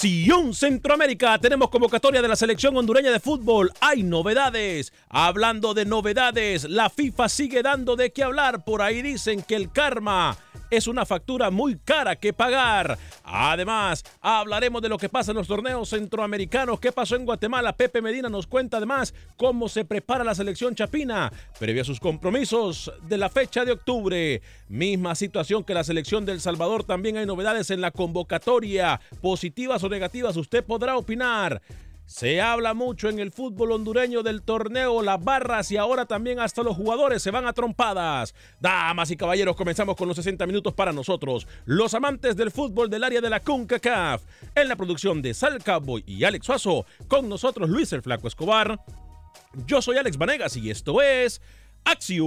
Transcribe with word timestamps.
Acción 0.00 0.54
Centroamérica 0.54 1.38
tenemos 1.38 1.68
convocatoria 1.68 2.22
de 2.22 2.28
la 2.28 2.34
selección 2.34 2.74
hondureña 2.74 3.10
de 3.10 3.20
fútbol. 3.20 3.70
Hay 3.82 4.02
novedades. 4.02 4.94
Hablando 5.10 5.74
de 5.74 5.84
novedades, 5.84 6.64
la 6.64 6.88
FIFA 6.88 7.28
sigue 7.28 7.62
dando 7.62 7.96
de 7.96 8.10
qué 8.10 8.22
hablar. 8.22 8.64
Por 8.64 8.80
ahí 8.80 9.02
dicen 9.02 9.42
que 9.42 9.56
el 9.56 9.70
karma 9.70 10.38
es 10.70 10.86
una 10.86 11.04
factura 11.04 11.50
muy 11.50 11.76
cara 11.76 12.16
que 12.16 12.32
pagar. 12.32 12.98
Además, 13.24 14.04
hablaremos 14.20 14.82
de 14.82 14.88
lo 14.88 14.98
que 14.98 15.08
pasa 15.08 15.32
en 15.32 15.36
los 15.36 15.48
torneos 15.48 15.88
centroamericanos. 15.88 16.80
¿Qué 16.80 16.92
pasó 16.92 17.16
en 17.16 17.24
Guatemala? 17.24 17.76
Pepe 17.76 18.02
Medina 18.02 18.28
nos 18.28 18.46
cuenta 18.46 18.76
además 18.76 19.14
cómo 19.36 19.68
se 19.68 19.84
prepara 19.84 20.24
la 20.24 20.34
selección 20.34 20.74
chapina 20.74 21.30
previo 21.58 21.82
a 21.82 21.84
sus 21.84 22.00
compromisos 22.00 22.92
de 23.02 23.18
la 23.18 23.28
fecha 23.28 23.64
de 23.64 23.72
octubre. 23.72 24.42
Misma 24.68 25.14
situación 25.14 25.64
que 25.64 25.74
la 25.74 25.84
selección 25.84 26.24
del 26.24 26.40
Salvador. 26.40 26.84
También 26.84 27.16
hay 27.16 27.26
novedades 27.26 27.70
en 27.70 27.80
la 27.80 27.90
convocatoria. 27.90 29.00
Positivas 29.20 29.82
o 29.84 29.88
negativas, 29.88 30.36
usted 30.36 30.64
podrá 30.64 30.96
opinar. 30.96 31.60
Se 32.10 32.40
habla 32.40 32.74
mucho 32.74 33.08
en 33.08 33.20
el 33.20 33.30
fútbol 33.30 33.70
hondureño 33.70 34.24
del 34.24 34.42
torneo, 34.42 35.00
las 35.00 35.22
barras 35.22 35.70
y 35.70 35.76
ahora 35.76 36.06
también 36.06 36.40
hasta 36.40 36.64
los 36.64 36.76
jugadores 36.76 37.22
se 37.22 37.30
van 37.30 37.46
a 37.46 37.52
trompadas. 37.52 38.34
Damas 38.58 39.12
y 39.12 39.16
caballeros, 39.16 39.54
comenzamos 39.54 39.94
con 39.94 40.08
los 40.08 40.16
60 40.16 40.44
minutos 40.48 40.74
para 40.74 40.92
nosotros, 40.92 41.46
los 41.66 41.94
amantes 41.94 42.36
del 42.36 42.50
fútbol 42.50 42.90
del 42.90 43.04
área 43.04 43.20
de 43.20 43.30
la 43.30 43.38
CONCACAF. 43.38 44.22
En 44.56 44.68
la 44.68 44.74
producción 44.74 45.22
de 45.22 45.34
Sal 45.34 45.62
Cowboy 45.62 46.02
y 46.04 46.24
Alex 46.24 46.46
Suazo, 46.46 46.84
con 47.06 47.28
nosotros 47.28 47.70
Luis 47.70 47.92
el 47.92 48.02
Flaco 48.02 48.26
Escobar. 48.26 48.80
Yo 49.68 49.80
soy 49.80 49.96
Alex 49.96 50.18
Vanegas 50.18 50.56
y 50.56 50.68
esto 50.68 51.00
es 51.02 51.40
Acción 51.84 52.26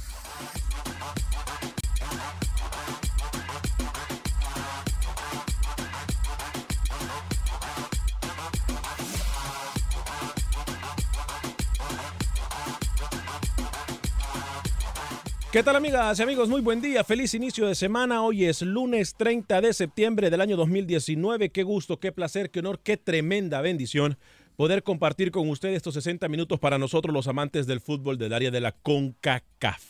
¿Qué 15.51 15.63
tal 15.63 15.75
amigas 15.75 16.17
y 16.17 16.23
amigos? 16.23 16.47
Muy 16.47 16.61
buen 16.61 16.79
día, 16.79 17.03
feliz 17.03 17.33
inicio 17.33 17.67
de 17.67 17.75
semana. 17.75 18.23
Hoy 18.23 18.45
es 18.45 18.61
lunes 18.61 19.15
30 19.15 19.59
de 19.59 19.73
septiembre 19.73 20.29
del 20.29 20.39
año 20.39 20.55
2019. 20.55 21.49
Qué 21.49 21.63
gusto, 21.63 21.99
qué 21.99 22.13
placer, 22.13 22.51
qué 22.51 22.59
honor, 22.59 22.79
qué 22.79 22.95
tremenda 22.95 23.59
bendición 23.59 24.17
poder 24.55 24.81
compartir 24.81 25.29
con 25.29 25.49
ustedes 25.49 25.75
estos 25.75 25.95
60 25.95 26.29
minutos 26.29 26.57
para 26.57 26.77
nosotros 26.77 27.13
los 27.13 27.27
amantes 27.27 27.67
del 27.67 27.81
fútbol 27.81 28.17
del 28.17 28.31
área 28.31 28.49
de 28.49 28.61
la 28.61 28.71
CONCACAF. 28.71 29.83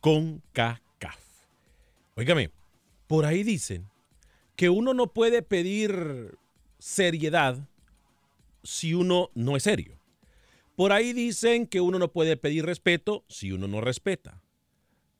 CONCACAF. 0.00 1.20
Óigame, 2.14 2.50
por 3.06 3.24
ahí 3.24 3.44
dicen 3.44 3.88
que 4.56 4.68
uno 4.68 4.92
no 4.92 5.06
puede 5.14 5.40
pedir 5.40 6.36
seriedad 6.78 7.66
si 8.62 8.92
uno 8.92 9.30
no 9.34 9.56
es 9.56 9.62
serio. 9.62 9.98
Por 10.76 10.92
ahí 10.92 11.14
dicen 11.14 11.66
que 11.66 11.80
uno 11.80 11.98
no 11.98 12.12
puede 12.12 12.36
pedir 12.36 12.66
respeto 12.66 13.24
si 13.26 13.52
uno 13.52 13.68
no 13.68 13.80
respeta. 13.80 14.42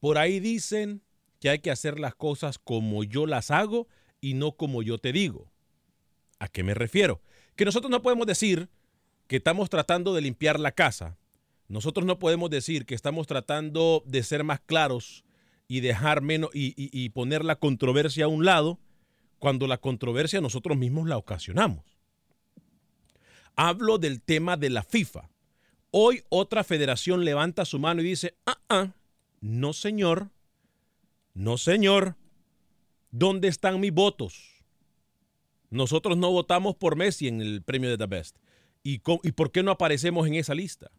Por 0.01 0.19
ahí 0.19 0.41
dicen 0.41 1.03
que 1.41 1.51
hay 1.51 1.59
que 1.61 1.71
hacer 1.71 1.99
las 1.99 2.15
cosas 2.15 2.59
como 2.59 3.05
yo 3.05 3.27
las 3.27 3.51
hago 3.51 3.89
y 4.21 4.35
no 4.35 4.53
como 4.53 4.83
yo 4.83 4.99
te 4.99 5.13
digo. 5.13 5.53
¿A 6.39 6.49
qué 6.49 6.63
me 6.63 6.75
refiero? 6.75 7.21
Que 7.55 7.65
nosotros 7.65 7.91
no 7.91 8.03
podemos 8.03 8.27
decir 8.27 8.69
que 9.27 9.37
estamos 9.37 9.71
tratando 9.71 10.15
de 10.15 10.21
limpiar 10.21 10.61
la 10.61 10.73
casa. 10.73 11.19
Nosotros 11.69 12.07
no 12.07 12.19
podemos 12.19 12.51
decir 12.51 12.87
que 12.87 12.95
estamos 12.95 13.27
tratando 13.27 14.03
de 14.07 14.23
ser 14.23 14.45
más 14.45 14.61
claros 14.61 15.25
y 15.69 15.81
dejar 15.81 16.21
menos 16.21 16.51
y, 16.53 17.09
poner 17.11 17.45
la 17.45 17.57
controversia 17.57 18.27
a 18.27 18.29
un 18.29 18.45
lado 18.45 18.79
cuando 19.39 19.67
la 19.67 19.79
controversia 19.79 20.41
nosotros 20.41 20.77
mismos 20.77 21.09
la 21.09 21.17
ocasionamos. 21.17 21.85
Hablo 23.57 23.99
del 23.99 24.23
tema 24.23 24.57
de 24.57 24.71
la 24.71 24.85
FIFA. 24.85 25.31
Hoy 25.91 26.23
otra 26.29 26.63
federación 26.63 27.25
levanta 27.25 27.65
su 27.65 27.79
mano 27.79 28.03
y 28.03 28.05
dice, 28.05 28.37
ah, 28.47 28.61
ah, 28.69 28.93
no 29.49 29.73
señor, 29.73 30.31
no 31.35 31.59
señor, 31.59 32.17
¿dónde 33.11 33.49
están 33.49 33.81
mis 33.81 33.93
votos? 33.93 34.65
Nosotros 35.71 36.17
no 36.17 36.31
votamos 36.31 36.77
por 36.77 36.97
Messi 36.97 37.29
en 37.29 37.41
el 37.41 37.63
premio 37.63 37.91
de 37.91 37.99
The 37.99 38.07
Best. 38.07 38.37
¿Y, 38.83 39.03
¿Y 39.23 39.33
por 39.33 39.51
qué 39.51 39.63
no 39.63 39.73
aparecemos 39.73 40.27
en 40.27 40.35
esa 40.35 40.55
lista? 40.55 40.91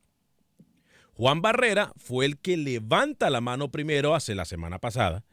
Juan 1.13 1.41
Barrera 1.41 1.93
fue 1.95 2.25
el 2.25 2.37
que 2.37 2.57
levanta 2.57 3.29
la 3.29 3.41
mano 3.41 3.71
primero 3.71 4.13
hace 4.13 4.35
la 4.35 4.45
semana 4.45 4.79
pasada 4.79 5.23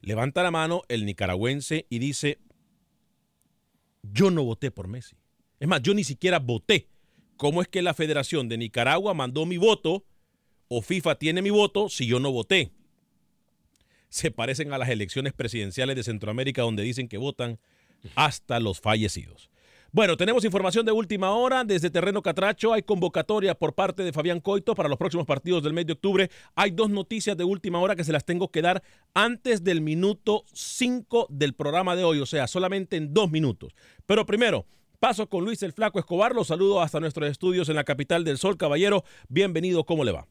levanta 0.00 0.42
la 0.42 0.50
mano 0.50 0.82
el 0.88 1.04
nicaragüense 1.04 1.86
y 1.88 1.98
dice, 1.98 2.38
yo 4.02 4.30
no 4.30 4.44
voté 4.44 4.70
por 4.70 4.88
Messi. 4.88 5.16
Es 5.58 5.68
más, 5.68 5.82
yo 5.82 5.94
ni 5.94 6.04
siquiera 6.04 6.38
voté. 6.38 6.88
¿Cómo 7.36 7.62
es 7.62 7.68
que 7.68 7.82
la 7.82 7.94
Federación 7.94 8.48
de 8.48 8.58
Nicaragua 8.58 9.14
mandó 9.14 9.46
mi 9.46 9.58
voto 9.58 10.04
o 10.68 10.82
FIFA 10.82 11.16
tiene 11.16 11.42
mi 11.42 11.50
voto 11.50 11.88
si 11.88 12.06
yo 12.06 12.20
no 12.20 12.30
voté? 12.30 12.70
Se 14.08 14.30
parecen 14.30 14.72
a 14.72 14.78
las 14.78 14.88
elecciones 14.88 15.32
presidenciales 15.32 15.96
de 15.96 16.02
Centroamérica 16.02 16.62
donde 16.62 16.82
dicen 16.82 17.08
que 17.08 17.18
votan 17.18 17.58
hasta 18.14 18.60
los 18.60 18.80
fallecidos. 18.80 19.50
Bueno, 19.90 20.18
tenemos 20.18 20.44
información 20.44 20.84
de 20.84 20.92
última 20.92 21.30
hora 21.30 21.64
desde 21.64 21.88
Terreno 21.88 22.20
Catracho. 22.20 22.74
Hay 22.74 22.82
convocatoria 22.82 23.54
por 23.54 23.74
parte 23.74 24.02
de 24.02 24.12
Fabián 24.12 24.40
Coito 24.40 24.74
para 24.74 24.88
los 24.88 24.98
próximos 24.98 25.26
partidos 25.26 25.62
del 25.62 25.72
mes 25.72 25.86
de 25.86 25.94
octubre. 25.94 26.30
Hay 26.54 26.72
dos 26.72 26.90
noticias 26.90 27.38
de 27.38 27.44
última 27.44 27.80
hora 27.80 27.96
que 27.96 28.04
se 28.04 28.12
las 28.12 28.26
tengo 28.26 28.50
que 28.50 28.60
dar 28.60 28.82
antes 29.14 29.64
del 29.64 29.80
minuto 29.80 30.44
5 30.52 31.28
del 31.30 31.54
programa 31.54 31.96
de 31.96 32.04
hoy, 32.04 32.20
o 32.20 32.26
sea, 32.26 32.46
solamente 32.46 32.98
en 32.98 33.14
dos 33.14 33.30
minutos. 33.30 33.74
Pero 34.04 34.26
primero, 34.26 34.66
paso 35.00 35.26
con 35.26 35.46
Luis 35.46 35.62
el 35.62 35.72
Flaco 35.72 35.98
Escobar. 35.98 36.34
Los 36.34 36.48
saludo 36.48 36.82
hasta 36.82 37.00
nuestros 37.00 37.30
estudios 37.30 37.70
en 37.70 37.76
la 37.76 37.84
capital 37.84 38.24
del 38.24 38.36
Sol. 38.36 38.58
Caballero, 38.58 39.04
bienvenido. 39.30 39.84
¿Cómo 39.84 40.04
le 40.04 40.12
va? 40.12 40.26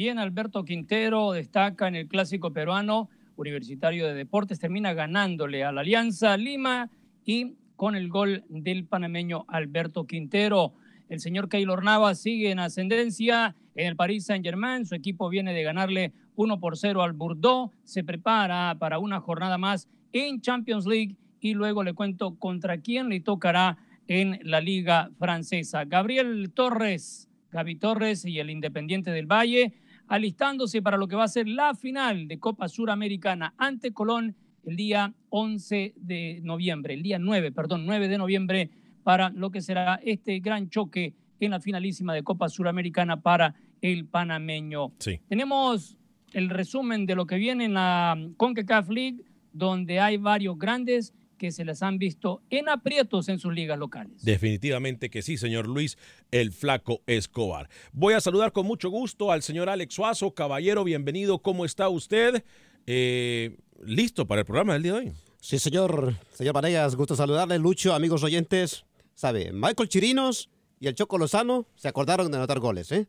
Bien, 0.00 0.18
Alberto 0.18 0.64
Quintero 0.64 1.32
destaca 1.32 1.86
en 1.86 1.94
el 1.94 2.08
clásico 2.08 2.54
peruano 2.54 3.10
universitario 3.36 4.06
de 4.06 4.14
deportes, 4.14 4.58
termina 4.58 4.94
ganándole 4.94 5.62
a 5.62 5.72
la 5.72 5.82
Alianza 5.82 6.38
Lima 6.38 6.88
y 7.26 7.56
con 7.76 7.94
el 7.94 8.08
gol 8.08 8.42
del 8.48 8.86
panameño 8.86 9.44
Alberto 9.46 10.06
Quintero. 10.06 10.72
El 11.10 11.20
señor 11.20 11.50
Keylor 11.50 11.84
Navas 11.84 12.18
sigue 12.18 12.50
en 12.50 12.60
ascendencia 12.60 13.54
en 13.74 13.88
el 13.88 13.96
Paris 13.96 14.24
Saint-Germain. 14.24 14.86
Su 14.86 14.94
equipo 14.94 15.28
viene 15.28 15.52
de 15.52 15.64
ganarle 15.64 16.14
1 16.34 16.60
por 16.60 16.78
0 16.78 17.02
al 17.02 17.12
Bordeaux. 17.12 17.70
Se 17.84 18.02
prepara 18.02 18.74
para 18.78 18.98
una 18.98 19.20
jornada 19.20 19.58
más 19.58 19.86
en 20.14 20.40
Champions 20.40 20.86
League 20.86 21.14
y 21.40 21.52
luego 21.52 21.82
le 21.82 21.92
cuento 21.92 22.36
contra 22.36 22.78
quién 22.78 23.10
le 23.10 23.20
tocará 23.20 23.76
en 24.08 24.40
la 24.44 24.62
Liga 24.62 25.10
Francesa. 25.18 25.84
Gabriel 25.84 26.52
Torres, 26.54 27.28
Gaby 27.52 27.76
Torres 27.76 28.24
y 28.24 28.38
el 28.38 28.48
Independiente 28.48 29.10
del 29.10 29.26
Valle 29.26 29.74
alistándose 30.10 30.82
para 30.82 30.96
lo 30.96 31.06
que 31.06 31.14
va 31.14 31.24
a 31.24 31.28
ser 31.28 31.48
la 31.48 31.72
final 31.72 32.26
de 32.26 32.40
Copa 32.40 32.68
Suramericana 32.68 33.54
ante 33.56 33.92
Colón 33.92 34.34
el 34.64 34.76
día 34.76 35.14
11 35.30 35.94
de 35.96 36.40
noviembre, 36.42 36.94
el 36.94 37.02
día 37.02 37.18
9, 37.20 37.52
perdón, 37.52 37.86
9 37.86 38.08
de 38.08 38.18
noviembre, 38.18 38.70
para 39.04 39.30
lo 39.30 39.50
que 39.50 39.62
será 39.62 40.00
este 40.04 40.40
gran 40.40 40.68
choque 40.68 41.14
en 41.38 41.52
la 41.52 41.60
finalísima 41.60 42.12
de 42.12 42.24
Copa 42.24 42.48
Suramericana 42.48 43.20
para 43.20 43.54
el 43.80 44.04
panameño. 44.04 44.92
Sí. 44.98 45.20
Tenemos 45.28 45.96
el 46.32 46.50
resumen 46.50 47.06
de 47.06 47.14
lo 47.14 47.24
que 47.24 47.36
viene 47.36 47.66
en 47.66 47.74
la 47.74 48.18
CONCACAF 48.36 48.90
League, 48.90 49.24
donde 49.52 50.00
hay 50.00 50.16
varios 50.16 50.58
grandes 50.58 51.14
que 51.40 51.52
se 51.52 51.64
les 51.64 51.82
han 51.82 51.96
visto 51.96 52.42
en 52.50 52.68
aprietos 52.68 53.30
en 53.30 53.38
sus 53.38 53.54
ligas 53.54 53.78
locales. 53.78 54.22
Definitivamente 54.22 55.08
que 55.08 55.22
sí, 55.22 55.38
señor 55.38 55.66
Luis, 55.66 55.96
el 56.30 56.52
flaco 56.52 57.00
Escobar. 57.06 57.70
Voy 57.94 58.12
a 58.12 58.20
saludar 58.20 58.52
con 58.52 58.66
mucho 58.66 58.90
gusto 58.90 59.32
al 59.32 59.42
señor 59.42 59.70
Alex 59.70 59.94
Suazo. 59.94 60.34
Caballero, 60.34 60.84
bienvenido. 60.84 61.38
¿Cómo 61.38 61.64
está 61.64 61.88
usted? 61.88 62.44
Eh, 62.86 63.56
listo 63.82 64.26
para 64.26 64.42
el 64.42 64.44
programa 64.44 64.74
del 64.74 64.82
día 64.82 64.92
de 64.92 64.98
hoy. 64.98 65.12
Sí, 65.40 65.58
señor. 65.58 66.14
Señor 66.34 66.52
Vanegas, 66.52 66.94
gusto 66.94 67.16
saludarle. 67.16 67.58
Lucho, 67.58 67.94
amigos 67.94 68.22
oyentes. 68.22 68.84
Sabe, 69.14 69.50
Michael 69.50 69.88
Chirinos 69.88 70.50
y 70.78 70.88
el 70.88 70.94
Choco 70.94 71.16
Lozano 71.16 71.66
se 71.74 71.88
acordaron 71.88 72.30
de 72.30 72.36
anotar 72.36 72.60
goles, 72.60 72.92
¿eh? 72.92 73.08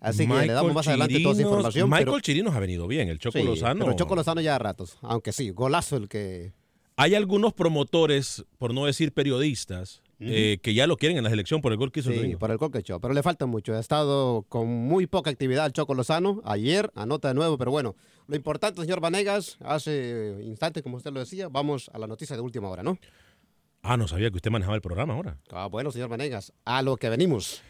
Así 0.00 0.26
que 0.26 0.46
le 0.46 0.54
damos 0.54 0.72
más 0.72 0.88
adelante 0.88 1.20
toda 1.20 1.34
esa 1.34 1.42
información. 1.42 1.90
Michael 1.90 2.06
pero, 2.06 2.20
Chirinos 2.20 2.54
ha 2.54 2.60
venido 2.60 2.86
bien, 2.86 3.10
el 3.10 3.18
Choco 3.18 3.38
sí, 3.38 3.44
Lozano. 3.44 3.80
Pero 3.80 3.90
el 3.90 3.98
Choco 3.98 4.16
Lozano 4.16 4.40
ya 4.40 4.54
a 4.54 4.58
ratos, 4.58 4.96
aunque 5.02 5.32
sí, 5.32 5.50
golazo 5.50 5.98
el 5.98 6.08
que... 6.08 6.54
Hay 7.00 7.14
algunos 7.14 7.54
promotores, 7.54 8.44
por 8.58 8.74
no 8.74 8.84
decir 8.84 9.12
periodistas, 9.12 10.02
uh 10.18 10.24
-huh. 10.24 10.30
eh, 10.32 10.58
que 10.60 10.74
ya 10.74 10.88
lo 10.88 10.96
quieren 10.96 11.16
en 11.16 11.22
la 11.22 11.30
selección 11.30 11.60
por 11.60 11.70
el 11.70 11.78
gol 11.78 11.92
que 11.92 12.00
hizo 12.00 12.10
Sí, 12.10 12.18
el 12.18 12.38
por 12.38 12.50
el 12.50 12.56
gol 12.58 12.72
que 12.72 12.78
echó, 12.78 12.98
pero 12.98 13.14
le 13.14 13.22
falta 13.22 13.46
mucho. 13.46 13.72
Ha 13.72 13.78
estado 13.78 14.44
con 14.48 14.66
muy 14.66 15.06
poca 15.06 15.30
actividad 15.30 15.64
el 15.66 15.72
Choco 15.72 15.94
Lozano. 15.94 16.42
Ayer 16.44 16.90
anota 16.96 17.28
de 17.28 17.34
nuevo, 17.34 17.56
pero 17.56 17.70
bueno, 17.70 17.94
lo 18.26 18.34
importante, 18.34 18.80
señor 18.80 19.00
Vanegas, 19.00 19.58
hace 19.60 20.40
instantes, 20.42 20.82
como 20.82 20.96
usted 20.96 21.12
lo 21.12 21.20
decía, 21.20 21.48
vamos 21.48 21.88
a 21.94 21.98
la 21.98 22.08
noticia 22.08 22.34
de 22.34 22.42
última 22.42 22.68
hora, 22.68 22.82
¿no? 22.82 22.98
Ah, 23.82 23.96
no 23.96 24.08
sabía 24.08 24.28
que 24.30 24.36
usted 24.36 24.50
manejaba 24.50 24.74
el 24.74 24.82
programa 24.82 25.14
ahora. 25.14 25.38
Ah, 25.52 25.68
bueno, 25.68 25.92
señor 25.92 26.08
Vanegas, 26.08 26.52
a 26.64 26.82
lo 26.82 26.96
que 26.96 27.08
venimos. 27.10 27.62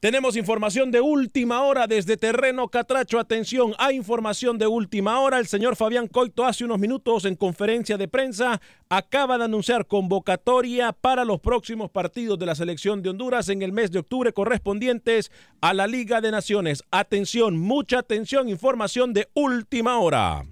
Tenemos 0.00 0.36
información 0.36 0.92
de 0.92 1.00
última 1.00 1.62
hora 1.62 1.88
desde 1.88 2.16
Terreno 2.16 2.68
Catracho. 2.68 3.18
Atención, 3.18 3.74
hay 3.78 3.96
información 3.96 4.56
de 4.56 4.68
última 4.68 5.18
hora. 5.18 5.40
El 5.40 5.48
señor 5.48 5.74
Fabián 5.74 6.06
Coito 6.06 6.44
hace 6.44 6.64
unos 6.64 6.78
minutos 6.78 7.24
en 7.24 7.34
conferencia 7.34 7.98
de 7.98 8.06
prensa 8.06 8.60
acaba 8.88 9.38
de 9.38 9.46
anunciar 9.46 9.88
convocatoria 9.88 10.92
para 10.92 11.24
los 11.24 11.40
próximos 11.40 11.90
partidos 11.90 12.38
de 12.38 12.46
la 12.46 12.54
selección 12.54 13.02
de 13.02 13.10
Honduras 13.10 13.48
en 13.48 13.60
el 13.60 13.72
mes 13.72 13.90
de 13.90 13.98
octubre 13.98 14.32
correspondientes 14.32 15.32
a 15.60 15.74
la 15.74 15.88
Liga 15.88 16.20
de 16.20 16.30
Naciones. 16.30 16.84
Atención, 16.92 17.58
mucha 17.58 17.98
atención, 17.98 18.48
información 18.48 19.12
de 19.12 19.26
última 19.34 19.98
hora. 19.98 20.44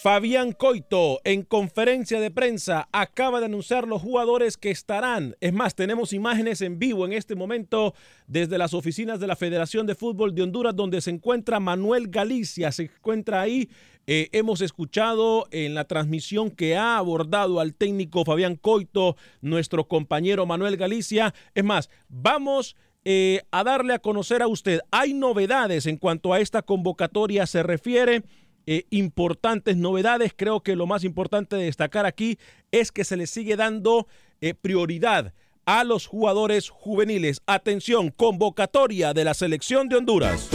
Fabián 0.00 0.52
Coito 0.52 1.20
en 1.24 1.42
conferencia 1.42 2.20
de 2.20 2.30
prensa 2.30 2.88
acaba 2.92 3.40
de 3.40 3.46
anunciar 3.46 3.88
los 3.88 4.00
jugadores 4.00 4.56
que 4.56 4.70
estarán. 4.70 5.34
Es 5.40 5.52
más, 5.52 5.74
tenemos 5.74 6.12
imágenes 6.12 6.60
en 6.60 6.78
vivo 6.78 7.04
en 7.04 7.12
este 7.12 7.34
momento 7.34 7.94
desde 8.28 8.58
las 8.58 8.74
oficinas 8.74 9.18
de 9.18 9.26
la 9.26 9.34
Federación 9.34 9.88
de 9.88 9.96
Fútbol 9.96 10.36
de 10.36 10.42
Honduras 10.42 10.76
donde 10.76 11.00
se 11.00 11.10
encuentra 11.10 11.58
Manuel 11.58 12.06
Galicia. 12.06 12.70
Se 12.70 12.84
encuentra 12.84 13.40
ahí. 13.40 13.70
Eh, 14.06 14.28
hemos 14.30 14.60
escuchado 14.60 15.48
en 15.50 15.74
la 15.74 15.84
transmisión 15.84 16.52
que 16.52 16.76
ha 16.76 16.96
abordado 16.96 17.58
al 17.58 17.74
técnico 17.74 18.24
Fabián 18.24 18.54
Coito, 18.54 19.16
nuestro 19.40 19.88
compañero 19.88 20.46
Manuel 20.46 20.76
Galicia. 20.76 21.34
Es 21.56 21.64
más, 21.64 21.90
vamos 22.08 22.76
eh, 23.04 23.40
a 23.50 23.64
darle 23.64 23.94
a 23.94 23.98
conocer 23.98 24.42
a 24.42 24.46
usted. 24.46 24.78
Hay 24.92 25.12
novedades 25.12 25.86
en 25.86 25.96
cuanto 25.96 26.32
a 26.32 26.38
esta 26.38 26.62
convocatoria 26.62 27.48
se 27.48 27.64
refiere. 27.64 28.22
Eh, 28.70 28.84
importantes 28.90 29.78
novedades. 29.78 30.34
Creo 30.36 30.60
que 30.60 30.76
lo 30.76 30.86
más 30.86 31.02
importante 31.02 31.56
de 31.56 31.64
destacar 31.64 32.04
aquí 32.04 32.38
es 32.70 32.92
que 32.92 33.02
se 33.02 33.16
le 33.16 33.26
sigue 33.26 33.56
dando 33.56 34.06
eh, 34.42 34.52
prioridad 34.52 35.32
a 35.64 35.84
los 35.84 36.06
jugadores 36.06 36.68
juveniles. 36.68 37.40
Atención, 37.46 38.10
convocatoria 38.10 39.14
de 39.14 39.24
la 39.24 39.32
selección 39.32 39.88
de 39.88 39.96
Honduras. 39.96 40.50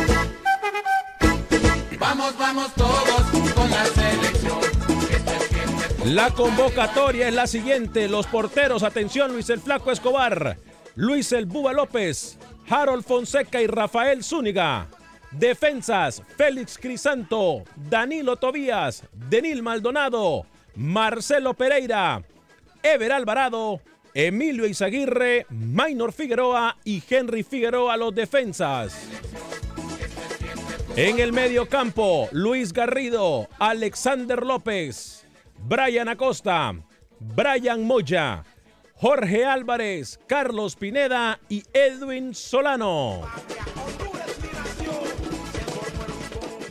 Vamos, 1.97 2.37
vamos 2.37 2.71
todos 2.75 3.51
con 3.55 3.71
la 3.71 3.85
selección. 3.85 4.59
La 6.05 6.29
convocatoria 6.29 7.29
es 7.29 7.33
la 7.33 7.47
siguiente. 7.47 8.07
Los 8.07 8.27
porteros, 8.27 8.83
atención, 8.83 9.33
Luis 9.33 9.49
el 9.49 9.59
Flaco 9.59 9.91
Escobar, 9.91 10.59
Luis 10.93 11.31
el 11.31 11.47
Buba 11.47 11.73
López, 11.73 12.37
Harold 12.69 13.03
Fonseca 13.03 13.59
y 13.59 13.65
Rafael 13.65 14.23
Zúñiga. 14.23 14.87
Defensas, 15.33 16.21
Félix 16.37 16.77
Crisanto, 16.77 17.63
Danilo 17.75 18.37
Tobías, 18.37 19.03
Denil 19.13 19.63
Maldonado, 19.63 20.45
Marcelo 20.75 21.53
Pereira, 21.53 22.23
Ever 22.83 23.11
Alvarado, 23.11 23.81
Emilio 24.13 24.67
Izaguirre, 24.67 25.47
Maynor 25.49 26.13
Figueroa 26.13 26.77
y 26.83 27.01
Henry 27.09 27.43
Figueroa 27.43 27.97
los 27.97 28.13
defensas. 28.13 29.07
En 30.95 31.19
el 31.19 31.33
medio 31.33 31.67
campo, 31.67 32.29
Luis 32.31 32.71
Garrido, 32.71 33.49
Alexander 33.57 34.43
López, 34.43 35.25
Brian 35.57 36.09
Acosta, 36.09 36.75
Brian 37.19 37.83
Moya, 37.85 38.43
Jorge 38.95 39.45
Álvarez, 39.45 40.19
Carlos 40.27 40.75
Pineda 40.75 41.39
y 41.49 41.63
Edwin 41.73 42.35
Solano. 42.35 43.21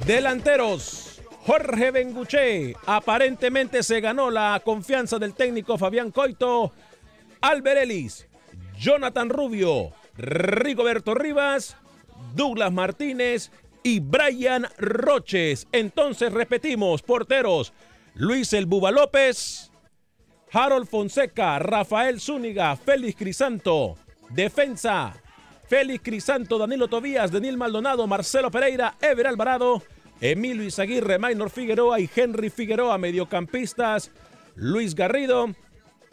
Delanteros. 0.07 1.21
Jorge 1.47 1.91
Benguché 1.91 2.75
aparentemente 2.87 3.83
se 3.83 4.01
ganó 4.01 4.31
la 4.31 4.61
confianza 4.65 5.19
del 5.19 5.35
técnico 5.35 5.79
Fabián 5.79 6.11
Coito. 6.11 6.73
Albert 7.41 7.83
Ellis, 7.83 8.29
Jonathan 8.79 9.29
Rubio, 9.29 9.93
Rigoberto 10.17 11.15
Rivas, 11.15 11.77
Douglas 12.35 12.73
Martínez 12.73 13.51
y 13.83 14.01
Brian 14.01 14.67
Roches. 14.79 15.67
Entonces 15.73 16.33
repetimos, 16.33 17.03
porteros, 17.03 17.73
Luis 18.15 18.53
El 18.53 18.67
Buba 18.67 18.91
López, 18.91 19.73
Harold 20.53 20.87
Fonseca, 20.87 21.59
Rafael 21.59 22.21
Zúñiga, 22.21 22.77
Félix 22.77 23.17
Crisanto. 23.17 23.97
Defensa, 24.31 25.15
Félix 25.73 26.05
Crisanto, 26.05 26.59
Danilo 26.59 26.87
Tobías, 26.87 27.33
Denil 27.33 27.57
Maldonado, 27.57 28.07
Marcelo 28.07 28.51
Pereira, 28.51 28.95
Ever 29.01 29.27
Alvarado, 29.27 29.83
Emilio 30.21 30.65
Izaguirre, 30.65 31.19
Maynor 31.19 31.49
Figueroa 31.49 31.99
y 31.99 32.11
Henry 32.15 32.51
Figueroa, 32.51 32.99
mediocampistas. 32.99 34.11
Luis 34.55 34.95
Garrido, 34.95 35.55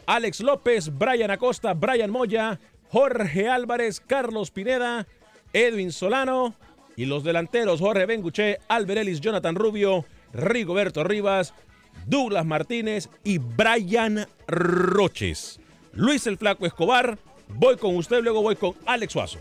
Alex 0.06 0.40
López, 0.40 0.90
Brian 0.96 1.30
Acosta, 1.30 1.74
Brian 1.74 2.10
Moya, 2.10 2.58
Jorge 2.88 3.50
Álvarez, 3.50 4.00
Carlos 4.00 4.50
Pineda, 4.50 5.06
Edwin 5.52 5.92
Solano 5.92 6.54
y 6.96 7.04
los 7.04 7.22
delanteros 7.22 7.80
Jorge 7.80 8.06
Benguche, 8.06 8.60
Alberelis, 8.66 9.20
Jonathan 9.20 9.56
Rubio, 9.56 10.06
Rigoberto 10.32 11.04
Rivas, 11.04 11.52
Douglas 12.06 12.46
Martínez 12.46 13.10
y 13.24 13.36
Brian 13.36 14.26
Roches. 14.48 15.60
Luis 15.92 16.26
el 16.26 16.38
Flaco 16.38 16.64
Escobar, 16.64 17.18
voy 17.56 17.76
con 17.76 17.96
usted, 17.96 18.22
luego 18.22 18.42
voy 18.42 18.56
con 18.56 18.72
Alex 18.86 19.12
Suazo. 19.12 19.38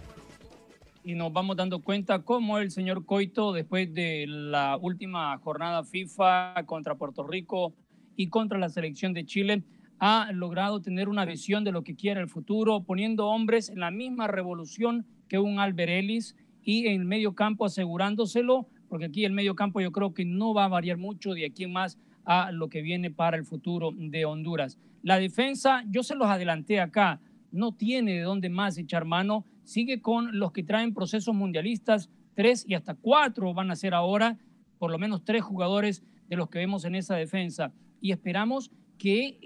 Y 1.03 1.15
nos 1.15 1.31
vamos 1.31 1.55
dando 1.55 1.79
cuenta 1.79 2.23
cómo 2.23 2.57
el 2.57 2.71
señor 2.71 3.05
Coito, 3.05 3.53
después 3.53 3.93
de 3.93 4.25
la 4.27 4.77
última 4.77 5.37
jornada 5.39 5.83
FIFA 5.83 6.63
contra 6.65 6.95
Puerto 6.95 7.23
Rico 7.23 7.73
y 8.15 8.27
contra 8.27 8.59
la 8.59 8.69
selección 8.69 9.13
de 9.13 9.25
Chile, 9.25 9.63
ha 9.99 10.31
logrado 10.33 10.81
tener 10.81 11.09
una 11.09 11.25
visión 11.25 11.63
de 11.63 11.71
lo 11.71 11.83
que 11.83 11.95
quiere 11.95 12.21
el 12.21 12.29
futuro, 12.29 12.83
poniendo 12.83 13.27
hombres 13.27 13.69
en 13.69 13.79
la 13.79 13.91
misma 13.91 14.27
revolución 14.27 15.05
que 15.27 15.39
un 15.39 15.59
Alberelis 15.59 16.35
y 16.63 16.87
en 16.87 17.01
el 17.01 17.05
medio 17.05 17.33
campo 17.33 17.65
asegurándoselo, 17.65 18.67
porque 18.87 19.05
aquí 19.05 19.25
el 19.25 19.33
medio 19.33 19.55
campo 19.55 19.81
yo 19.81 19.91
creo 19.91 20.13
que 20.13 20.25
no 20.25 20.53
va 20.53 20.65
a 20.65 20.69
variar 20.69 20.97
mucho 20.97 21.33
de 21.33 21.45
aquí 21.45 21.63
en 21.63 21.73
más 21.73 21.97
a 22.25 22.51
lo 22.51 22.69
que 22.69 22.81
viene 22.81 23.09
para 23.11 23.37
el 23.37 23.45
futuro 23.45 23.91
de 23.95 24.25
Honduras. 24.25 24.77
La 25.01 25.17
defensa, 25.17 25.83
yo 25.87 26.03
se 26.03 26.15
los 26.15 26.27
adelanté 26.27 26.79
acá, 26.79 27.19
no 27.51 27.73
tiene 27.73 28.15
de 28.15 28.21
dónde 28.21 28.49
más 28.49 28.77
echar 28.77 29.05
mano, 29.05 29.45
sigue 29.63 30.01
con 30.01 30.39
los 30.39 30.51
que 30.51 30.63
traen 30.63 30.93
procesos 30.93 31.35
mundialistas, 31.35 32.09
tres 32.35 32.65
y 32.67 32.73
hasta 32.73 32.95
cuatro 32.95 33.53
van 33.53 33.71
a 33.71 33.75
ser 33.75 33.93
ahora, 33.93 34.37
por 34.77 34.91
lo 34.91 34.97
menos 34.97 35.23
tres 35.23 35.43
jugadores 35.43 36.03
de 36.27 36.37
los 36.37 36.49
que 36.49 36.59
vemos 36.59 36.85
en 36.85 36.95
esa 36.95 37.15
defensa. 37.15 37.73
Y 38.01 38.11
esperamos 38.11 38.71
que 38.97 39.39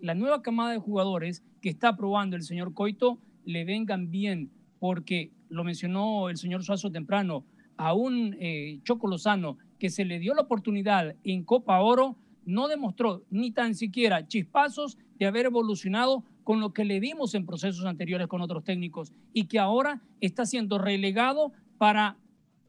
la 0.00 0.14
nueva 0.14 0.42
camada 0.42 0.72
de 0.72 0.78
jugadores 0.78 1.42
que 1.60 1.68
está 1.68 1.96
probando 1.96 2.36
el 2.36 2.42
señor 2.42 2.74
Coito 2.74 3.18
le 3.44 3.64
vengan 3.64 4.10
bien, 4.10 4.50
porque 4.78 5.32
lo 5.48 5.64
mencionó 5.64 6.28
el 6.28 6.36
señor 6.36 6.62
Suazo 6.62 6.90
temprano, 6.90 7.44
a 7.76 7.94
un 7.94 8.36
eh, 8.38 8.80
Choco 8.84 9.08
Lozano 9.08 9.56
que 9.78 9.90
se 9.90 10.04
le 10.04 10.18
dio 10.18 10.34
la 10.34 10.42
oportunidad 10.42 11.16
en 11.24 11.44
Copa 11.44 11.80
Oro, 11.80 12.16
no 12.44 12.68
demostró 12.68 13.24
ni 13.30 13.50
tan 13.50 13.74
siquiera 13.74 14.26
chispazos 14.26 14.98
de 15.18 15.26
haber 15.26 15.46
evolucionado 15.46 16.24
con 16.50 16.58
lo 16.58 16.72
que 16.72 16.84
le 16.84 16.98
vimos 16.98 17.36
en 17.36 17.46
procesos 17.46 17.84
anteriores 17.84 18.26
con 18.26 18.40
otros 18.40 18.64
técnicos 18.64 19.12
y 19.32 19.44
que 19.44 19.60
ahora 19.60 20.02
está 20.20 20.44
siendo 20.44 20.78
relegado 20.78 21.52
para 21.78 22.16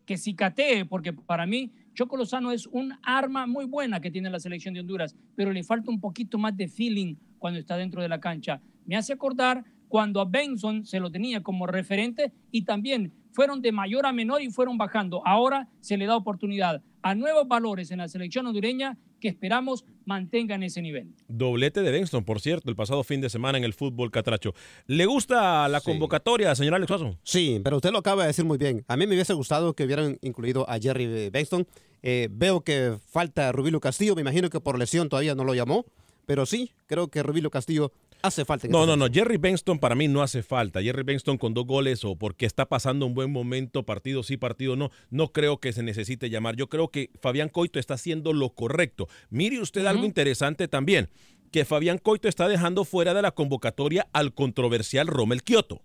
que 0.05 0.19
cicatee, 0.19 0.85
porque 0.85 1.13
para 1.13 1.47
mí 1.47 1.71
Choco 1.95 2.15
Lozano 2.15 2.51
es 2.51 2.67
un 2.67 2.93
arma 3.01 3.47
muy 3.47 3.65
buena 3.65 3.99
que 3.99 4.11
tiene 4.11 4.29
la 4.29 4.39
selección 4.39 4.75
de 4.75 4.81
Honduras, 4.81 5.15
pero 5.35 5.51
le 5.51 5.63
falta 5.63 5.89
un 5.89 5.99
poquito 5.99 6.37
más 6.37 6.55
de 6.55 6.67
feeling 6.67 7.15
cuando 7.39 7.59
está 7.59 7.75
dentro 7.75 8.03
de 8.03 8.09
la 8.09 8.19
cancha. 8.19 8.61
Me 8.85 8.95
hace 8.97 9.13
acordar 9.13 9.65
cuando 9.87 10.21
a 10.21 10.25
Benson 10.25 10.85
se 10.85 10.99
lo 10.99 11.09
tenía 11.09 11.41
como 11.41 11.65
referente 11.65 12.31
y 12.51 12.65
también 12.65 13.11
fueron 13.31 13.63
de 13.63 13.71
mayor 13.71 14.05
a 14.05 14.13
menor 14.13 14.43
y 14.43 14.51
fueron 14.51 14.77
bajando. 14.77 15.25
Ahora 15.25 15.69
se 15.79 15.97
le 15.97 16.05
da 16.05 16.17
oportunidad 16.17 16.83
a 17.01 17.15
nuevos 17.15 17.47
valores 17.47 17.89
en 17.89 17.97
la 17.97 18.07
selección 18.07 18.45
hondureña 18.45 18.99
que 19.21 19.29
esperamos 19.29 19.85
mantengan 20.05 20.63
ese 20.63 20.81
nivel. 20.81 21.13
Doblete 21.29 21.81
de 21.81 21.91
Benston, 21.91 22.25
por 22.25 22.41
cierto, 22.41 22.69
el 22.69 22.75
pasado 22.75 23.05
fin 23.05 23.21
de 23.21 23.29
semana 23.29 23.57
en 23.57 23.63
el 23.63 23.73
fútbol 23.73 24.11
catracho. 24.11 24.53
¿Le 24.87 25.05
gusta 25.05 25.69
la 25.69 25.79
convocatoria, 25.79 26.53
señor 26.55 26.75
Alex 26.75 26.89
Suazo? 26.89 27.17
Sí, 27.23 27.61
pero 27.63 27.77
usted 27.77 27.91
lo 27.91 27.99
acaba 27.99 28.23
de 28.23 28.27
decir 28.27 28.43
muy 28.43 28.57
bien. 28.57 28.83
A 28.89 28.97
mí 28.97 29.07
me 29.07 29.13
hubiese 29.13 29.33
gustado 29.33 29.73
que 29.73 29.85
hubieran 29.85 30.17
incluido 30.21 30.69
a 30.69 30.77
Jerry 30.79 31.29
Benston. 31.29 31.65
Eh, 32.03 32.27
veo 32.31 32.61
que 32.61 32.97
falta 33.07 33.51
Rubilo 33.51 33.79
Castillo, 33.79 34.15
me 34.15 34.21
imagino 34.21 34.49
que 34.49 34.59
por 34.59 34.77
lesión 34.77 35.07
todavía 35.07 35.35
no 35.35 35.43
lo 35.43 35.53
llamó, 35.53 35.85
pero 36.25 36.45
sí, 36.47 36.71
creo 36.87 37.09
que 37.09 37.21
Rubilo 37.21 37.51
Castillo 37.51 37.91
hace 38.21 38.45
falta. 38.45 38.67
no, 38.67 38.85
no, 38.85 38.95
no. 38.95 39.07
Jerry 39.11 39.37
Benston 39.37 39.79
para 39.79 39.95
mí 39.95 40.07
no 40.07 40.21
hace 40.21 40.43
falta. 40.43 40.81
Jerry 40.81 41.03
Benston 41.03 41.37
con 41.37 41.53
dos 41.53 41.65
goles 41.65 42.03
o 42.03 42.15
porque 42.15 42.45
está 42.45 42.67
pasando 42.67 43.05
un 43.05 43.13
buen 43.13 43.31
momento, 43.31 43.83
partido 43.83 44.23
sí, 44.23 44.37
partido 44.37 44.75
no, 44.75 44.91
no 45.09 45.31
creo 45.31 45.59
que 45.59 45.73
se 45.73 45.83
necesite 45.83 46.29
llamar. 46.29 46.55
Yo 46.55 46.67
creo 46.67 46.89
que 46.89 47.09
Fabián 47.21 47.49
Coito 47.49 47.79
está 47.79 47.95
haciendo 47.95 48.33
lo 48.33 48.49
correcto. 48.49 49.07
Mire 49.29 49.59
usted 49.59 49.85
algo 49.85 50.05
interesante 50.05 50.67
también, 50.67 51.09
que 51.51 51.65
Fabián 51.65 51.97
Coito 51.97 52.27
está 52.27 52.47
dejando 52.47 52.85
fuera 52.85 53.13
de 53.13 53.21
la 53.21 53.31
convocatoria 53.31 54.07
al 54.13 54.33
controversial 54.33 55.07
Rommel 55.07 55.43
Kioto. 55.43 55.81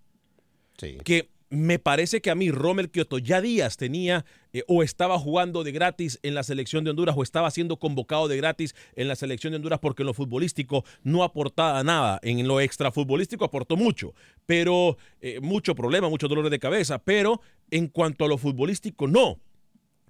Sí. 0.78 0.99
Que 1.05 1.31
me 1.50 1.79
parece 1.79 2.21
que 2.21 2.31
a 2.31 2.35
mí 2.35 2.50
Rommel 2.50 2.91
Kioto 2.91 3.19
ya 3.19 3.41
días 3.41 3.76
tenía 3.76 4.25
eh, 4.53 4.62
o 4.67 4.83
estaba 4.83 5.19
jugando 5.19 5.65
de 5.65 5.73
gratis 5.73 6.19
en 6.23 6.35
la 6.35 6.43
selección 6.43 6.85
de 6.85 6.91
Honduras 6.91 7.15
o 7.17 7.23
estaba 7.23 7.50
siendo 7.50 7.79
convocado 7.79 8.29
de 8.29 8.37
gratis 8.37 8.75
en 8.95 9.09
la 9.09 9.17
selección 9.17 9.53
de 9.53 9.57
Honduras 9.57 9.79
porque 9.79 10.03
en 10.03 10.07
lo 10.07 10.15
futbolístico 10.15 10.85
no 11.03 11.23
aportaba 11.23 11.83
nada. 11.85 12.19
En 12.23 12.47
lo 12.49 12.61
extrafutbolístico 12.61 13.45
aportó 13.45 13.76
mucho, 13.76 14.15
pero 14.45 14.97
eh, 15.21 15.41
mucho 15.41 15.75
problema, 15.75 16.09
mucho 16.09 16.29
dolor 16.29 16.50
de 16.50 16.59
cabeza, 16.59 16.99
pero 16.99 17.41
en 17.71 17.88
cuanto 17.88 18.25
a 18.25 18.29
lo 18.29 18.38
futbolístico 18.38 19.07
no. 19.07 19.38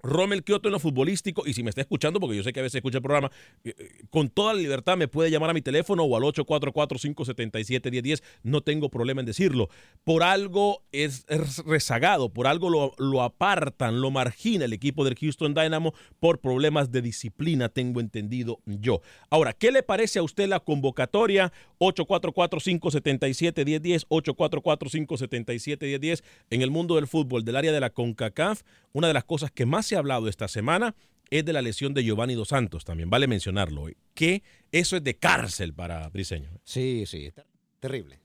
Rommel 0.07 0.45
Kioto 0.45 0.69
en 0.69 0.73
lo 0.73 0.79
futbolístico, 0.79 1.43
y 1.47 1.53
si 1.53 1.63
me 1.63 1.71
está 1.71 1.81
escuchando, 1.81 2.21
porque 2.21 2.37
yo 2.37 2.43
sé 2.43 2.53
que 2.53 2.61
a 2.61 2.63
veces 2.63 2.77
escucha 2.77 2.99
el 2.99 3.03
programa, 3.03 3.31
eh, 3.65 3.75
eh, 3.77 3.89
con 4.11 4.29
toda 4.29 4.55
la 4.55 4.61
libertad 4.61 4.97
me 4.97 5.09
puede 5.09 5.31
llamar 5.31 5.51
a 5.51 5.55
mi 5.55 5.63
teléfono 5.63 6.05
o 6.05 6.17
al 6.17 6.23
844-577-1010, 6.23 8.23
no 8.43 8.63
tengo 8.63 8.89
problema 8.89 9.21
en 9.21 9.27
decirlo. 9.27 9.69
Por 10.05 10.23
algo 10.23 10.83
es, 10.93 11.27
rezagado, 11.67 12.31
por 12.31 12.47
algo 12.47 12.71
lo, 12.71 12.93
lo, 12.99 13.23
apartan, 13.23 14.01
lo 14.01 14.11
margina 14.11 14.65
el 14.65 14.73
equipo 14.73 15.05
del 15.05 15.17
Houston 15.17 15.55
Dynamo 15.55 15.93
por 16.21 16.41
problemas 16.41 16.91
de 16.91 17.03
disciplina, 17.03 17.69
tengo 17.69 18.01
entendido 18.01 18.61
yo. 18.65 19.03
Ahora, 19.31 19.53
¿qué 19.53 19.73
le 19.73 19.83
parece 19.83 20.21
a 20.21 20.23
usted 20.23 20.49
la 20.49 20.61
convocatoria? 20.61 21.53
844-577-1010, 21.79 24.07
844-577-1010 24.09 26.23
en 26.51 26.63
el 26.63 26.71
mundo 26.71 26.95
del 26.97 27.07
fútbol, 27.07 27.45
del 27.45 27.57
área 27.57 27.73
de 27.73 27.81
la 27.81 27.91
CONCACAF, 27.91 28.63
una 28.97 29.09
de 29.09 29.13
las 29.13 29.25
cosas 29.25 29.51
que 29.51 29.67
más 29.67 29.85
se 29.85 29.95
ha 29.95 29.99
hablado 29.99 30.27
esta 30.27 30.49
semana 30.49 30.95
es 31.29 31.45
de 31.45 31.53
la 31.53 31.61
lesión 31.61 31.93
de 31.93 32.03
Giovanni 32.03 32.33
Dos 32.33 32.49
Santos, 32.49 32.87
también 32.87 33.11
vale 33.11 33.27
mencionarlo, 33.27 33.89
que 34.15 34.43
eso 34.73 34.97
es 34.97 35.05
de 35.05 35.19
cárcel 35.19 35.75
para 35.75 36.09
Briseño. 36.09 36.49
Sí, 36.65 37.05
sí, 37.05 37.31
terrible. 37.79 38.21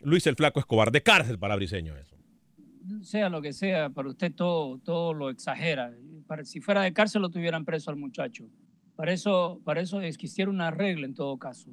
Luis 0.00 0.26
el 0.26 0.36
Flaco 0.36 0.58
Escobar, 0.58 0.90
de 0.90 1.02
cárcel 1.02 1.38
para 1.38 1.54
Briseño 1.54 1.94
eso. 1.98 2.16
Sea 3.02 3.28
lo 3.28 3.42
que 3.42 3.52
sea, 3.52 3.90
para 3.90 4.08
usted 4.08 4.32
todo, 4.34 4.78
todo 4.78 5.12
lo 5.12 5.28
exagera. 5.28 5.92
Para, 6.26 6.46
si 6.46 6.62
fuera 6.62 6.80
de 6.80 6.94
cárcel 6.94 7.20
lo 7.20 7.28
tuvieran 7.28 7.66
preso 7.66 7.90
al 7.90 7.96
muchacho. 7.98 8.48
Para 8.96 9.12
eso, 9.12 9.60
para 9.66 9.82
eso 9.82 10.00
es 10.00 10.16
que 10.16 10.26
hiciera 10.28 10.50
una 10.50 10.70
regla 10.70 11.04
en 11.04 11.12
todo 11.12 11.36
caso. 11.36 11.70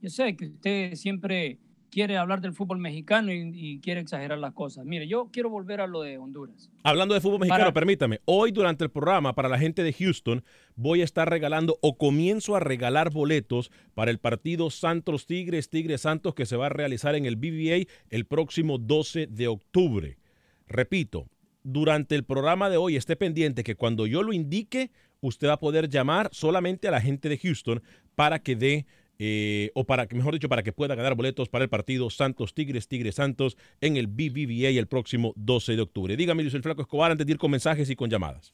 Yo 0.00 0.08
sé 0.08 0.34
que 0.34 0.46
usted 0.46 0.94
siempre 0.94 1.58
quiere 1.94 2.16
hablar 2.16 2.40
del 2.40 2.52
fútbol 2.52 2.78
mexicano 2.78 3.32
y, 3.32 3.52
y, 3.54 3.78
quiere 3.78 4.00
exagerar 4.00 4.36
las 4.38 4.52
cosas. 4.52 4.84
Mire, 4.84 5.06
yo 5.06 5.28
quiero 5.32 5.48
volver 5.48 5.80
a 5.80 5.86
lo 5.86 6.02
de 6.02 6.18
Honduras. 6.18 6.68
Hablando 6.82 7.14
de 7.14 7.20
fútbol 7.20 7.38
mexicano, 7.38 7.66
para... 7.66 7.72
permítame, 7.72 8.20
hoy 8.24 8.50
durante 8.50 8.82
el 8.82 8.90
programa 8.90 9.32
para 9.36 9.48
la 9.48 9.60
gente 9.60 9.84
de 9.84 9.92
Houston 9.92 10.42
voy 10.74 11.02
a 11.02 11.04
estar 11.04 11.30
regalando 11.30 11.78
o 11.82 11.96
comienzo 11.96 12.56
a 12.56 12.60
regalar 12.60 13.10
boletos 13.10 13.70
para 13.94 14.10
el 14.10 14.18
partido 14.18 14.70
Santos 14.70 15.26
Tigres, 15.26 15.70
Tigres 15.70 16.00
Santos 16.00 16.34
que 16.34 16.46
se 16.46 16.56
va 16.56 16.66
a 16.66 16.70
realizar 16.70 17.14
en 17.14 17.26
el 17.26 17.36
BBA 17.36 17.88
el 18.10 18.26
próximo 18.26 18.78
12 18.78 19.28
de 19.28 19.46
octubre. 19.46 20.18
Repito, 20.66 21.28
durante 21.62 22.16
el 22.16 22.24
programa 22.24 22.70
de 22.70 22.76
hoy 22.76 22.96
esté 22.96 23.14
pendiente 23.14 23.62
que 23.62 23.76
cuando 23.76 24.08
yo 24.08 24.24
lo 24.24 24.32
indique, 24.32 24.90
usted 25.20 25.46
va 25.46 25.52
a 25.52 25.60
poder 25.60 25.88
llamar 25.88 26.28
solamente 26.32 26.88
a 26.88 26.90
la 26.90 27.00
gente 27.00 27.28
de 27.28 27.38
Houston 27.38 27.84
para 28.16 28.40
que 28.40 28.56
dé 28.56 28.86
eh, 29.18 29.70
o 29.74 29.84
para 29.84 30.06
que, 30.06 30.16
mejor 30.16 30.34
dicho, 30.34 30.48
para 30.48 30.62
que 30.62 30.72
pueda 30.72 30.94
ganar 30.94 31.14
boletos 31.14 31.48
para 31.48 31.64
el 31.64 31.70
partido 31.70 32.10
Santos 32.10 32.54
Tigres, 32.54 32.88
Tigres 32.88 33.16
Santos 33.16 33.56
en 33.80 33.96
el 33.96 34.06
BBVA 34.06 34.70
el 34.70 34.86
próximo 34.86 35.32
12 35.36 35.76
de 35.76 35.82
octubre. 35.82 36.16
Dígame, 36.16 36.42
Luis 36.42 36.54
el 36.54 36.62
Flaco 36.62 36.82
Escobar, 36.82 37.10
antes 37.10 37.26
de 37.26 37.32
ir 37.32 37.38
con 37.38 37.50
mensajes 37.50 37.88
y 37.90 37.96
con 37.96 38.10
llamadas. 38.10 38.52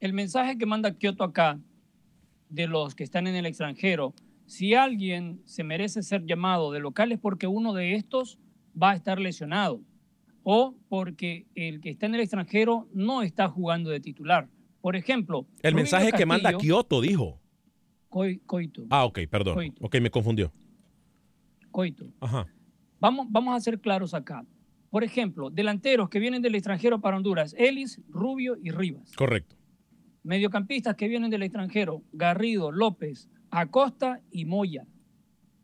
El 0.00 0.12
mensaje 0.12 0.58
que 0.58 0.66
manda 0.66 0.92
Kioto 0.96 1.24
acá, 1.24 1.58
de 2.48 2.68
los 2.68 2.94
que 2.94 3.02
están 3.02 3.26
en 3.26 3.34
el 3.34 3.46
extranjero, 3.46 4.14
si 4.46 4.74
alguien 4.74 5.40
se 5.44 5.64
merece 5.64 6.02
ser 6.02 6.24
llamado 6.24 6.70
de 6.70 6.78
local 6.78 7.10
es 7.10 7.18
porque 7.18 7.46
uno 7.46 7.72
de 7.72 7.94
estos 7.94 8.38
va 8.80 8.92
a 8.92 8.94
estar 8.94 9.18
lesionado 9.18 9.80
o 10.44 10.76
porque 10.88 11.46
el 11.56 11.80
que 11.80 11.90
está 11.90 12.06
en 12.06 12.14
el 12.14 12.20
extranjero 12.20 12.88
no 12.92 13.22
está 13.22 13.48
jugando 13.48 13.90
de 13.90 13.98
titular. 13.98 14.48
Por 14.80 14.94
ejemplo, 14.94 15.46
el 15.62 15.72
Rubino 15.72 15.82
mensaje 15.82 16.10
Castillo, 16.10 16.18
que 16.18 16.26
manda 16.26 16.56
Kioto 16.56 17.00
dijo. 17.00 17.40
Coito. 18.08 18.86
Ah, 18.90 19.04
ok, 19.04 19.20
perdón. 19.30 19.54
Coito. 19.54 19.84
Ok, 19.84 19.96
me 20.00 20.10
confundió. 20.10 20.52
Coito. 21.70 22.12
Ajá. 22.20 22.46
Vamos, 23.00 23.26
vamos 23.30 23.54
a 23.54 23.60
ser 23.60 23.80
claros 23.80 24.14
acá. 24.14 24.46
Por 24.90 25.04
ejemplo, 25.04 25.50
delanteros 25.50 26.08
que 26.08 26.18
vienen 26.18 26.40
del 26.42 26.54
extranjero 26.54 27.00
para 27.00 27.16
Honduras, 27.16 27.54
Ellis, 27.58 28.00
Rubio 28.08 28.56
y 28.62 28.70
Rivas. 28.70 29.12
Correcto. 29.14 29.56
Mediocampistas 30.22 30.96
que 30.96 31.08
vienen 31.08 31.30
del 31.30 31.42
extranjero, 31.42 32.02
Garrido, 32.12 32.72
López, 32.72 33.28
Acosta 33.50 34.22
y 34.30 34.44
Moya. 34.44 34.86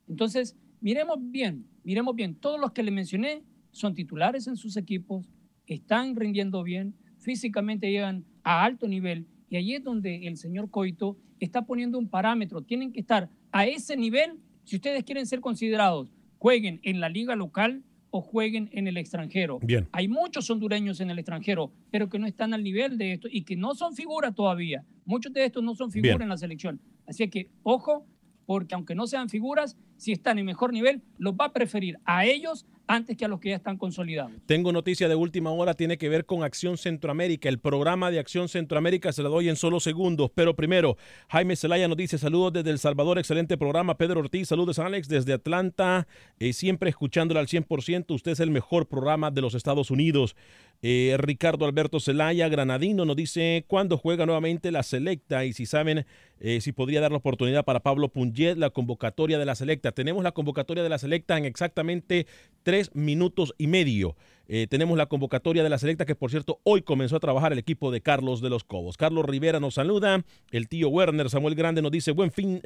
Entonces, 0.08 0.56
miremos 0.80 1.16
bien, 1.20 1.66
miremos 1.84 2.14
bien, 2.14 2.34
todos 2.34 2.60
los 2.60 2.72
que 2.72 2.82
le 2.82 2.90
mencioné 2.90 3.42
son 3.70 3.94
titulares 3.94 4.46
en 4.46 4.56
sus 4.56 4.76
equipos, 4.76 5.30
están 5.66 6.14
rindiendo 6.14 6.62
bien, 6.62 6.94
físicamente 7.18 7.90
llegan 7.90 8.24
a 8.42 8.64
alto 8.64 8.86
nivel 8.86 9.26
y 9.48 9.56
allí 9.56 9.74
es 9.74 9.84
donde 9.84 10.26
el 10.26 10.36
señor 10.36 10.70
Coito 10.70 11.16
está 11.44 11.62
poniendo 11.62 11.98
un 11.98 12.08
parámetro. 12.08 12.62
Tienen 12.62 12.92
que 12.92 13.00
estar 13.00 13.28
a 13.50 13.66
ese 13.66 13.96
nivel 13.96 14.38
si 14.64 14.76
ustedes 14.76 15.02
quieren 15.04 15.26
ser 15.26 15.40
considerados. 15.40 16.08
Jueguen 16.38 16.80
en 16.82 17.00
la 17.00 17.08
liga 17.08 17.36
local 17.36 17.82
o 18.10 18.20
jueguen 18.20 18.68
en 18.72 18.86
el 18.86 18.96
extranjero. 18.96 19.58
Bien. 19.60 19.88
Hay 19.92 20.06
muchos 20.06 20.48
hondureños 20.50 21.00
en 21.00 21.10
el 21.10 21.18
extranjero, 21.18 21.72
pero 21.90 22.08
que 22.08 22.18
no 22.18 22.26
están 22.26 22.54
al 22.54 22.62
nivel 22.62 22.98
de 22.98 23.14
esto 23.14 23.28
y 23.30 23.42
que 23.42 23.56
no 23.56 23.74
son 23.74 23.94
figuras 23.94 24.34
todavía. 24.34 24.84
Muchos 25.04 25.32
de 25.32 25.44
estos 25.44 25.62
no 25.62 25.74
son 25.74 25.90
figuras 25.90 26.20
en 26.20 26.28
la 26.28 26.36
selección. 26.36 26.80
Así 27.06 27.28
que, 27.28 27.48
ojo, 27.62 28.06
porque 28.46 28.74
aunque 28.74 28.94
no 28.94 29.06
sean 29.06 29.28
figuras, 29.28 29.76
si 29.96 30.12
están 30.12 30.38
en 30.38 30.46
mejor 30.46 30.72
nivel, 30.72 31.02
los 31.18 31.34
va 31.34 31.46
a 31.46 31.52
preferir 31.52 31.98
a 32.04 32.26
ellos 32.26 32.66
antes 32.86 33.16
que 33.16 33.24
a 33.24 33.28
los 33.28 33.40
que 33.40 33.50
ya 33.50 33.56
están 33.56 33.76
consolidados. 33.76 34.32
Tengo 34.46 34.72
noticia 34.72 35.08
de 35.08 35.14
última 35.14 35.50
hora, 35.50 35.74
tiene 35.74 35.98
que 35.98 36.08
ver 36.08 36.26
con 36.26 36.42
Acción 36.42 36.76
Centroamérica. 36.76 37.48
El 37.48 37.58
programa 37.58 38.10
de 38.10 38.18
Acción 38.18 38.48
Centroamérica 38.48 39.12
se 39.12 39.22
lo 39.22 39.30
doy 39.30 39.48
en 39.48 39.56
solo 39.56 39.80
segundos. 39.80 40.30
Pero 40.34 40.54
primero, 40.54 40.96
Jaime 41.28 41.56
Zelaya 41.56 41.88
nos 41.88 41.96
dice 41.96 42.18
saludos 42.18 42.52
desde 42.52 42.70
El 42.70 42.78
Salvador, 42.78 43.18
excelente 43.18 43.56
programa. 43.56 43.96
Pedro 43.96 44.20
Ortiz, 44.20 44.48
saludos 44.48 44.78
Alex 44.78 45.08
desde 45.08 45.32
Atlanta, 45.32 46.06
eh, 46.38 46.52
siempre 46.52 46.90
escuchándolo 46.90 47.40
al 47.40 47.48
100%. 47.48 48.14
Usted 48.14 48.32
es 48.32 48.40
el 48.40 48.50
mejor 48.50 48.86
programa 48.86 49.30
de 49.30 49.40
los 49.40 49.54
Estados 49.54 49.90
Unidos. 49.90 50.36
Eh, 50.84 51.14
Ricardo 51.16 51.64
Alberto 51.64 52.00
Zelaya, 52.00 52.48
Granadino, 52.48 53.04
nos 53.04 53.14
dice 53.14 53.64
cuándo 53.68 53.96
juega 53.98 54.26
nuevamente 54.26 54.72
la 54.72 54.82
selecta 54.82 55.44
y 55.44 55.52
si 55.52 55.64
saben 55.64 56.04
eh, 56.40 56.60
si 56.60 56.72
podría 56.72 57.00
dar 57.00 57.12
la 57.12 57.18
oportunidad 57.18 57.64
para 57.64 57.84
Pablo 57.84 58.08
Punget 58.08 58.58
la 58.58 58.70
convocatoria 58.70 59.38
de 59.38 59.46
la 59.46 59.54
selecta. 59.54 59.92
Tenemos 59.92 60.24
la 60.24 60.32
convocatoria 60.32 60.82
de 60.82 60.88
la 60.88 60.98
selecta 60.98 61.38
en 61.38 61.44
exactamente 61.44 62.26
tres 62.64 62.92
minutos 62.96 63.54
y 63.58 63.68
medio. 63.68 64.16
Eh, 64.48 64.66
tenemos 64.68 64.98
la 64.98 65.06
convocatoria 65.06 65.62
de 65.62 65.70
la 65.70 65.78
selecta 65.78 66.04
que, 66.04 66.16
por 66.16 66.32
cierto, 66.32 66.58
hoy 66.64 66.82
comenzó 66.82 67.14
a 67.14 67.20
trabajar 67.20 67.52
el 67.52 67.60
equipo 67.60 67.92
de 67.92 68.00
Carlos 68.00 68.40
de 68.40 68.50
los 68.50 68.64
Cobos. 68.64 68.96
Carlos 68.96 69.24
Rivera 69.24 69.60
nos 69.60 69.74
saluda. 69.74 70.24
El 70.50 70.68
tío 70.68 70.88
Werner 70.88 71.30
Samuel 71.30 71.54
Grande 71.54 71.80
nos 71.80 71.92
dice 71.92 72.10
buen 72.10 72.32
fin. 72.32 72.60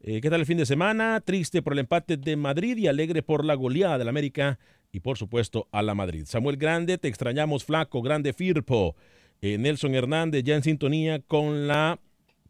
Eh, 0.00 0.20
¿Qué 0.20 0.30
tal 0.30 0.40
el 0.40 0.46
fin 0.46 0.58
de 0.58 0.66
semana? 0.66 1.20
Triste 1.20 1.62
por 1.62 1.72
el 1.72 1.80
empate 1.80 2.16
de 2.16 2.36
Madrid 2.36 2.76
y 2.76 2.86
alegre 2.86 3.22
por 3.22 3.44
la 3.44 3.54
goleada 3.54 3.98
del 3.98 4.08
América 4.08 4.58
y 4.92 5.00
por 5.00 5.18
supuesto 5.18 5.68
a 5.72 5.82
la 5.82 5.94
Madrid. 5.94 6.24
Samuel 6.26 6.56
Grande, 6.56 6.98
te 6.98 7.08
extrañamos 7.08 7.64
flaco, 7.64 8.02
grande 8.02 8.32
Firpo. 8.32 8.96
Eh, 9.40 9.58
Nelson 9.58 9.94
Hernández 9.94 10.42
ya 10.44 10.56
en 10.56 10.62
sintonía 10.62 11.20
con 11.20 11.68
la 11.68 12.00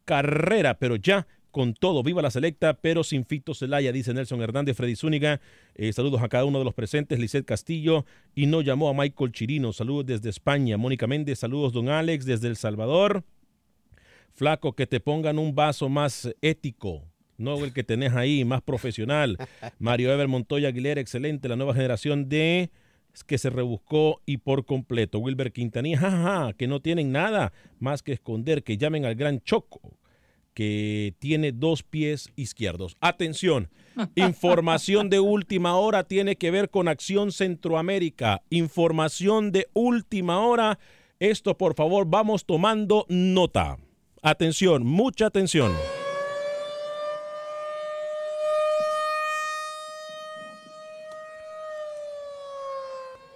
carrera, 0.05 0.79
pero 0.79 0.97
ya 0.97 1.27
con 1.51 1.75
todo. 1.75 2.03
Viva 2.03 2.23
la 2.23 2.31
selecta, 2.31 2.75
pero 2.75 3.05
sin 3.05 3.25
Fito 3.25 3.55
Celaya, 3.55 3.93
dice 3.93 4.15
Nelson 4.15 4.41
Hernández, 4.41 4.77
Freddy 4.77 4.97
Zúñiga. 4.97 5.41
Eh, 5.75 5.93
saludos 5.93 6.23
a 6.23 6.29
cada 6.29 6.45
uno 6.45 6.59
de 6.59 6.65
los 6.65 6.75
presentes. 6.75 7.19
Lisset 7.19 7.45
Castillo 7.45 8.05
y 8.35 8.47
no 8.47 8.61
llamó 8.63 8.89
a 8.89 8.95
Michael 8.95 9.33
Chirino. 9.33 9.73
Saludos 9.73 10.07
desde 10.07 10.31
España. 10.31 10.77
Mónica 10.77 11.07
Méndez, 11.07 11.41
saludos 11.41 11.73
don 11.73 11.89
Alex 11.89 12.25
desde 12.25 12.49
El 12.49 12.57
Salvador. 12.57 13.25
Flaco, 14.33 14.75
que 14.75 14.87
te 14.87 15.01
pongan 15.01 15.39
un 15.39 15.55
vaso 15.55 15.89
más 15.89 16.33
ético, 16.43 17.03
no 17.39 17.65
el 17.65 17.73
que 17.73 17.85
tenés 17.85 18.15
ahí, 18.15 18.45
más 18.45 18.63
profesional. 18.63 19.39
Mario 19.79 20.13
Ever 20.13 20.29
Montoya 20.29 20.69
Aguilera, 20.69 21.01
excelente, 21.01 21.49
la 21.49 21.57
nueva 21.57 21.75
generación 21.75 22.29
de 22.29 22.71
que 23.27 23.39
se 23.39 23.51
rebuscó 23.51 24.21
y 24.27 24.39
por 24.39 24.65
completo. 24.65 25.19
Wilber 25.19 25.53
Quintanilla, 25.53 25.99
jaja, 25.99 26.53
que 26.53 26.67
no 26.67 26.81
tienen 26.81 27.13
nada 27.13 27.53
más 27.79 28.03
que 28.03 28.13
esconder, 28.13 28.63
que 28.63 28.77
llamen 28.77 29.05
al 29.05 29.15
gran 29.15 29.41
Choco, 29.41 29.99
que 30.55 31.15
tiene 31.19 31.53
dos 31.53 31.83
pies 31.83 32.31
izquierdos. 32.37 32.97
Atención, 33.01 33.71
información 34.17 35.11
de 35.11 35.21
última 35.21 35.77
hora 35.77 36.05
tiene 36.05 36.37
que 36.37 36.51
ver 36.51 36.71
con 36.71 36.89
Acción 36.89 37.33
Centroamérica. 37.33 38.43
Información 38.51 39.53
de 39.53 39.69
última 39.73 40.41
hora. 40.41 40.79
Esto, 41.19 41.57
por 41.57 41.75
favor, 41.75 42.07
vamos 42.09 42.45
tomando 42.45 43.07
nota. 43.09 43.79
Atención, 44.23 44.85
mucha 44.85 45.27
atención. 45.27 45.73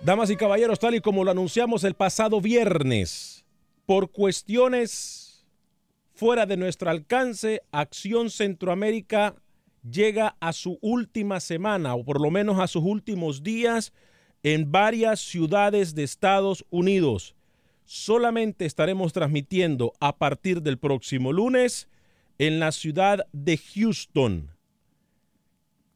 Damas 0.05 0.31
y 0.31 0.37
caballeros, 0.37 0.81
tal 0.81 0.97
y 0.97 1.01
como 1.01 1.23
lo 1.23 1.31
anunciamos 1.31 1.85
el 1.85 1.95
pasado 1.95 2.41
viernes, 2.41 3.45
por 3.87 4.11
cuestiones 4.11 5.47
fuera 6.13 6.45
de 6.45 6.57
nuestro 6.57 6.91
alcance, 6.91 7.63
Acción 7.71 8.29
Centroamérica 8.29 9.37
llega 9.89 10.37
a 10.41 10.53
su 10.53 10.77
última 10.83 11.39
semana, 11.39 11.95
o 11.95 12.05
por 12.05 12.21
lo 12.21 12.33
menos 12.33 12.59
a 12.59 12.67
sus 12.67 12.83
últimos 12.83 13.45
días, 13.45 13.93
en 14.43 14.73
varias 14.73 15.21
ciudades 15.21 15.95
de 15.95 16.03
Estados 16.03 16.65
Unidos. 16.71 17.37
Solamente 17.85 18.67
estaremos 18.67 19.13
transmitiendo 19.13 19.93
a 20.01 20.17
partir 20.17 20.63
del 20.63 20.79
próximo 20.79 21.33
lunes 21.33 21.89
en 22.39 22.59
la 22.59 22.73
ciudad 22.73 23.25
de 23.33 23.57
Houston. 23.57 24.52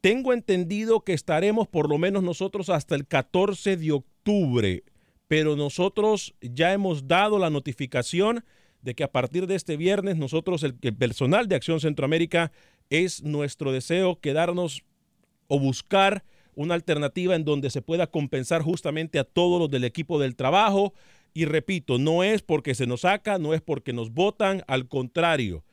Tengo 0.06 0.32
entendido 0.32 1.00
que 1.00 1.14
estaremos 1.14 1.66
por 1.66 1.88
lo 1.88 1.98
menos 1.98 2.22
nosotros 2.22 2.70
hasta 2.70 2.94
el 2.94 3.08
14 3.08 3.76
de 3.76 3.90
octubre, 3.90 4.84
pero 5.26 5.56
nosotros 5.56 6.32
ya 6.40 6.72
hemos 6.72 7.08
dado 7.08 7.40
la 7.40 7.50
notificación 7.50 8.44
de 8.82 8.94
que 8.94 9.02
a 9.02 9.10
partir 9.10 9.48
de 9.48 9.56
este 9.56 9.76
viernes 9.76 10.16
nosotros, 10.16 10.62
el, 10.62 10.76
personal 10.76 11.48
de 11.48 11.56
Acción 11.56 11.80
Centroamérica, 11.80 12.52
es 12.88 13.24
nuestro 13.24 13.72
deseo 13.72 14.20
quedarnos 14.20 14.84
o 15.48 15.58
buscar 15.58 16.22
una 16.54 16.74
alternativa 16.74 17.34
en 17.34 17.44
donde 17.44 17.68
se 17.68 17.82
pueda 17.82 18.06
compensar 18.06 18.62
justamente 18.62 19.18
a 19.18 19.24
todos 19.24 19.58
los 19.58 19.70
del 19.72 19.82
equipo 19.82 20.20
del 20.20 20.36
trabajo. 20.36 20.94
Y 21.34 21.46
repito, 21.46 21.98
no 21.98 22.22
es 22.22 22.42
porque 22.42 22.76
se 22.76 22.86
nos 22.86 23.00
saca, 23.00 23.38
no 23.38 23.54
es 23.54 23.60
porque 23.60 23.92
nos 23.92 24.12
votan, 24.12 24.62
al 24.68 24.86
contrario. 24.86 25.64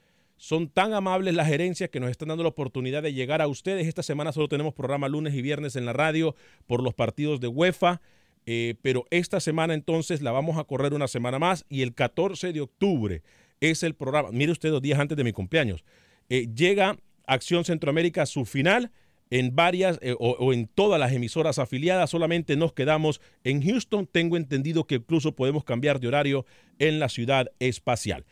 Son 0.43 0.67
tan 0.67 0.93
amables 0.93 1.33
las 1.35 1.47
gerencias 1.47 1.89
que 1.89 2.01
nos 2.01 2.11
están 2.11 2.27
dando 2.27 2.43
la 2.43 2.49
oportunidad 2.49 3.01
de 3.01 3.13
llegar 3.13 3.41
a 3.41 3.47
ustedes. 3.47 3.87
Esta 3.87 4.03
semana 4.03 4.33
solo 4.33 4.49
tenemos 4.49 4.73
programa 4.73 5.07
lunes 5.07 5.33
y 5.35 5.41
viernes 5.41 5.77
en 5.77 5.85
la 5.85 5.93
radio 5.93 6.35
por 6.67 6.83
los 6.83 6.93
partidos 6.93 7.39
de 7.39 7.47
UEFA. 7.47 8.01
Eh, 8.45 8.75
pero 8.81 9.05
esta 9.09 9.39
semana 9.39 9.73
entonces 9.73 10.21
la 10.21 10.33
vamos 10.33 10.57
a 10.57 10.65
correr 10.65 10.93
una 10.93 11.07
semana 11.07 11.39
más 11.39 11.63
y 11.69 11.81
el 11.81 11.93
14 11.93 12.51
de 12.51 12.59
octubre 12.59 13.21
es 13.61 13.83
el 13.83 13.93
programa. 13.93 14.31
Mire 14.33 14.51
usted 14.51 14.69
dos 14.69 14.81
días 14.81 14.99
antes 14.99 15.15
de 15.15 15.23
mi 15.23 15.31
cumpleaños. 15.31 15.85
Eh, 16.27 16.49
llega 16.53 16.97
Acción 17.25 17.63
Centroamérica 17.63 18.23
a 18.23 18.25
su 18.25 18.43
final 18.43 18.91
en 19.29 19.55
varias 19.55 19.97
eh, 20.01 20.13
o, 20.19 20.31
o, 20.31 20.51
en 20.51 20.67
todas 20.67 20.99
las 20.99 21.13
emisoras 21.13 21.57
afiliadas. 21.57 22.09
Solamente 22.09 22.57
nos 22.57 22.73
quedamos 22.73 23.21
en 23.45 23.63
Houston. 23.63 24.07
Tengo 24.07 24.35
entendido 24.35 24.87
que 24.87 24.95
incluso 24.95 25.35
podemos 25.35 25.63
cambiar 25.63 26.01
de 26.01 26.09
horario 26.09 26.45
en 26.79 26.99
la 26.99 27.07
ciudad 27.07 27.49
espacial. 27.59 28.25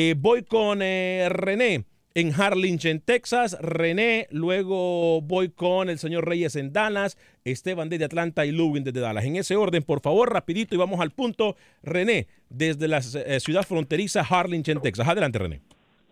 Eh, 0.00 0.14
voy 0.16 0.44
con 0.44 0.78
eh, 0.80 1.26
René 1.28 1.84
en 2.14 2.32
Harlingen, 2.32 3.00
Texas. 3.00 3.56
René, 3.60 4.28
luego 4.30 5.20
voy 5.22 5.48
con 5.48 5.90
el 5.90 5.98
señor 5.98 6.24
Reyes 6.24 6.54
en 6.54 6.72
Dallas, 6.72 7.18
Esteban 7.42 7.88
desde 7.88 8.04
Atlanta 8.04 8.46
y 8.46 8.52
Lubin 8.52 8.84
desde 8.84 9.00
Dallas. 9.00 9.24
En 9.24 9.34
ese 9.34 9.56
orden, 9.56 9.82
por 9.82 10.00
favor, 10.00 10.32
rapidito 10.32 10.76
y 10.76 10.78
vamos 10.78 11.00
al 11.00 11.10
punto. 11.10 11.56
René, 11.82 12.28
desde 12.48 12.86
la 12.86 12.98
eh, 12.98 13.40
ciudad 13.40 13.64
fronteriza 13.64 14.20
Harlingen, 14.20 14.80
Texas. 14.80 15.08
Adelante, 15.08 15.40
René. 15.40 15.62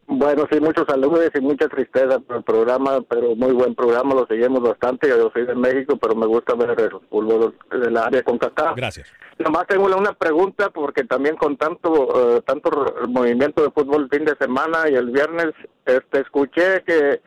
Bueno, 0.08 0.46
sí, 0.50 0.60
muchos 0.60 0.84
saludos 0.88 1.30
y 1.34 1.40
mucha 1.40 1.68
tristeza 1.68 2.20
por 2.20 2.36
el 2.36 2.42
programa, 2.44 3.00
pero 3.08 3.34
muy 3.34 3.52
buen 3.52 3.74
programa, 3.74 4.14
lo 4.14 4.26
seguimos 4.26 4.62
bastante. 4.62 5.08
Yo 5.08 5.30
soy 5.32 5.46
de 5.46 5.54
México, 5.56 5.96
pero 6.00 6.14
me 6.14 6.26
gusta 6.26 6.54
ver 6.54 6.78
el 6.78 6.90
fútbol 7.10 7.54
del 7.70 7.96
área 7.96 8.22
con 8.22 8.38
CACAF. 8.38 8.76
Gracias. 8.76 9.12
Nomás 9.38 9.66
tengo 9.66 9.84
una 9.86 10.12
pregunta, 10.12 10.70
porque 10.70 11.02
también 11.02 11.36
con 11.36 11.56
tanto 11.56 11.90
uh, 11.90 12.40
tanto 12.42 12.70
movimiento 13.08 13.62
de 13.62 13.70
fútbol 13.72 14.04
el 14.04 14.18
fin 14.18 14.24
de 14.24 14.36
semana 14.40 14.88
y 14.88 14.94
el 14.94 15.10
viernes, 15.10 15.52
este 15.84 16.20
escuché 16.20 16.84
que 16.84 17.20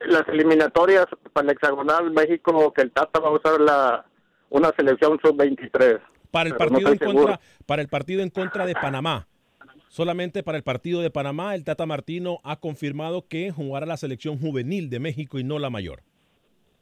las 0.00 0.28
eliminatorias 0.28 1.06
para 1.32 1.46
el 1.46 1.52
hexagonal 1.52 2.10
México, 2.10 2.70
que 2.74 2.82
el 2.82 2.92
Tata 2.92 3.18
va 3.18 3.28
a 3.28 3.32
usar 3.32 3.60
la 3.60 4.04
una 4.50 4.72
selección 4.76 5.18
sub-23. 5.24 6.00
Para 6.30 6.50
el 6.50 6.56
partido 6.56 6.80
no 6.80 6.92
en 6.92 6.98
contra, 6.98 7.40
para 7.64 7.82
el 7.82 7.88
partido 7.88 8.22
en 8.22 8.30
contra 8.30 8.66
de 8.66 8.74
Panamá. 8.74 9.26
Solamente 9.96 10.42
para 10.42 10.58
el 10.58 10.62
partido 10.62 11.00
de 11.00 11.10
Panamá, 11.10 11.54
el 11.54 11.64
Tata 11.64 11.86
Martino 11.86 12.40
ha 12.44 12.60
confirmado 12.60 13.28
que 13.28 13.50
jugará 13.50 13.86
la 13.86 13.96
selección 13.96 14.38
juvenil 14.38 14.90
de 14.90 15.00
México 15.00 15.38
y 15.38 15.42
no 15.42 15.58
la 15.58 15.70
mayor. 15.70 16.02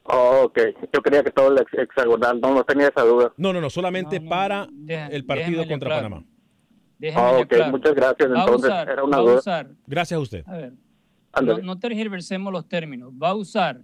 Oh, 0.03 0.41
ok, 0.43 0.59
yo 0.93 1.01
creía 1.01 1.23
que 1.23 1.31
todo 1.31 1.47
el 1.47 1.65
hexagonal, 1.79 2.41
no, 2.41 2.53
no 2.53 2.65
tenía 2.65 2.89
esa 2.89 3.03
duda. 3.03 3.31
No, 3.37 3.53
no, 3.53 3.61
no, 3.61 3.69
solamente 3.69 4.19
no, 4.19 4.25
no, 4.25 4.29
para 4.29 4.67
deja, 4.69 5.07
el 5.07 5.23
partido 5.23 5.65
contra 5.65 5.91
claro. 5.91 6.09
Panamá. 6.09 6.25
Oh, 7.15 7.39
ok, 7.39 7.47
claro. 7.47 7.71
muchas 7.71 7.95
gracias. 7.95 8.29
Va 8.29 8.39
Entonces, 8.41 8.69
usar, 8.69 8.89
era 8.89 9.03
una 9.05 9.15
va 9.15 9.23
duda. 9.23 9.35
Usar, 9.35 9.69
gracias 9.87 10.17
a 10.17 10.21
usted. 10.21 10.43
A 10.45 10.57
ver, 10.57 10.73
no, 11.41 11.57
no 11.59 11.79
tergiversemos 11.79 12.51
los 12.51 12.67
términos. 12.67 13.13
Va 13.13 13.29
a 13.29 13.35
usar 13.35 13.79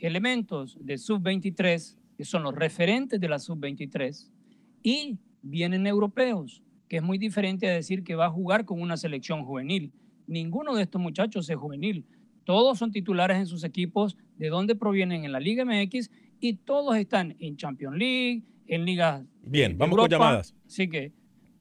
elementos 0.00 0.76
de 0.80 0.98
sub-23, 0.98 1.98
que 2.16 2.24
son 2.24 2.42
los 2.42 2.52
referentes 2.52 3.20
de 3.20 3.28
la 3.28 3.38
sub-23, 3.38 4.28
y 4.82 5.20
vienen 5.40 5.86
europeos 5.86 6.64
que 6.92 6.98
es 6.98 7.02
muy 7.02 7.16
diferente 7.16 7.66
a 7.66 7.72
decir 7.72 8.04
que 8.04 8.16
va 8.16 8.26
a 8.26 8.30
jugar 8.30 8.66
con 8.66 8.78
una 8.78 8.98
selección 8.98 9.46
juvenil. 9.46 9.94
Ninguno 10.26 10.76
de 10.76 10.82
estos 10.82 11.00
muchachos 11.00 11.48
es 11.48 11.56
juvenil. 11.56 12.04
Todos 12.44 12.78
son 12.78 12.92
titulares 12.92 13.38
en 13.38 13.46
sus 13.46 13.64
equipos, 13.64 14.18
de 14.36 14.50
donde 14.50 14.76
provienen 14.76 15.24
en 15.24 15.32
la 15.32 15.40
Liga 15.40 15.64
MX, 15.64 16.10
y 16.38 16.52
todos 16.52 16.94
están 16.98 17.34
en 17.38 17.56
Champions 17.56 17.96
League, 17.96 18.42
en 18.66 18.84
ligas. 18.84 19.24
Bien, 19.42 19.78
vamos 19.78 19.92
Europa. 19.92 20.18
con 20.18 20.20
llamadas. 20.20 20.54
Así 20.66 20.86
que 20.86 21.12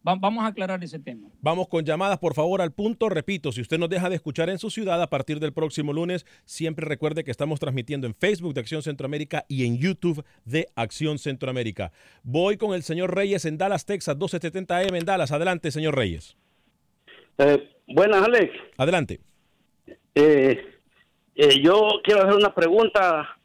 vamos 0.03 0.43
a 0.43 0.47
aclarar 0.47 0.83
ese 0.83 0.99
tema. 0.99 1.29
Vamos 1.41 1.67
con 1.67 1.85
llamadas, 1.85 2.19
por 2.19 2.33
favor, 2.33 2.61
al 2.61 2.71
punto. 2.71 3.09
Repito, 3.09 3.51
si 3.51 3.61
usted 3.61 3.77
nos 3.77 3.89
deja 3.89 4.09
de 4.09 4.15
escuchar 4.15 4.49
en 4.49 4.57
su 4.57 4.69
ciudad 4.69 5.01
a 5.01 5.09
partir 5.09 5.39
del 5.39 5.53
próximo 5.53 5.93
lunes, 5.93 6.25
siempre 6.45 6.85
recuerde 6.85 7.23
que 7.23 7.31
estamos 7.31 7.59
transmitiendo 7.59 8.07
en 8.07 8.15
Facebook 8.15 8.53
de 8.53 8.61
Acción 8.61 8.81
Centroamérica 8.81 9.45
y 9.47 9.65
en 9.65 9.77
YouTube 9.77 10.23
de 10.45 10.67
Acción 10.75 11.19
Centroamérica. 11.19 11.91
Voy 12.23 12.57
con 12.57 12.73
el 12.73 12.83
señor 12.83 13.15
Reyes 13.15 13.45
en 13.45 13.57
Dallas, 13.57 13.85
Texas, 13.85 14.15
1270 14.15 14.77
AM 14.77 14.95
en 14.95 15.05
Dallas. 15.05 15.31
Adelante, 15.31 15.71
señor 15.71 15.95
Reyes. 15.95 16.35
Eh, 17.37 17.69
buenas, 17.87 18.23
Alex. 18.23 18.53
Adelante. 18.77 19.19
Eh, 20.15 20.65
eh, 21.35 21.61
yo 21.61 21.89
quiero 22.03 22.23
hacer 22.23 22.35
una 22.35 22.53
pregunta. 22.53 23.37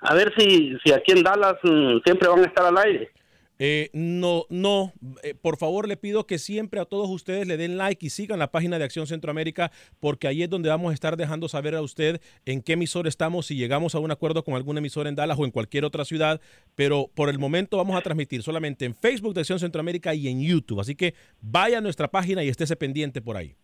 A 0.00 0.14
ver 0.14 0.32
si, 0.36 0.76
si 0.84 0.92
aquí 0.92 1.12
en 1.12 1.22
Dallas 1.22 1.56
mm, 1.62 1.98
siempre 2.04 2.28
van 2.28 2.40
a 2.40 2.46
estar 2.46 2.66
al 2.66 2.78
aire. 2.78 3.10
Eh, 3.58 3.90
no, 3.92 4.44
no. 4.50 4.92
Eh, 5.22 5.34
por 5.34 5.56
favor, 5.56 5.88
le 5.88 5.96
pido 5.96 6.26
que 6.26 6.38
siempre 6.38 6.80
a 6.80 6.84
todos 6.84 7.08
ustedes 7.08 7.46
le 7.46 7.56
den 7.56 7.78
like 7.78 8.04
y 8.04 8.10
sigan 8.10 8.38
la 8.38 8.50
página 8.50 8.78
de 8.78 8.84
Acción 8.84 9.06
Centroamérica, 9.06 9.70
porque 10.00 10.28
ahí 10.28 10.42
es 10.42 10.50
donde 10.50 10.68
vamos 10.68 10.90
a 10.90 10.94
estar 10.94 11.16
dejando 11.16 11.48
saber 11.48 11.74
a 11.74 11.82
usted 11.82 12.20
en 12.44 12.62
qué 12.62 12.74
emisor 12.74 13.06
estamos, 13.06 13.46
si 13.46 13.56
llegamos 13.56 13.94
a 13.94 13.98
un 13.98 14.10
acuerdo 14.10 14.44
con 14.44 14.54
algún 14.54 14.76
emisor 14.78 15.06
en 15.06 15.14
Dallas 15.14 15.38
o 15.38 15.44
en 15.44 15.50
cualquier 15.50 15.84
otra 15.84 16.04
ciudad. 16.04 16.40
Pero 16.74 17.10
por 17.14 17.28
el 17.28 17.38
momento 17.38 17.76
vamos 17.78 17.96
a 17.96 18.02
transmitir 18.02 18.42
solamente 18.42 18.84
en 18.84 18.94
Facebook 18.94 19.34
de 19.34 19.40
Acción 19.40 19.58
Centroamérica 19.58 20.14
y 20.14 20.28
en 20.28 20.42
YouTube. 20.42 20.80
Así 20.80 20.94
que 20.94 21.14
vaya 21.40 21.78
a 21.78 21.80
nuestra 21.80 22.08
página 22.08 22.44
y 22.44 22.48
estése 22.48 22.76
pendiente 22.76 23.22
por 23.22 23.36
ahí. 23.36 23.54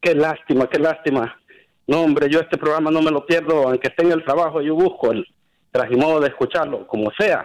Qué 0.00 0.14
lástima, 0.14 0.68
qué 0.68 0.78
lástima. 0.78 1.40
No, 1.86 2.02
hombre, 2.02 2.28
yo 2.30 2.40
este 2.40 2.58
programa 2.58 2.90
no 2.90 3.02
me 3.02 3.10
lo 3.10 3.24
pierdo, 3.26 3.68
aunque 3.68 3.88
esté 3.88 4.04
en 4.04 4.12
el 4.12 4.24
trabajo, 4.24 4.60
yo 4.60 4.74
busco 4.74 5.12
el 5.12 5.26
trajimodo 5.70 6.20
de 6.20 6.28
escucharlo, 6.28 6.86
como 6.86 7.10
sea. 7.18 7.44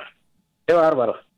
Qué 0.66 0.74
bárbaro. 0.74 1.29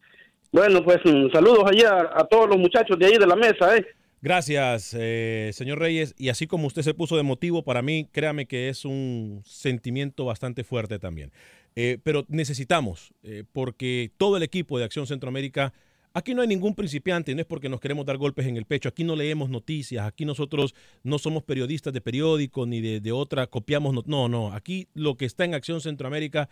Bueno, 0.51 0.83
pues 0.83 0.99
mm, 1.05 1.31
saludos 1.31 1.63
allí 1.65 1.83
a, 1.83 2.25
todos 2.29 2.49
los 2.49 2.57
muchachos 2.57 2.99
de 2.99 3.05
ahí 3.05 3.17
de 3.17 3.25
la 3.25 3.35
mesa, 3.35 3.77
¿eh? 3.77 3.85
Gracias, 4.21 4.95
eh, 4.99 5.49
señor 5.53 5.79
Reyes. 5.79 6.13
Y 6.17 6.29
así 6.29 6.45
como 6.45 6.67
usted 6.67 6.81
se 6.81 6.93
puso 6.93 7.17
de 7.17 7.23
motivo, 7.23 7.63
para 7.63 7.81
mí, 7.81 8.07
créame 8.11 8.45
que 8.45 8.69
es 8.69 8.85
un 8.85 9.41
sentimiento 9.45 10.25
bastante 10.25 10.63
fuerte 10.63 10.99
también. 10.99 11.31
Eh, 11.75 11.97
pero 12.03 12.25
necesitamos, 12.27 13.13
eh, 13.23 13.45
porque 13.51 14.11
todo 14.17 14.35
el 14.37 14.43
equipo 14.43 14.77
de 14.77 14.83
Acción 14.83 15.07
Centroamérica, 15.07 15.73
aquí 16.13 16.35
no 16.35 16.41
hay 16.41 16.49
ningún 16.49 16.75
principiante, 16.75 17.33
no 17.33 17.39
es 17.39 17.47
porque 17.47 17.69
nos 17.69 17.79
queremos 17.79 18.05
dar 18.05 18.17
golpes 18.17 18.45
en 18.45 18.57
el 18.57 18.65
pecho, 18.65 18.89
aquí 18.89 19.05
no 19.05 19.15
leemos 19.15 19.49
noticias, 19.49 20.05
aquí 20.05 20.25
nosotros 20.25 20.75
no 21.03 21.17
somos 21.17 21.43
periodistas 21.43 21.93
de 21.93 22.01
periódico 22.01 22.65
ni 22.65 22.81
de, 22.81 22.99
de 22.99 23.11
otra, 23.13 23.47
copiamos, 23.47 24.05
no, 24.05 24.27
no, 24.27 24.53
aquí 24.53 24.89
lo 24.93 25.15
que 25.15 25.23
está 25.23 25.45
en 25.45 25.53
Acción 25.53 25.79
Centroamérica 25.79 26.49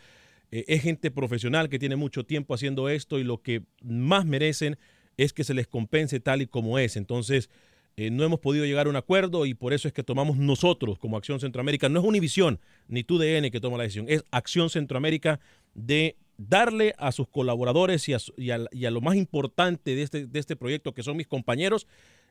eh, 0.51 0.65
es 0.67 0.81
gente 0.81 1.11
profesional 1.11 1.69
que 1.69 1.79
tiene 1.79 1.95
mucho 1.95 2.23
tiempo 2.25 2.53
haciendo 2.53 2.89
esto 2.89 3.19
y 3.19 3.23
lo 3.23 3.41
que 3.41 3.61
más 3.83 4.25
merecen 4.25 4.77
es 5.17 5.33
que 5.33 5.43
se 5.43 5.53
les 5.53 5.67
compense 5.67 6.19
tal 6.19 6.41
y 6.41 6.47
como 6.47 6.79
es. 6.79 6.95
Entonces, 6.95 7.49
eh, 7.97 8.09
no 8.11 8.23
hemos 8.23 8.39
podido 8.39 8.65
llegar 8.65 8.87
a 8.87 8.89
un 8.89 8.95
acuerdo 8.95 9.45
y 9.45 9.53
por 9.53 9.73
eso 9.73 9.87
es 9.87 9.93
que 9.93 10.03
tomamos 10.03 10.37
nosotros 10.37 10.97
como 10.99 11.17
Acción 11.17 11.39
Centroamérica, 11.41 11.89
no 11.89 11.99
es 11.99 12.05
Univisión 12.05 12.59
ni 12.87 13.03
TUDN 13.03 13.51
que 13.51 13.59
toma 13.59 13.75
la 13.77 13.83
decisión, 13.83 14.05
es 14.07 14.23
Acción 14.31 14.69
Centroamérica 14.69 15.39
de 15.73 16.15
darle 16.37 16.93
a 16.97 17.11
sus 17.11 17.27
colaboradores 17.27 18.07
y 18.07 18.13
a, 18.13 18.19
su- 18.19 18.33
y 18.37 18.51
a- 18.51 18.65
y 18.71 18.85
a 18.85 18.91
lo 18.91 19.01
más 19.01 19.15
importante 19.17 19.93
de 19.95 20.01
este, 20.03 20.25
de 20.27 20.39
este 20.39 20.55
proyecto, 20.55 20.93
que 20.93 21.03
son 21.03 21.17
mis 21.17 21.27
compañeros, 21.27 21.85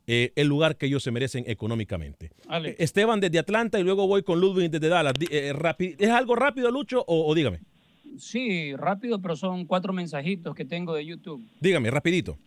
eh, 0.07 0.33
el 0.37 0.47
lugar 0.49 0.79
que 0.79 0.87
ellos 0.87 1.03
se 1.03 1.11
merecen 1.11 1.45
económicamente. 1.47 2.31
Esteban 2.79 3.21
desde 3.21 3.39
Atlanta 3.39 3.79
y 3.79 3.83
luego 3.83 4.07
voy 4.07 4.23
con 4.23 4.41
Ludwig 4.41 4.71
desde 4.71 4.89
Dallas. 4.89 5.13
Eh, 5.31 5.53
¿Es 5.99 6.09
algo 6.09 6.35
rápido, 6.35 6.71
Lucho, 6.71 7.05
o, 7.07 7.27
o 7.31 7.35
dígame? 7.35 7.61
Sí, 8.17 8.75
rápido, 8.75 9.21
pero 9.21 9.37
son 9.37 9.65
cuatro 9.65 9.93
mensajitos 9.93 10.55
que 10.55 10.65
tengo 10.65 10.95
de 10.95 11.05
YouTube. 11.05 11.45
Dígame, 11.61 11.91
rapidito. 11.91 12.39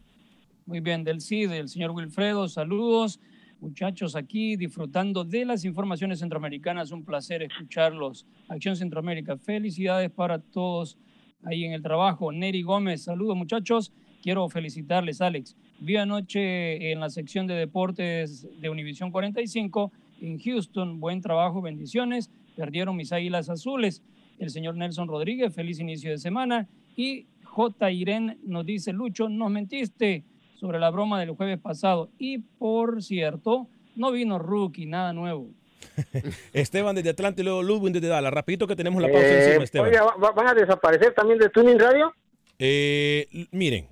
Muy 0.66 0.80
bien, 0.80 1.04
del 1.04 1.22
CID, 1.22 1.50
del 1.50 1.70
señor 1.70 1.92
Wilfredo, 1.92 2.48
saludos. 2.48 3.20
Muchachos 3.60 4.16
aquí 4.16 4.56
disfrutando 4.56 5.24
de 5.24 5.46
las 5.46 5.66
informaciones 5.66 6.20
centroamericanas, 6.20 6.92
un 6.92 7.06
placer 7.06 7.44
escucharlos. 7.44 8.26
Acción 8.48 8.76
Centroamérica, 8.76 9.38
felicidades 9.38 10.10
para 10.10 10.40
todos 10.40 10.98
ahí 11.44 11.66
en 11.66 11.74
el 11.74 11.84
trabajo. 11.84 12.32
Neri 12.32 12.64
Gómez, 12.64 13.04
saludos 13.04 13.38
muchachos. 13.38 13.94
Quiero 14.24 14.50
felicitarles, 14.50 15.22
Alex. 15.22 15.56
Vi 15.80 15.96
anoche 15.96 16.92
en 16.92 17.00
la 17.00 17.10
sección 17.10 17.48
de 17.48 17.56
deportes 17.56 18.48
de 18.60 18.70
Univisión 18.70 19.12
45 19.12 19.92
en 20.22 20.40
Houston. 20.40 21.00
Buen 21.00 21.22
trabajo, 21.22 21.62
bendiciones. 21.62 22.32
Perdieron 22.56 22.96
mis 22.96 23.12
águilas 23.12 23.50
azules. 23.50 24.04
El 24.40 24.50
señor 24.50 24.76
Nelson 24.76 25.08
Rodríguez, 25.08 25.54
feliz 25.54 25.80
inicio 25.80 26.12
de 26.12 26.18
semana. 26.18 26.68
Y 26.96 27.28
J. 27.44 27.92
Irene 27.92 28.38
nos 28.44 28.66
dice, 28.66 28.92
Lucho, 28.94 29.30
nos 29.30 29.52
mentiste 29.52 30.24
sobre 30.60 30.80
la 30.80 30.90
broma 30.90 31.20
del 31.20 31.32
jueves 31.32 31.60
pasado. 31.60 32.10
Y 32.18 32.40
por 32.40 33.02
cierto, 33.04 33.68
no 33.96 34.12
vino 34.12 34.40
rookie, 34.40 34.86
nada 34.86 35.14
nuevo. 35.14 35.50
Esteban 36.54 36.96
desde 36.96 37.10
Atlanta 37.10 37.42
y 37.42 37.46
luego 37.46 37.62
Ludwig 37.64 37.94
desde 37.94 38.08
Dallas. 38.08 38.34
Rapidito 38.34 38.68
que 38.68 38.76
tenemos 38.76 39.02
la 39.02 39.08
pausa 39.10 39.28
Eh, 39.28 39.46
encima, 39.48 39.64
Esteban. 39.64 39.88
oiga, 39.90 40.04
¿va- 40.04 40.16
va- 40.16 40.32
¿van 40.32 40.48
a 40.48 40.54
desaparecer 40.54 41.14
también 41.14 41.40
de 41.40 41.50
Tuning 41.50 41.80
Radio? 41.80 42.14
Eh, 42.60 43.28
miren, 43.52 43.88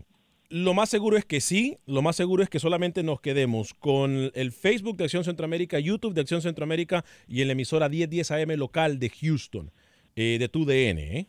lo 0.49 0.73
más 0.73 0.89
seguro 0.89 1.17
es 1.17 1.25
que 1.25 1.41
sí, 1.41 1.77
lo 1.85 2.01
más 2.01 2.15
seguro 2.15 2.43
es 2.43 2.49
que 2.49 2.59
solamente 2.59 3.03
nos 3.03 3.19
quedemos 3.21 3.73
con 3.73 4.31
el 4.33 4.51
Facebook 4.51 4.97
de 4.97 5.05
Acción 5.05 5.23
Centroamérica, 5.23 5.79
YouTube 5.79 6.13
de 6.13 6.21
Acción 6.21 6.41
Centroamérica 6.41 7.03
y 7.27 7.41
en 7.41 7.47
la 7.47 7.53
emisora 7.53 7.89
1010 7.89 8.31
AM 8.31 8.55
local 8.57 8.99
de 8.99 9.09
Houston, 9.09 9.71
eh, 10.15 10.37
de 10.39 10.49
tu 10.49 10.65
DN. 10.65 10.99
¿eh? 11.19 11.27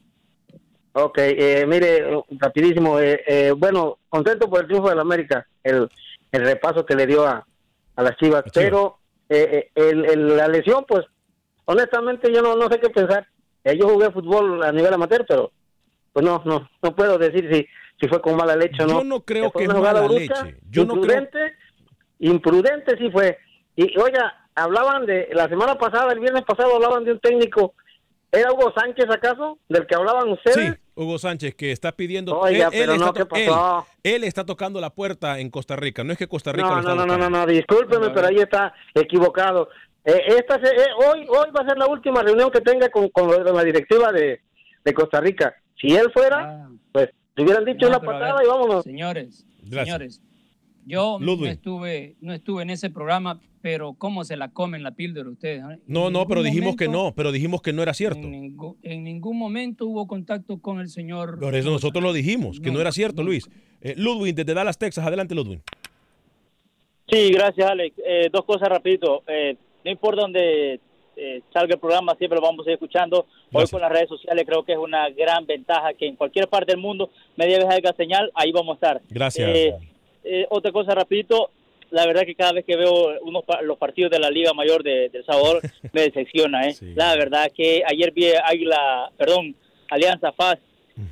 Ok, 0.92 1.18
eh, 1.18 1.64
mire, 1.68 2.04
rapidísimo. 2.38 2.98
eh, 2.98 3.22
eh, 3.26 3.52
bueno, 3.56 3.98
contento 4.08 4.48
por 4.50 4.60
el 4.60 4.66
triunfo 4.66 4.88
de 4.88 4.96
la 4.96 5.02
América, 5.02 5.46
el, 5.62 5.88
el 6.32 6.42
repaso 6.44 6.84
que 6.84 6.94
le 6.96 7.06
dio 7.06 7.24
a, 7.26 7.46
a 7.96 8.02
las 8.02 8.16
Chivas, 8.16 8.44
pero 8.52 8.98
eh, 9.28 9.70
el- 9.74 10.04
el- 10.04 10.36
la 10.36 10.48
lesión, 10.48 10.84
pues, 10.88 11.04
honestamente 11.64 12.32
yo 12.32 12.42
no, 12.42 12.56
no 12.56 12.68
sé 12.68 12.80
qué 12.80 12.90
pensar. 12.90 13.26
Yo 13.64 13.88
jugué 13.88 14.10
fútbol 14.10 14.62
a 14.64 14.72
nivel 14.72 14.92
amateur, 14.94 15.24
pero 15.28 15.52
pues 16.12 16.24
no, 16.24 16.42
no, 16.44 16.68
no 16.82 16.96
puedo 16.96 17.18
decir 17.18 17.48
si, 17.52 17.66
si 18.00 18.08
fue 18.08 18.20
con 18.20 18.34
mala 18.36 18.56
leche 18.56 18.82
o 18.82 18.86
no. 18.86 18.98
Yo 19.00 19.04
no 19.04 19.20
creo 19.20 19.50
que 19.52 19.64
es 19.64 19.68
mala 19.68 20.08
leche. 20.08 20.56
Yo 20.70 20.84
no 20.86 20.94
creo- 20.94 21.02
imprudente, 21.20 21.38
imprudente 22.18 22.96
sí 22.98 23.10
fue. 23.10 23.38
Y 23.76 23.96
oiga, 23.98 24.48
hablaban 24.54 25.06
de, 25.06 25.28
la 25.32 25.48
semana 25.48 25.76
pasada, 25.78 26.12
el 26.12 26.20
viernes 26.20 26.42
pasado 26.44 26.74
hablaban 26.74 27.04
de 27.04 27.12
un 27.12 27.20
técnico, 27.20 27.74
¿era 28.32 28.52
Hugo 28.52 28.72
Sánchez 28.74 29.06
acaso? 29.10 29.58
Del 29.68 29.86
que 29.86 29.94
hablaban 29.94 30.28
ustedes. 30.30 30.74
Sí, 30.74 30.80
Hugo 30.94 31.18
Sánchez, 31.18 31.54
que 31.54 31.72
está 31.72 31.92
pidiendo. 31.92 32.38
Oiga, 32.38 32.66
él, 32.66 32.70
pero 32.72 32.92
está 32.92 33.04
no, 33.06 33.12
to- 33.12 33.18
¿qué 33.20 33.26
pasó? 33.26 33.86
él- 34.02 34.14
él 34.16 34.24
está 34.24 34.44
tocando 34.44 34.80
la 34.80 34.90
puerta 34.90 35.38
en 35.40 35.50
Costa 35.50 35.76
Rica. 35.76 36.04
No 36.04 36.12
es 36.12 36.18
que 36.18 36.26
Costa 36.28 36.52
Rica 36.52 36.68
lo 36.68 36.74
No, 36.74 36.80
está 36.80 36.94
no, 36.94 37.06
no, 37.06 37.16
no, 37.16 37.30
no, 37.30 37.30
no, 37.30 37.46
discúlpeme, 37.46 38.10
pero 38.10 38.26
ahí 38.28 38.36
está 38.36 38.72
equivocado. 38.94 39.68
Eh, 40.04 40.22
esta 40.38 40.58
se- 40.60 40.74
eh, 40.74 40.86
hoy, 41.06 41.26
hoy 41.28 41.50
va 41.56 41.62
a 41.62 41.68
ser 41.68 41.76
la 41.78 41.86
última 41.86 42.22
reunión 42.22 42.50
que 42.50 42.60
tenga 42.60 42.88
con, 42.88 43.08
con 43.10 43.28
la 43.54 43.64
directiva 43.64 44.10
de, 44.12 44.40
de 44.84 44.94
Costa 44.94 45.20
Rica. 45.20 45.54
Si 45.80 45.88
él 45.94 46.10
fuera, 46.12 46.68
pues 46.92 47.10
te 47.34 47.42
hubieran 47.42 47.64
dicho 47.64 47.86
No, 47.88 47.88
una 47.88 48.00
patada 48.00 48.36
ver, 48.36 48.44
y 48.44 48.48
vámonos. 48.48 48.84
Señores, 48.84 49.46
Gracias. 49.62 49.84
señores, 49.86 50.20
yo 50.86 51.18
no 51.20 51.46
estuve, 51.46 52.16
no 52.20 52.32
estuve 52.32 52.62
en 52.62 52.70
ese 52.70 52.90
programa, 52.90 53.40
pero 53.62 53.92
cómo 53.94 54.24
se 54.24 54.36
la 54.36 54.48
comen 54.48 54.82
la 54.82 54.92
píldora 54.92 55.28
ustedes. 55.28 55.62
eh? 55.62 55.78
No, 55.86 56.10
no, 56.10 56.26
pero 56.26 56.42
dijimos 56.42 56.76
que 56.76 56.88
no, 56.88 57.12
pero 57.14 57.30
dijimos 57.32 57.60
que 57.62 57.72
no 57.72 57.82
era 57.82 57.92
cierto. 57.94 58.20
En, 58.20 58.30
ningún- 58.30 58.76
en 58.82 59.04
ningún 59.04 59.38
momento 59.38 59.86
hubo 59.86 60.06
contacto 60.06 60.58
con 60.60 60.80
el 60.80 60.88
señor. 60.88 61.38
Por 61.38 61.54
eso 61.54 61.70
nosotros 61.70 62.02
lo 62.02 62.12
dijimos, 62.12 62.58
que 62.60 62.70
no, 62.70 62.80
era 62.80 62.92
cierto, 62.92 63.22
Luis. 63.22 63.48
Eh, 63.82 63.94
Ludwig, 63.96 64.34
desde 64.34 64.54
Dallas, 64.54 64.78
Texas. 64.78 65.06
Adelante, 65.06 65.34
Ludwig. 65.34 65.60
Sí, 67.08 67.30
gracias, 67.32 67.68
Alex. 67.68 67.96
Eh, 68.06 68.28
dos 68.32 68.44
cosas 68.44 68.68
rapidito. 68.68 69.22
Eh, 69.26 69.56
no 69.84 69.90
importa 69.90 70.22
dónde 70.22 70.80
eh, 71.16 71.42
salga 71.52 71.74
el 71.74 71.80
programa, 71.80 72.14
siempre 72.16 72.36
lo 72.38 72.46
vamos 72.46 72.66
a 72.66 72.70
ir 72.70 72.74
escuchando. 72.74 73.26
Hoy 73.52 73.64
con 73.70 73.80
las 73.80 73.90
redes 73.90 74.08
sociales 74.08 74.44
creo 74.46 74.64
que 74.64 74.72
es 74.72 74.78
una 74.78 75.08
gran 75.10 75.44
ventaja 75.44 75.92
que 75.94 76.06
en 76.06 76.16
cualquier 76.16 76.48
parte 76.48 76.72
del 76.72 76.80
mundo, 76.80 77.10
media 77.36 77.58
vez 77.58 77.66
haya 77.68 77.92
señal, 77.96 78.30
ahí 78.34 78.52
vamos 78.52 78.74
a 78.74 78.74
estar. 78.74 79.02
Gracias. 79.10 79.50
Eh, 79.50 79.74
eh, 80.22 80.46
otra 80.50 80.70
cosa 80.70 80.94
rapidito, 80.94 81.50
la 81.90 82.06
verdad 82.06 82.22
que 82.24 82.34
cada 82.34 82.52
vez 82.52 82.64
que 82.64 82.76
veo 82.76 83.20
unos 83.22 83.42
los 83.62 83.78
partidos 83.78 84.10
de 84.10 84.18
la 84.18 84.30
Liga 84.30 84.52
Mayor 84.54 84.82
de, 84.82 85.08
de 85.08 85.18
El 85.18 85.24
Salvador 85.24 85.60
me 85.92 86.02
decepciona, 86.02 86.68
¿eh? 86.68 86.74
La 86.94 87.14
verdad 87.16 87.50
que 87.54 87.82
ayer 87.86 88.12
vi 88.12 88.26
Águila, 88.44 89.10
perdón, 89.16 89.54
Alianza 89.90 90.32
FAS 90.32 90.58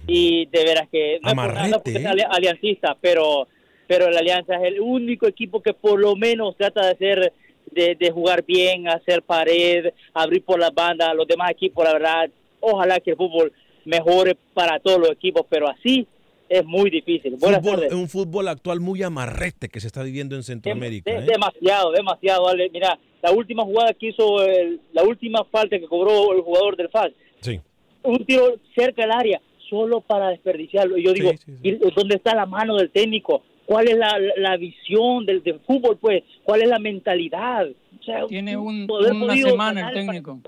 y 0.06 0.46
de 0.46 0.64
veras 0.64 0.88
que 0.90 1.18
no 1.22 1.28
es 1.30 1.34
por 1.34 1.46
nada, 1.46 1.50
Amarrete, 1.60 1.74
porque 1.74 1.90
¿eh? 1.92 2.00
sea 2.00 2.10
ali- 2.10 2.24
aliancista, 2.30 2.96
pero 3.00 3.48
pero 3.86 4.10
la 4.10 4.18
Alianza 4.18 4.56
es 4.56 4.62
el 4.64 4.80
único 4.80 5.26
equipo 5.26 5.62
que 5.62 5.72
por 5.72 5.98
lo 5.98 6.14
menos 6.14 6.56
trata 6.56 6.84
de 6.84 6.92
hacer 6.92 7.32
de, 7.70 7.94
de 7.94 8.10
jugar 8.10 8.44
bien, 8.44 8.86
hacer 8.88 9.22
pared, 9.22 9.92
abrir 10.12 10.42
por 10.44 10.58
las 10.60 10.74
bandas, 10.74 11.14
los 11.14 11.26
demás 11.26 11.50
equipos, 11.50 11.84
la 11.84 11.92
verdad, 11.94 12.30
ojalá 12.60 13.00
que 13.00 13.10
el 13.12 13.16
fútbol 13.16 13.52
mejore 13.84 14.36
para 14.54 14.78
todos 14.78 14.98
los 14.98 15.10
equipos, 15.10 15.46
pero 15.48 15.68
así 15.68 16.06
es 16.48 16.64
muy 16.64 16.90
difícil. 16.90 17.36
Fútbol- 17.38 17.92
un 17.92 18.08
fútbol 18.08 18.48
actual 18.48 18.80
muy 18.80 19.02
amarrete 19.02 19.68
que 19.68 19.80
se 19.80 19.86
está 19.86 20.02
viviendo 20.02 20.34
en 20.36 20.42
Centroamérica. 20.42 21.10
De- 21.10 21.18
¿eh? 21.18 21.22
Demasiado, 21.26 21.92
demasiado. 21.92 22.48
Ale. 22.48 22.70
Mira, 22.70 22.98
la 23.22 23.32
última 23.32 23.64
jugada 23.64 23.92
que 23.94 24.08
hizo, 24.08 24.42
el- 24.44 24.80
la 24.92 25.02
última 25.04 25.44
falta 25.44 25.78
que 25.78 25.86
cobró 25.86 26.32
el 26.34 26.40
jugador 26.42 26.76
del 26.76 26.88
FAS, 26.88 27.12
Sí. 27.40 27.60
un 28.02 28.24
tiro 28.24 28.54
cerca 28.74 29.02
del 29.02 29.12
área, 29.12 29.40
solo 29.68 30.00
para 30.00 30.30
desperdiciarlo. 30.30 30.96
Y 30.96 31.04
yo 31.04 31.12
digo, 31.12 31.30
¿y 31.62 31.72
¿dónde 31.94 32.16
está 32.16 32.34
la 32.34 32.46
mano 32.46 32.76
del 32.76 32.90
técnico? 32.90 33.42
cuál 33.66 33.86
es 33.86 33.98
la, 33.98 34.18
la 34.38 34.56
visión 34.56 35.26
del, 35.26 35.42
del 35.42 35.60
fútbol, 35.60 35.98
pues, 36.00 36.22
cuál 36.42 36.62
es 36.62 36.68
la 36.70 36.78
mentalidad. 36.78 37.66
O 37.68 38.02
sea, 38.02 38.24
Tiene 38.26 38.56
un, 38.56 38.86
poder 38.86 39.12
una 39.12 39.36
semana 39.36 39.88
el 39.90 39.94
técnico. 39.94 40.40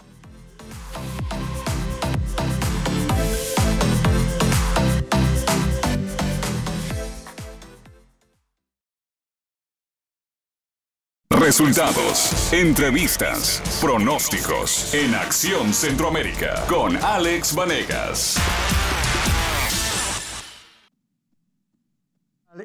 Resultados, 11.31 12.53
entrevistas, 12.53 13.63
pronósticos 13.81 14.93
en 14.95 15.15
Acción 15.15 15.73
Centroamérica 15.73 16.65
con 16.69 16.97
Alex 16.97 17.55
Vanegas. 17.55 18.90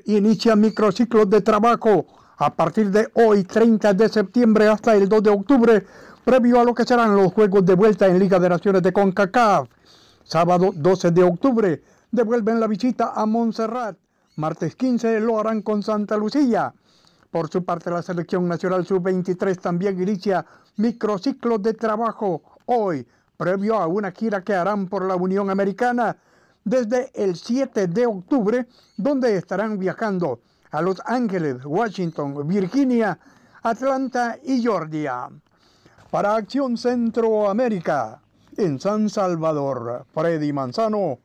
Inicia 0.05 0.55
microciclos 0.55 1.29
de 1.29 1.41
trabajo 1.41 2.05
a 2.37 2.53
partir 2.53 2.91
de 2.91 3.07
hoy, 3.13 3.43
30 3.43 3.93
de 3.93 4.09
septiembre 4.09 4.67
hasta 4.67 4.95
el 4.95 5.07
2 5.07 5.23
de 5.23 5.29
octubre, 5.29 5.85
previo 6.23 6.59
a 6.59 6.63
lo 6.63 6.73
que 6.73 6.83
serán 6.83 7.15
los 7.15 7.33
juegos 7.33 7.65
de 7.65 7.75
vuelta 7.75 8.07
en 8.07 8.19
Liga 8.19 8.39
de 8.39 8.49
Naciones 8.49 8.83
de 8.83 8.91
CONCACAF. 8.91 9.69
Sábado 10.23 10.71
12 10.73 11.11
de 11.11 11.23
octubre 11.23 11.83
devuelven 12.11 12.59
la 12.59 12.67
visita 12.67 13.13
a 13.15 13.25
Montserrat. 13.25 13.97
Martes 14.35 14.75
15 14.75 15.19
lo 15.21 15.39
harán 15.39 15.61
con 15.61 15.81
Santa 15.81 16.17
Lucía. 16.17 16.73
Por 17.31 17.49
su 17.49 17.63
parte, 17.63 17.89
la 17.89 18.01
selección 18.01 18.47
nacional 18.47 18.85
sub-23 18.85 19.59
también 19.59 20.01
inicia 20.01 20.45
microciclos 20.77 21.61
de 21.61 21.73
trabajo 21.73 22.41
hoy, 22.65 23.07
previo 23.37 23.75
a 23.75 23.87
una 23.87 24.11
gira 24.11 24.41
que 24.41 24.53
harán 24.53 24.87
por 24.87 25.05
la 25.05 25.15
Unión 25.15 25.49
Americana 25.49 26.17
desde 26.65 27.12
el 27.13 27.36
7 27.38 27.88
de 27.88 28.06
octubre, 28.06 28.65
donde 28.97 29.38
estarán 29.38 29.80
viajando 29.80 30.41
a 30.71 30.82
Los 30.82 31.01
Ángeles, 31.06 31.63
Washington, 31.63 32.45
Virginia, 32.45 33.17
Atlanta 33.63 34.38
y 34.43 34.62
Georgia. 34.62 35.30
Para 36.12 36.36
Acción 36.36 36.78
Centroamérica, 36.78 38.21
en 38.58 38.80
San 38.80 39.10
Salvador, 39.10 40.06
Freddy 40.13 40.51
Manzano, 40.51 41.19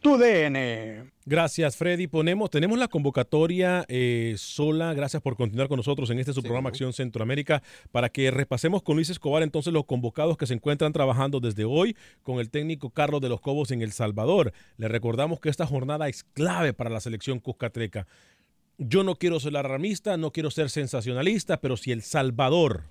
tu 0.00 0.16
DN. 0.16 1.13
Gracias, 1.26 1.76
Freddy. 1.76 2.06
Ponemos, 2.06 2.50
tenemos 2.50 2.78
la 2.78 2.86
convocatoria 2.86 3.86
eh, 3.88 4.34
sola. 4.36 4.92
Gracias 4.92 5.22
por 5.22 5.36
continuar 5.36 5.68
con 5.68 5.78
nosotros 5.78 6.10
en 6.10 6.18
este 6.18 6.34
su 6.34 6.42
programa 6.42 6.68
Acción 6.68 6.92
Centroamérica 6.92 7.62
para 7.92 8.10
que 8.10 8.30
repasemos 8.30 8.82
con 8.82 8.96
Luis 8.96 9.08
Escobar 9.08 9.42
entonces 9.42 9.72
los 9.72 9.86
convocados 9.86 10.36
que 10.36 10.46
se 10.46 10.52
encuentran 10.52 10.92
trabajando 10.92 11.40
desde 11.40 11.64
hoy 11.64 11.96
con 12.22 12.40
el 12.40 12.50
técnico 12.50 12.90
Carlos 12.90 13.22
de 13.22 13.30
los 13.30 13.40
Cobos 13.40 13.70
en 13.70 13.80
El 13.80 13.92
Salvador. 13.92 14.52
Le 14.76 14.86
recordamos 14.88 15.40
que 15.40 15.48
esta 15.48 15.66
jornada 15.66 16.10
es 16.10 16.24
clave 16.24 16.74
para 16.74 16.90
la 16.90 17.00
selección 17.00 17.40
cuscatleca. 17.40 18.06
Yo 18.76 19.02
no 19.02 19.14
quiero 19.14 19.40
ser 19.40 19.56
alarmista, 19.56 20.18
no 20.18 20.30
quiero 20.30 20.50
ser 20.50 20.68
sensacionalista, 20.68 21.58
pero 21.58 21.78
si 21.78 21.90
El 21.90 22.02
Salvador 22.02 22.90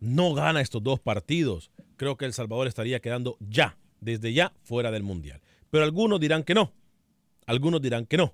no 0.00 0.34
gana 0.34 0.60
estos 0.60 0.82
dos 0.82 0.98
partidos, 0.98 1.70
creo 1.96 2.16
que 2.16 2.24
El 2.24 2.32
Salvador 2.32 2.66
estaría 2.66 2.98
quedando 2.98 3.36
ya, 3.38 3.78
desde 4.00 4.32
ya, 4.32 4.54
fuera 4.64 4.90
del 4.90 5.04
Mundial. 5.04 5.40
Pero 5.70 5.84
algunos 5.84 6.18
dirán 6.18 6.42
que 6.42 6.54
no. 6.54 6.72
Algunos 7.52 7.82
dirán 7.82 8.06
que 8.06 8.16
no. 8.16 8.32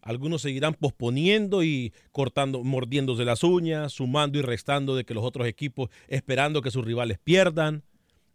Algunos 0.00 0.42
seguirán 0.42 0.74
posponiendo 0.74 1.64
y 1.64 1.92
cortando, 2.12 2.62
mordiéndose 2.62 3.24
las 3.24 3.42
uñas, 3.42 3.92
sumando 3.92 4.38
y 4.38 4.42
restando 4.42 4.94
de 4.94 5.04
que 5.04 5.12
los 5.12 5.24
otros 5.24 5.48
equipos, 5.48 5.90
esperando 6.06 6.62
que 6.62 6.70
sus 6.70 6.84
rivales 6.84 7.18
pierdan. 7.18 7.82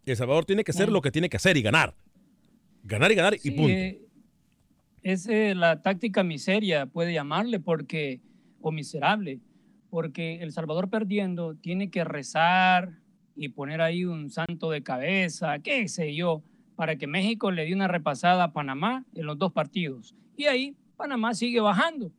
El 0.04 0.16
Salvador 0.16 0.44
tiene 0.44 0.62
que 0.62 0.72
hacer 0.72 0.92
lo 0.92 1.00
que 1.00 1.10
tiene 1.10 1.30
que 1.30 1.38
hacer 1.38 1.56
y 1.56 1.62
ganar. 1.62 1.94
Ganar 2.84 3.10
y 3.10 3.14
ganar 3.14 3.34
y 3.42 3.50
punto. 3.50 3.72
eh, 3.72 4.06
es 5.02 5.26
eh, 5.26 5.54
la 5.54 5.80
táctica 5.80 6.22
miseria, 6.22 6.84
puede 6.84 7.14
llamarle, 7.14 7.58
porque, 7.58 8.20
o 8.60 8.70
miserable, 8.70 9.40
porque 9.88 10.42
El 10.42 10.52
Salvador 10.52 10.90
perdiendo 10.90 11.54
tiene 11.56 11.90
que 11.90 12.04
rezar 12.04 13.00
y 13.34 13.48
poner 13.48 13.80
ahí 13.80 14.04
un 14.04 14.28
santo 14.28 14.70
de 14.70 14.82
cabeza, 14.82 15.58
qué 15.60 15.88
sé 15.88 16.14
yo, 16.14 16.42
para 16.76 16.96
que 16.96 17.06
México 17.06 17.50
le 17.50 17.64
dé 17.64 17.74
una 17.74 17.88
repasada 17.88 18.44
a 18.44 18.52
Panamá 18.52 19.04
en 19.14 19.26
los 19.26 19.38
dos 19.38 19.52
partidos. 19.52 20.14
Y 20.36 20.44
ahí 20.44 20.76
Panamá 20.96 21.34
sigue 21.34 21.60
bajando. 21.60 22.12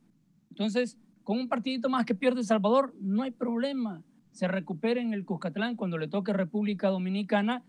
Entonces, 0.50 0.98
con 1.22 1.38
un 1.38 1.48
partidito 1.48 1.88
más 1.88 2.04
que 2.04 2.14
pierde 2.14 2.40
El 2.40 2.46
Salvador, 2.46 2.94
no 3.00 3.22
hay 3.22 3.30
problema. 3.30 4.02
Se 4.32 4.48
recupera 4.48 5.00
en 5.00 5.14
el 5.14 5.24
Cuscatlán 5.24 5.76
cuando 5.76 5.96
le 5.96 6.08
toque 6.08 6.32
República 6.32 6.88
Dominicana. 6.88 7.62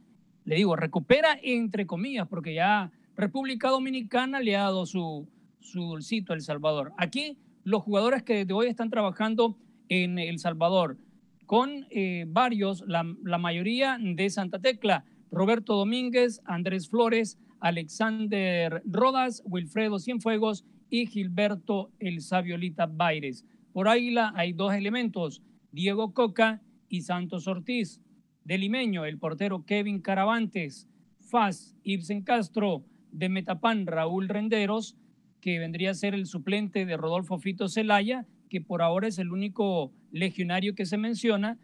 Le 0.46 0.56
digo, 0.56 0.76
recupera 0.76 1.38
entre 1.42 1.86
comillas, 1.86 2.28
porque 2.28 2.54
ya 2.54 2.92
República 3.16 3.70
Dominicana 3.70 4.40
le 4.40 4.56
ha 4.56 4.64
dado 4.64 4.86
su, 4.86 5.28
su 5.60 5.82
dulcito 5.82 6.34
a 6.34 6.36
El 6.36 6.42
Salvador. 6.42 6.94
Aquí, 6.98 7.38
los 7.64 7.84
jugadores 7.84 8.24
que 8.24 8.34
desde 8.36 8.54
hoy 8.54 8.68
están 8.68 8.90
trabajando 8.90 9.58
en 9.90 10.18
El 10.18 10.40
Salvador, 10.40 10.98
con 11.46 11.86
eh, 11.90 12.26
varios, 12.28 12.84
la, 12.88 13.04
la 13.24 13.38
mayoría 13.38 13.98
de 14.00 14.30
Santa 14.30 14.60
Tecla, 14.60 15.04
Roberto 15.32 15.76
Domínguez, 15.76 16.42
Andrés 16.46 16.90
Flores, 16.90 17.38
Alexander 17.60 18.82
Rodas, 18.86 19.44
Wilfredo 19.46 20.00
Cienfuegos 20.00 20.66
y 20.90 21.06
Gilberto 21.06 21.92
El 22.00 22.22
Sabiolita 22.22 22.86
Baires. 22.88 23.46
Por 23.74 23.88
Águila 23.88 24.34
hay 24.36 24.54
dos 24.54 24.74
elementos, 24.74 25.42
Diego 25.72 26.14
Coca 26.14 26.62
y 26.88 27.02
Santos 27.02 27.48
Ortiz. 27.48 28.02
De 28.44 28.58
Limeño, 28.58 29.06
el 29.06 29.20
portero 29.20 29.64
Kevin 29.66 30.02
Caravantes, 30.02 30.88
Faz, 31.20 31.76
Ibsen 31.84 32.24
Castro, 32.24 32.84
de 33.12 33.30
Metapán, 33.30 33.86
Raúl 33.86 34.28
Renderos, 34.28 34.96
que 35.42 35.60
vendría 35.60 35.92
a 35.92 35.96
ser 35.96 36.16
el 36.16 36.26
suplente 36.26 36.86
de 36.86 36.98
Rodolfo 36.98 37.38
Fito 37.38 37.68
Celaya, 37.68 38.26
que 38.50 38.62
por 38.62 38.82
ahora 38.82 39.08
es 39.08 39.20
el 39.20 39.32
único 39.32 39.92
legionario 40.12 40.74
que 40.74 40.86
se 40.86 40.98
menciona. 40.98 41.58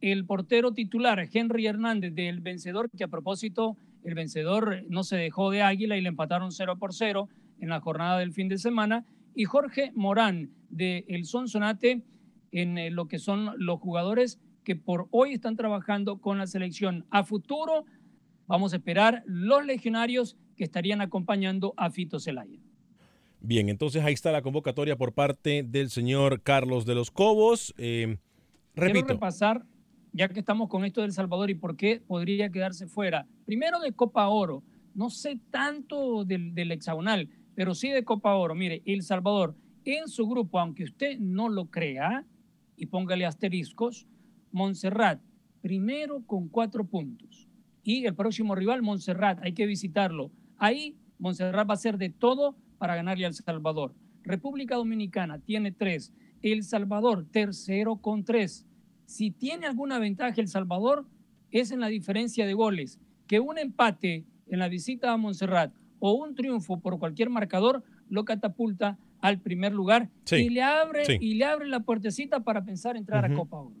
El 0.00 0.24
portero 0.24 0.72
titular, 0.72 1.28
Henry 1.32 1.66
Hernández, 1.66 2.14
del 2.14 2.40
vencedor, 2.40 2.90
que 2.90 3.04
a 3.04 3.08
propósito, 3.08 3.76
el 4.02 4.14
vencedor 4.14 4.84
no 4.88 5.04
se 5.04 5.16
dejó 5.16 5.50
de 5.50 5.62
Águila 5.62 5.96
y 5.96 6.00
le 6.00 6.08
empataron 6.08 6.52
0 6.52 6.76
por 6.78 6.94
0 6.94 7.28
en 7.60 7.68
la 7.68 7.80
jornada 7.80 8.18
del 8.18 8.32
fin 8.32 8.48
de 8.48 8.58
semana. 8.58 9.04
Y 9.34 9.44
Jorge 9.44 9.92
Morán, 9.94 10.50
de 10.70 11.04
El 11.08 11.26
Sonsonate, 11.26 12.02
en 12.52 12.78
eh, 12.78 12.90
lo 12.90 13.08
que 13.08 13.18
son 13.18 13.50
los 13.58 13.78
jugadores 13.80 14.38
que 14.64 14.76
por 14.76 15.08
hoy 15.10 15.32
están 15.32 15.56
trabajando 15.56 16.18
con 16.18 16.38
la 16.38 16.46
selección. 16.46 17.06
A 17.10 17.24
futuro 17.24 17.84
vamos 18.46 18.72
a 18.72 18.76
esperar 18.76 19.22
los 19.26 19.64
legionarios 19.64 20.36
que 20.56 20.64
estarían 20.64 21.00
acompañando 21.00 21.74
a 21.76 21.90
Fito 21.90 22.18
Celaya. 22.18 22.58
Bien, 23.40 23.68
entonces 23.68 24.04
ahí 24.04 24.12
está 24.12 24.32
la 24.32 24.42
convocatoria 24.42 24.96
por 24.96 25.12
parte 25.12 25.62
del 25.62 25.88
señor 25.88 26.42
Carlos 26.42 26.84
de 26.84 26.94
los 26.94 27.10
Cobos. 27.10 27.72
Eh, 27.78 28.18
Quiero 28.74 28.88
repito, 28.88 29.14
repasar, 29.14 29.64
ya 30.12 30.28
que 30.28 30.40
estamos 30.40 30.68
con 30.68 30.84
esto 30.84 31.02
del 31.02 31.12
Salvador 31.12 31.50
y 31.50 31.54
por 31.54 31.76
qué 31.76 32.02
podría 32.06 32.50
quedarse 32.50 32.86
fuera. 32.86 33.26
Primero 33.44 33.80
de 33.80 33.92
Copa 33.92 34.28
Oro. 34.28 34.62
No 34.94 35.08
sé 35.08 35.38
tanto 35.50 36.24
del, 36.24 36.72
hexagonal, 36.72 37.28
pero 37.54 37.74
sí 37.74 37.90
de 37.90 38.04
Copa 38.04 38.34
Oro. 38.34 38.54
Mire, 38.54 38.82
El 38.84 39.02
Salvador 39.02 39.54
en 39.84 40.08
su 40.08 40.26
grupo, 40.28 40.58
aunque 40.58 40.84
usted 40.84 41.18
no 41.18 41.48
lo 41.48 41.66
crea, 41.70 42.26
y 42.76 42.86
póngale 42.86 43.26
asteriscos, 43.26 44.06
Montserrat, 44.52 45.20
primero 45.60 46.22
con 46.26 46.48
cuatro 46.48 46.84
puntos. 46.84 47.48
Y 47.82 48.06
el 48.06 48.14
próximo 48.14 48.54
rival, 48.54 48.82
Montserrat, 48.82 49.38
hay 49.42 49.52
que 49.52 49.66
visitarlo. 49.66 50.30
Ahí 50.58 50.96
Montserrat 51.18 51.68
va 51.68 51.74
a 51.74 51.74
hacer 51.74 51.98
de 51.98 52.10
todo 52.10 52.56
para 52.78 52.96
ganarle 52.96 53.26
al 53.26 53.34
Salvador. 53.34 53.94
República 54.22 54.76
Dominicana 54.76 55.38
tiene 55.38 55.72
tres. 55.72 56.12
El 56.42 56.64
Salvador, 56.64 57.26
tercero 57.30 57.96
con 57.96 58.24
tres. 58.24 58.66
Si 59.10 59.32
tiene 59.32 59.66
alguna 59.66 59.98
ventaja 59.98 60.40
El 60.40 60.46
Salvador, 60.46 61.04
es 61.50 61.72
en 61.72 61.80
la 61.80 61.88
diferencia 61.88 62.46
de 62.46 62.54
goles. 62.54 63.00
Que 63.26 63.40
un 63.40 63.58
empate 63.58 64.24
en 64.46 64.60
la 64.60 64.68
visita 64.68 65.12
a 65.12 65.16
Montserrat 65.16 65.74
o 65.98 66.12
un 66.12 66.36
triunfo 66.36 66.78
por 66.78 67.00
cualquier 67.00 67.28
marcador 67.28 67.82
lo 68.08 68.24
catapulta 68.24 68.98
al 69.20 69.40
primer 69.40 69.72
lugar 69.72 70.10
Sí, 70.24 70.36
y, 70.36 70.50
le 70.50 70.62
abre, 70.62 71.06
sí. 71.06 71.18
y 71.20 71.34
le 71.34 71.44
abre 71.44 71.66
la 71.66 71.80
puertecita 71.80 72.44
para 72.44 72.64
pensar 72.64 72.96
entrar 72.96 73.24
a. 73.24 73.34
Copa 73.34 73.58
Oro. 73.58 73.74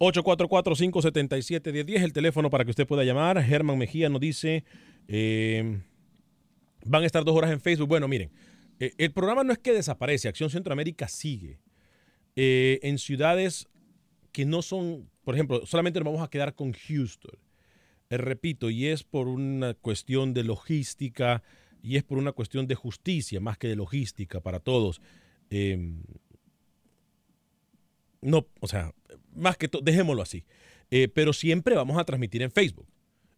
844-577-1010, 0.00 2.02
el 2.02 2.12
teléfono 2.12 2.50
para 2.50 2.64
que 2.64 2.70
usted 2.70 2.84
pueda 2.84 3.04
llamar. 3.04 3.40
Germán 3.44 3.78
Mejía 3.78 4.08
nos 4.08 4.20
dice, 4.20 4.64
eh, 5.06 5.82
van 6.84 7.04
a 7.04 7.06
estar 7.06 7.24
dos 7.24 7.36
horas 7.36 7.52
en 7.52 7.60
Facebook. 7.60 7.88
Bueno, 7.88 8.08
miren, 8.08 8.32
eh, 8.80 8.92
el 8.98 9.12
programa 9.12 9.44
no 9.44 9.52
es 9.52 9.58
que 9.58 9.72
desaparece, 9.72 10.26
Acción 10.26 10.50
Centroamérica 10.50 11.06
sigue. 11.06 11.60
Eh, 12.34 12.80
en 12.82 12.98
ciudades 12.98 13.68
que 14.34 14.44
no 14.44 14.62
son, 14.62 15.08
por 15.22 15.36
ejemplo, 15.36 15.64
solamente 15.64 16.00
nos 16.00 16.06
vamos 16.06 16.26
a 16.26 16.28
quedar 16.28 16.56
con 16.56 16.72
Houston. 16.72 17.38
Eh, 18.10 18.18
repito, 18.18 18.68
y 18.68 18.88
es 18.88 19.04
por 19.04 19.28
una 19.28 19.74
cuestión 19.74 20.34
de 20.34 20.42
logística 20.42 21.44
y 21.84 21.96
es 21.96 22.02
por 22.02 22.18
una 22.18 22.32
cuestión 22.32 22.66
de 22.66 22.74
justicia 22.74 23.38
más 23.38 23.58
que 23.58 23.68
de 23.68 23.76
logística 23.76 24.40
para 24.40 24.58
todos. 24.58 25.00
Eh, 25.50 25.78
no, 28.22 28.48
o 28.58 28.66
sea, 28.66 28.92
más 29.36 29.56
que 29.56 29.68
todo, 29.68 29.82
dejémoslo 29.82 30.22
así. 30.22 30.44
Eh, 30.90 31.06
pero 31.06 31.32
siempre 31.32 31.76
vamos 31.76 31.96
a 31.96 32.04
transmitir 32.04 32.42
en 32.42 32.50
Facebook 32.50 32.88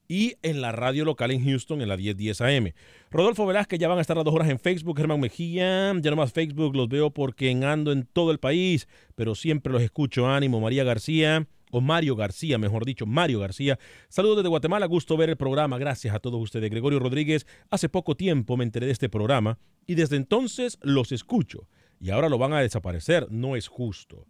y 0.08 0.34
en 0.42 0.60
la 0.60 0.72
radio 0.72 1.04
local 1.04 1.30
en 1.30 1.44
Houston 1.44 1.80
en 1.80 1.88
la 1.88 1.96
1010 1.96 2.40
AM. 2.40 2.72
Rodolfo 3.10 3.46
Velázquez 3.46 3.78
ya 3.78 3.88
van 3.88 3.98
a 3.98 4.00
estar 4.00 4.16
las 4.16 4.24
dos 4.24 4.34
horas 4.34 4.48
en 4.48 4.58
Facebook. 4.58 4.96
Germán 4.96 5.20
Mejía, 5.20 5.92
ya 6.00 6.10
no 6.10 6.16
más 6.16 6.32
Facebook 6.32 6.76
los 6.76 6.88
veo 6.88 7.10
porque 7.10 7.50
ando 7.50 7.92
en 7.92 8.04
todo 8.04 8.30
el 8.30 8.38
país, 8.38 8.88
pero 9.14 9.34
siempre 9.34 9.72
los 9.72 9.82
escucho. 9.82 10.28
Ánimo, 10.28 10.60
María 10.60 10.84
García. 10.84 11.46
O 11.72 11.80
Mario 11.80 12.14
García, 12.14 12.58
mejor 12.58 12.84
dicho, 12.84 13.06
Mario 13.06 13.40
García. 13.40 13.76
Saludos 14.08 14.36
desde 14.36 14.48
Guatemala, 14.48 14.86
gusto 14.86 15.16
ver 15.16 15.30
el 15.30 15.36
programa. 15.36 15.78
Gracias 15.78 16.14
a 16.14 16.20
todos 16.20 16.40
ustedes. 16.40 16.70
Gregorio 16.70 17.00
Rodríguez, 17.00 17.44
hace 17.70 17.88
poco 17.88 18.14
tiempo 18.14 18.56
me 18.56 18.62
enteré 18.62 18.86
de 18.86 18.92
este 18.92 19.08
programa 19.08 19.58
y 19.84 19.96
desde 19.96 20.16
entonces 20.16 20.78
los 20.82 21.10
escucho. 21.10 21.66
Y 22.00 22.10
ahora 22.10 22.28
lo 22.28 22.38
van 22.38 22.52
a 22.52 22.60
desaparecer. 22.60 23.26
No 23.30 23.56
es 23.56 23.66
justo. 23.66 24.26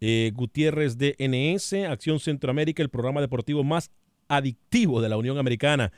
Eh, 0.00 0.32
Gutiérrez 0.34 0.98
de 0.98 1.16
NS, 1.18 1.86
Acción 1.90 2.20
Centroamérica, 2.20 2.82
el 2.82 2.90
programa 2.90 3.22
deportivo 3.22 3.64
más 3.64 3.90
adictivo 4.28 5.00
de 5.00 5.08
la 5.08 5.16
Unión 5.16 5.38
Americana. 5.38 5.92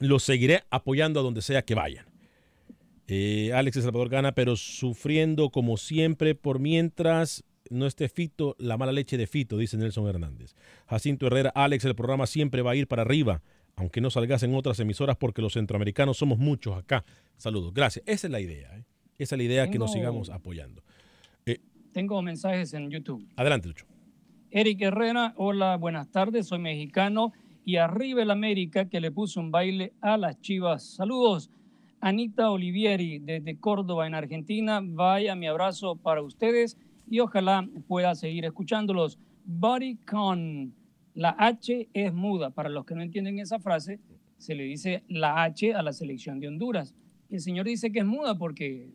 Los 0.00 0.22
seguiré 0.22 0.62
apoyando 0.70 1.20
a 1.20 1.22
donde 1.22 1.42
sea 1.42 1.62
que 1.62 1.74
vayan. 1.74 2.06
Eh, 3.08 3.52
Alex 3.52 3.76
El 3.76 3.82
Salvador 3.82 4.08
gana, 4.08 4.32
pero 4.32 4.56
sufriendo 4.56 5.50
como 5.50 5.76
siempre 5.76 6.34
por 6.34 6.58
mientras 6.58 7.44
no 7.70 7.86
esté 7.86 8.08
Fito, 8.08 8.56
la 8.58 8.76
mala 8.76 8.92
leche 8.92 9.16
de 9.16 9.26
Fito, 9.26 9.56
dice 9.56 9.76
Nelson 9.76 10.06
Hernández. 10.06 10.54
Jacinto 10.86 11.26
Herrera, 11.26 11.50
Alex, 11.54 11.84
el 11.84 11.94
programa 11.94 12.26
siempre 12.26 12.62
va 12.62 12.72
a 12.72 12.76
ir 12.76 12.86
para 12.86 13.02
arriba, 13.02 13.42
aunque 13.76 14.00
no 14.00 14.10
salgas 14.10 14.42
en 14.42 14.54
otras 14.54 14.78
emisoras 14.80 15.16
porque 15.16 15.42
los 15.42 15.54
centroamericanos 15.54 16.16
somos 16.16 16.38
muchos 16.38 16.76
acá. 16.76 17.04
Saludos, 17.36 17.72
gracias. 17.72 18.04
Esa 18.06 18.26
es 18.26 18.30
la 18.30 18.40
idea. 18.40 18.76
¿eh? 18.76 18.84
Esa 19.18 19.34
es 19.34 19.38
la 19.38 19.44
idea 19.44 19.70
que 19.70 19.78
nos 19.78 19.92
sigamos 19.92 20.28
apoyando. 20.30 20.82
Tengo 21.92 22.22
mensajes 22.22 22.72
en 22.72 22.90
YouTube. 22.90 23.26
Adelante, 23.36 23.68
Lucho. 23.68 23.86
Eric 24.54 24.82
Herrera, 24.82 25.32
hola, 25.38 25.78
buenas 25.78 26.10
tardes, 26.10 26.48
soy 26.48 26.58
mexicano 26.58 27.32
y 27.64 27.76
arriba 27.76 28.20
el 28.20 28.30
América 28.30 28.84
que 28.84 29.00
le 29.00 29.10
puso 29.10 29.40
un 29.40 29.50
baile 29.50 29.94
a 30.02 30.18
las 30.18 30.42
Chivas. 30.42 30.84
Saludos. 30.84 31.48
Anita 32.02 32.50
Olivieri 32.50 33.18
desde 33.18 33.56
Córdoba 33.58 34.06
en 34.06 34.14
Argentina, 34.14 34.82
vaya 34.84 35.34
mi 35.36 35.46
abrazo 35.46 35.96
para 35.96 36.20
ustedes 36.20 36.76
y 37.08 37.20
ojalá 37.20 37.66
pueda 37.88 38.14
seguir 38.14 38.44
escuchándolos. 38.44 39.18
Buddy 39.46 39.96
con 40.04 40.74
la 41.14 41.34
H 41.38 41.88
es 41.94 42.12
muda. 42.12 42.50
Para 42.50 42.68
los 42.68 42.84
que 42.84 42.94
no 42.94 43.00
entienden 43.00 43.38
esa 43.38 43.58
frase, 43.58 44.00
se 44.36 44.54
le 44.54 44.64
dice 44.64 45.02
la 45.08 45.44
H 45.44 45.72
a 45.72 45.80
la 45.80 45.94
selección 45.94 46.40
de 46.40 46.48
Honduras. 46.48 46.94
El 47.30 47.40
señor 47.40 47.64
dice 47.64 47.90
que 47.90 48.00
es 48.00 48.06
muda 48.06 48.36
porque 48.36 48.90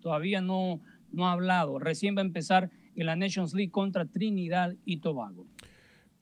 todavía 0.00 0.42
no, 0.42 0.78
no 1.10 1.26
ha 1.26 1.32
hablado. 1.32 1.78
Recién 1.78 2.14
va 2.14 2.20
a 2.20 2.26
empezar 2.26 2.70
en 2.96 3.06
la 3.06 3.16
Nations 3.16 3.54
League 3.54 3.70
contra 3.70 4.04
Trinidad 4.04 4.74
y 4.84 4.98
Tobago. 4.98 5.46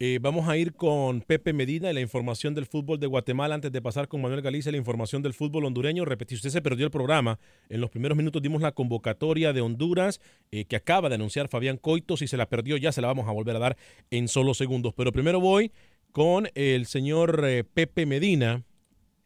Eh, 0.00 0.20
vamos 0.22 0.48
a 0.48 0.57
ir 0.57 0.74
con 0.74 1.22
Pepe 1.22 1.52
Medina 1.52 1.90
y 1.90 1.94
la 1.94 2.00
información 2.00 2.54
del 2.54 2.66
fútbol 2.66 3.00
de 3.00 3.09
Guatemala 3.09 3.57
antes 3.57 3.72
de 3.72 3.83
pasar 3.83 4.07
con 4.07 4.22
Manuel 4.22 4.42
Galicia 4.42 4.70
la 4.70 4.78
información 4.78 5.22
del 5.22 5.35
fútbol 5.35 5.64
hondureño. 5.64 6.04
Repetí, 6.04 6.37
usted 6.37 6.50
se 6.50 6.62
perdió 6.62 6.85
el 6.85 6.92
programa. 6.92 7.40
En 7.68 7.81
los 7.81 7.90
primeros 7.90 8.16
minutos 8.16 8.40
dimos 8.40 8.62
la 8.62 8.70
convocatoria 8.70 9.52
de 9.52 9.61
Honduras 9.61 10.20
eh, 10.52 10.66
que 10.66 10.76
acaba 10.76 11.09
de 11.09 11.16
anunciar 11.16 11.48
Fabián 11.48 11.78
Coito. 11.78 12.16
Si 12.16 12.28
se 12.28 12.37
la 12.37 12.48
perdió 12.48 12.76
ya 12.76 12.92
se 12.92 13.00
la 13.00 13.09
vamos 13.09 13.26
a 13.26 13.33
volver 13.33 13.57
a 13.57 13.59
dar 13.59 13.76
en 14.12 14.28
solo 14.28 14.54
segundos. 14.54 14.94
Pero 14.94 15.11
primero 15.11 15.40
voy 15.40 15.72
con 16.12 16.48
el 16.54 16.87
señor 16.87 17.44
eh, 17.44 17.64
Pepe 17.64 18.07
Medina 18.07 18.62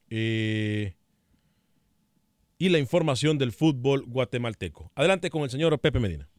y 0.08 0.94
la 2.68 2.78
información 2.78 3.36
del 3.36 3.52
fútbol 3.52 4.04
guatemalteco. 4.06 4.90
Adelante 4.94 5.28
con 5.28 5.42
el 5.42 5.50
señor 5.50 5.78
Pepe 5.78 6.00
Medina. 6.00 6.31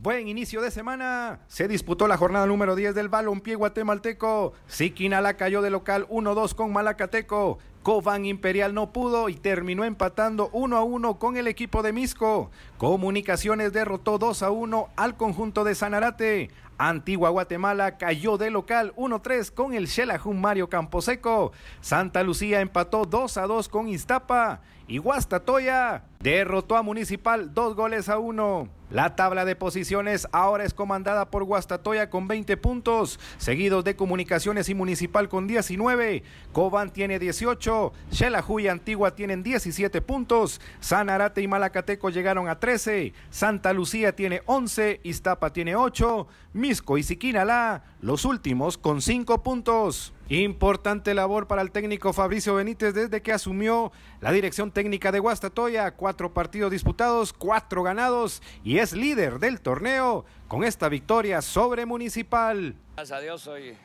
Buen 0.00 0.28
inicio 0.28 0.62
de 0.62 0.70
semana. 0.70 1.40
Se 1.48 1.66
disputó 1.66 2.06
la 2.06 2.16
jornada 2.16 2.46
número 2.46 2.76
10 2.76 2.94
del 2.94 3.08
balompié 3.08 3.56
guatemalteco. 3.56 4.52
Siquinala 4.68 5.34
cayó 5.34 5.60
de 5.60 5.70
local 5.70 6.06
1-2 6.08 6.54
con 6.54 6.72
Malacateco. 6.72 7.58
Cobán 7.82 8.24
Imperial 8.24 8.74
no 8.74 8.92
pudo 8.92 9.28
y 9.28 9.34
terminó 9.34 9.82
empatando 9.82 10.50
1 10.52 10.76
a 10.76 10.84
1 10.84 11.18
con 11.18 11.36
el 11.36 11.48
equipo 11.48 11.82
de 11.82 11.92
Misco. 11.92 12.52
Comunicaciones 12.76 13.72
derrotó 13.72 14.18
2 14.18 14.44
a 14.44 14.52
1 14.52 14.88
al 14.94 15.16
conjunto 15.16 15.64
de 15.64 15.74
Sanarate. 15.74 16.50
Antigua 16.78 17.30
Guatemala 17.30 17.98
cayó 17.98 18.38
de 18.38 18.50
local 18.50 18.94
1-3 18.94 19.52
con 19.52 19.74
el 19.74 19.88
Xelajun 19.88 20.40
Mario 20.40 20.68
Camposeco. 20.68 21.50
Santa 21.80 22.22
Lucía 22.22 22.60
empató 22.60 23.04
2 23.04 23.36
a 23.36 23.46
2 23.48 23.68
con 23.68 23.88
Iztapa. 23.88 24.60
Y 24.86 24.98
Guastatoya 24.98 26.04
derrotó 26.20 26.76
a 26.76 26.82
Municipal 26.82 27.54
2 27.54 27.74
goles 27.74 28.08
a 28.08 28.18
1. 28.18 28.68
La 28.90 29.16
tabla 29.16 29.44
de 29.44 29.54
posiciones 29.54 30.26
ahora 30.32 30.64
es 30.64 30.72
comandada 30.72 31.30
por 31.30 31.44
Guastatoya 31.44 32.08
con 32.08 32.26
20 32.26 32.56
puntos, 32.56 33.20
seguidos 33.36 33.84
de 33.84 33.96
Comunicaciones 33.96 34.70
y 34.70 34.74
Municipal 34.74 35.28
con 35.28 35.46
19. 35.46 36.22
Cobán 36.52 36.90
tiene 36.90 37.18
18, 37.18 37.92
Xelajú 38.10 38.60
y 38.60 38.68
Antigua 38.68 39.14
tienen 39.14 39.42
17 39.42 40.00
puntos, 40.00 40.62
Sanarate 40.80 41.42
y 41.42 41.48
Malacateco 41.48 42.08
llegaron 42.08 42.48
a 42.48 42.58
13, 42.58 43.12
Santa 43.28 43.74
Lucía 43.74 44.16
tiene 44.16 44.40
11, 44.46 45.00
Iztapa 45.04 45.52
tiene 45.52 45.76
8, 45.76 46.26
Misco 46.54 46.96
y 46.96 47.02
Siquinalá 47.02 47.84
los 48.00 48.24
últimos 48.24 48.78
con 48.78 49.02
5 49.02 49.42
puntos. 49.42 50.14
Importante 50.30 51.14
labor 51.14 51.46
para 51.46 51.62
el 51.62 51.70
técnico 51.70 52.12
Fabricio 52.12 52.54
Benítez 52.54 52.92
desde 52.92 53.22
que 53.22 53.32
asumió 53.32 53.92
la 54.20 54.30
dirección 54.30 54.70
técnica 54.70 55.10
de 55.10 55.20
Guastatoya. 55.20 55.92
Cuatro 56.08 56.32
partidos 56.32 56.70
disputados, 56.70 57.34
cuatro 57.34 57.82
ganados 57.82 58.40
y 58.64 58.78
es 58.78 58.94
líder 58.94 59.38
del 59.38 59.60
torneo 59.60 60.24
con 60.48 60.64
esta 60.64 60.88
victoria 60.88 61.42
sobre 61.42 61.84
Municipal. 61.84 62.74
Gracias 62.96 63.18
a 63.18 63.20
Dios 63.20 63.46
hoy, 63.46 63.76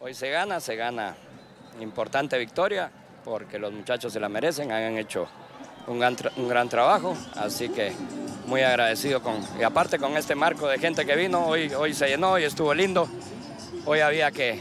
hoy 0.00 0.12
se 0.12 0.28
gana, 0.28 0.60
se 0.60 0.76
gana. 0.76 1.16
Importante 1.80 2.36
victoria 2.36 2.92
porque 3.24 3.58
los 3.58 3.72
muchachos 3.72 4.12
se 4.12 4.20
la 4.20 4.28
merecen, 4.28 4.70
han 4.70 4.98
hecho 4.98 5.28
un 5.86 5.98
gran, 5.98 6.14
un 6.36 6.46
gran 6.46 6.68
trabajo, 6.68 7.16
así 7.36 7.70
que 7.70 7.94
muy 8.44 8.60
agradecido 8.60 9.22
con, 9.22 9.40
y 9.58 9.62
aparte 9.62 9.98
con 9.98 10.18
este 10.18 10.34
marco 10.34 10.68
de 10.68 10.78
gente 10.78 11.06
que 11.06 11.16
vino, 11.16 11.46
hoy, 11.46 11.72
hoy 11.72 11.94
se 11.94 12.06
llenó 12.06 12.38
y 12.38 12.44
estuvo 12.44 12.74
lindo, 12.74 13.08
hoy 13.86 14.00
había 14.00 14.30
que, 14.30 14.60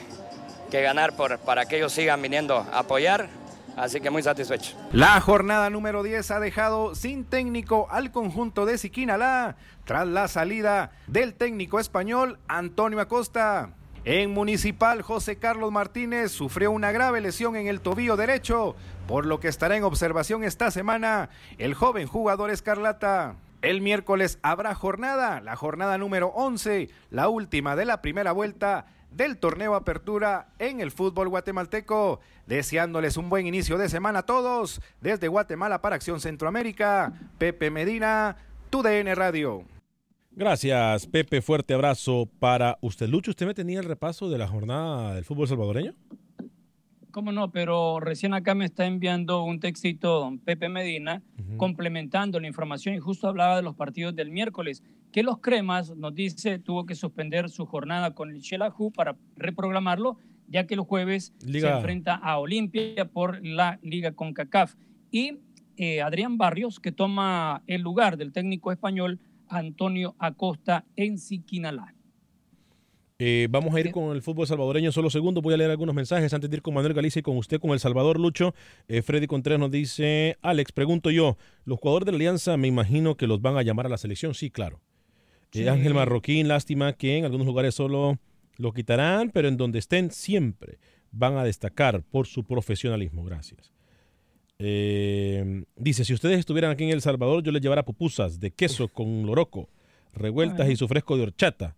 que 0.71 0.81
ganar 0.81 1.13
por, 1.17 1.39
para 1.39 1.65
que 1.65 1.75
ellos 1.75 1.91
sigan 1.91 2.21
viniendo 2.21 2.55
a 2.55 2.79
apoyar, 2.79 3.27
así 3.75 4.01
que 4.01 4.09
muy 4.09 4.23
satisfecho. 4.23 4.75
La 4.91 5.19
jornada 5.21 5.69
número 5.69 6.03
10 6.03 6.31
ha 6.31 6.39
dejado 6.39 6.95
sin 6.95 7.25
técnico 7.25 7.87
al 7.89 8.11
conjunto 8.11 8.65
de 8.65 8.77
Siquinalá 8.77 9.55
tras 9.85 10.07
la 10.07 10.27
salida 10.27 10.91
del 11.07 11.33
técnico 11.33 11.79
español 11.79 12.39
Antonio 12.47 12.99
Acosta. 12.99 13.73
En 14.05 14.31
Municipal, 14.31 15.01
José 15.01 15.37
Carlos 15.37 15.71
Martínez 15.71 16.31
sufrió 16.31 16.71
una 16.71 16.91
grave 16.91 17.21
lesión 17.21 17.55
en 17.55 17.67
el 17.67 17.81
tobillo 17.81 18.15
derecho, 18.15 18.75
por 19.07 19.25
lo 19.25 19.39
que 19.39 19.49
estará 19.49 19.75
en 19.75 19.83
observación 19.83 20.43
esta 20.43 20.71
semana 20.71 21.29
el 21.57 21.73
joven 21.73 22.07
jugador 22.07 22.49
Escarlata. 22.49 23.35
El 23.61 23.81
miércoles 23.81 24.39
habrá 24.41 24.73
jornada, 24.73 25.41
la 25.41 25.57
jornada 25.57 25.97
número 25.97 26.29
11, 26.29 26.89
la 27.09 27.27
última 27.27 27.75
de 27.75 27.83
la 27.83 28.01
primera 28.01 28.31
vuelta 28.31 28.85
del 29.11 29.37
torneo 29.37 29.75
Apertura 29.75 30.49
en 30.59 30.81
el 30.81 30.91
fútbol 30.91 31.29
guatemalteco. 31.29 32.19
Deseándoles 32.47 33.17
un 33.17 33.29
buen 33.29 33.47
inicio 33.47 33.77
de 33.77 33.89
semana 33.89 34.19
a 34.19 34.25
todos. 34.25 34.81
Desde 35.01 35.27
Guatemala 35.27 35.81
para 35.81 35.95
Acción 35.95 36.19
Centroamérica, 36.19 37.13
Pepe 37.37 37.71
Medina, 37.71 38.37
TUDN 38.69 39.15
Radio. 39.15 39.63
Gracias, 40.31 41.07
Pepe. 41.07 41.41
Fuerte 41.41 41.73
abrazo 41.73 42.29
para 42.39 42.77
usted. 42.81 43.07
Lucho, 43.07 43.31
¿usted 43.31 43.45
me 43.45 43.53
tenía 43.53 43.79
el 43.79 43.85
repaso 43.85 44.29
de 44.29 44.37
la 44.37 44.47
jornada 44.47 45.15
del 45.15 45.25
fútbol 45.25 45.47
salvadoreño? 45.47 45.95
¿Cómo 47.11 47.31
no? 47.31 47.51
Pero 47.51 47.99
recién 47.99 48.33
acá 48.33 48.53
me 48.53 48.65
está 48.65 48.85
enviando 48.85 49.43
un 49.43 49.59
textito 49.59 50.19
don 50.19 50.37
Pepe 50.37 50.69
Medina 50.69 51.23
complementando 51.57 52.39
la 52.39 52.47
información 52.47 52.93
y 52.95 52.99
justo 52.99 53.27
hablaba 53.27 53.55
de 53.55 53.63
los 53.63 53.75
partidos 53.75 54.15
del 54.15 54.29
miércoles, 54.29 54.83
que 55.11 55.23
los 55.23 55.39
cremas, 55.39 55.95
nos 55.95 56.13
dice, 56.13 56.59
tuvo 56.59 56.85
que 56.85 56.95
suspender 56.95 57.49
su 57.49 57.65
jornada 57.65 58.13
con 58.13 58.29
el 58.29 58.39
Shelahu 58.39 58.91
para 58.91 59.17
reprogramarlo, 59.35 60.17
ya 60.47 60.67
que 60.67 60.75
el 60.75 60.81
jueves 60.81 61.33
Liga. 61.43 61.69
se 61.69 61.75
enfrenta 61.77 62.15
a 62.15 62.37
Olimpia 62.37 63.05
por 63.05 63.43
la 63.43 63.79
Liga 63.81 64.11
CONCACAF. 64.11 64.75
Y 65.11 65.39
eh, 65.77 66.01
Adrián 66.01 66.37
Barrios, 66.37 66.79
que 66.79 66.91
toma 66.91 67.63
el 67.65 67.81
lugar 67.81 68.17
del 68.17 68.31
técnico 68.31 68.71
español 68.71 69.19
Antonio 69.47 70.15
Acosta 70.19 70.85
en 70.95 71.17
Siquinalá. 71.17 71.95
Eh, 73.21 73.47
vamos 73.51 73.75
a 73.75 73.81
ir 73.81 73.91
con 73.91 74.15
el 74.15 74.21
fútbol 74.21 74.47
salvadoreño 74.47 74.93
solo 74.93 75.09
segundos. 75.09 75.43
Voy 75.43 75.53
a 75.53 75.57
leer 75.57 75.69
algunos 75.69 75.93
mensajes 75.93 76.33
antes 76.33 76.49
de 76.49 76.55
ir 76.55 76.61
con 76.61 76.73
Manuel 76.73 76.93
Galicia 76.93 77.19
y 77.19 77.23
con 77.23 77.35
usted, 77.35 77.59
con 77.59 77.71
El 77.71 77.79
Salvador 77.81 78.17
Lucho. 78.17 78.55
Eh, 78.87 79.01
Freddy 79.01 79.27
Contreras 79.27 79.59
nos 79.59 79.71
dice, 79.71 80.37
Alex, 80.41 80.71
pregunto 80.71 81.11
yo, 81.11 81.37
¿los 81.65 81.79
jugadores 81.79 82.05
de 82.05 82.13
la 82.13 82.15
Alianza 82.15 82.55
me 82.55 82.69
imagino 82.69 83.17
que 83.17 83.27
los 83.27 83.41
van 83.41 83.57
a 83.57 83.61
llamar 83.61 83.87
a 83.87 83.89
la 83.89 83.97
selección? 83.97 84.33
Sí, 84.33 84.49
claro. 84.49 84.79
Eh. 85.51 85.67
Ángel 85.67 85.93
Marroquín, 85.93 86.47
lástima 86.47 86.93
que 86.93 87.17
en 87.17 87.25
algunos 87.25 87.45
lugares 87.45 87.75
solo 87.75 88.17
lo 88.55 88.71
quitarán, 88.71 89.31
pero 89.31 89.49
en 89.49 89.57
donde 89.57 89.79
estén 89.79 90.11
siempre 90.11 90.79
van 91.11 91.37
a 91.37 91.43
destacar 91.43 92.03
por 92.03 92.25
su 92.25 92.45
profesionalismo. 92.45 93.25
Gracias. 93.25 93.73
Eh, 94.59 95.63
dice, 95.75 96.05
si 96.05 96.13
ustedes 96.13 96.39
estuvieran 96.39 96.71
aquí 96.71 96.85
en 96.85 96.91
El 96.91 97.01
Salvador, 97.01 97.43
yo 97.43 97.51
les 97.51 97.61
llevara 97.61 97.83
pupusas 97.83 98.39
de 98.39 98.51
queso 98.51 98.87
con 98.87 99.25
loroco, 99.25 99.67
revueltas 100.13 100.69
y 100.69 100.77
su 100.77 100.87
fresco 100.87 101.17
de 101.17 101.23
horchata. 101.23 101.75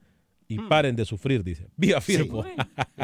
Y 0.52 0.60
paren 0.60 0.97
de 0.97 1.06
sufrir, 1.06 1.43
dice. 1.45 1.68
Vía 1.78 2.02
Firpo. 2.02 2.43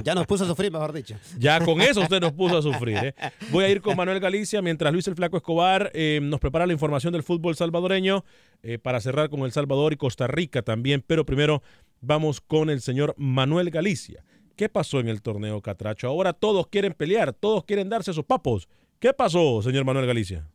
Ya 0.04 0.14
nos 0.14 0.28
puso 0.28 0.44
a 0.44 0.48
sufrir, 0.48 0.70
mejor 0.70 0.92
dicho. 0.92 1.16
Ya 1.40 1.64
con 1.64 1.80
eso 1.82 2.02
usted 2.02 2.20
nos 2.20 2.34
puso 2.34 2.58
a 2.58 2.62
sufrir. 2.62 2.98
¿eh? 2.98 3.16
Voy 3.52 3.64
a 3.64 3.70
ir 3.70 3.82
con 3.82 3.96
Manuel 3.96 4.20
Galicia 4.20 4.62
mientras 4.62 4.92
Luis 4.92 5.08
el 5.08 5.16
Flaco 5.16 5.38
Escobar 5.38 5.90
eh, 5.94 6.20
nos 6.22 6.42
prepara 6.42 6.68
la 6.68 6.74
información 6.74 7.14
del 7.14 7.24
fútbol 7.24 7.56
salvadoreño 7.56 8.26
eh, 8.64 8.80
para 8.80 9.00
cerrar 9.00 9.30
con 9.30 9.40
El 9.42 9.54
Salvador 9.54 9.94
y 9.94 9.96
Costa 9.96 10.28
Rica 10.28 10.62
también. 10.62 11.02
Pero 11.08 11.26
primero 11.26 11.64
vamos 12.02 12.42
con 12.42 12.70
el 12.70 12.82
señor 12.82 13.16
Manuel 13.18 13.70
Galicia. 13.70 14.26
¿Qué 14.58 14.68
pasó 14.68 15.00
en 15.00 15.08
el 15.08 15.22
torneo 15.22 15.62
Catracho? 15.62 16.08
Ahora 16.08 16.34
todos 16.34 16.68
quieren 16.68 16.94
pelear, 16.94 17.32
todos 17.32 17.64
quieren 17.64 17.88
darse 17.88 18.12
sus 18.12 18.26
papos. 18.26 18.68
¿Qué 19.00 19.14
pasó, 19.14 19.62
señor 19.62 19.86
Manuel 19.86 20.06
Galicia? 20.06 20.50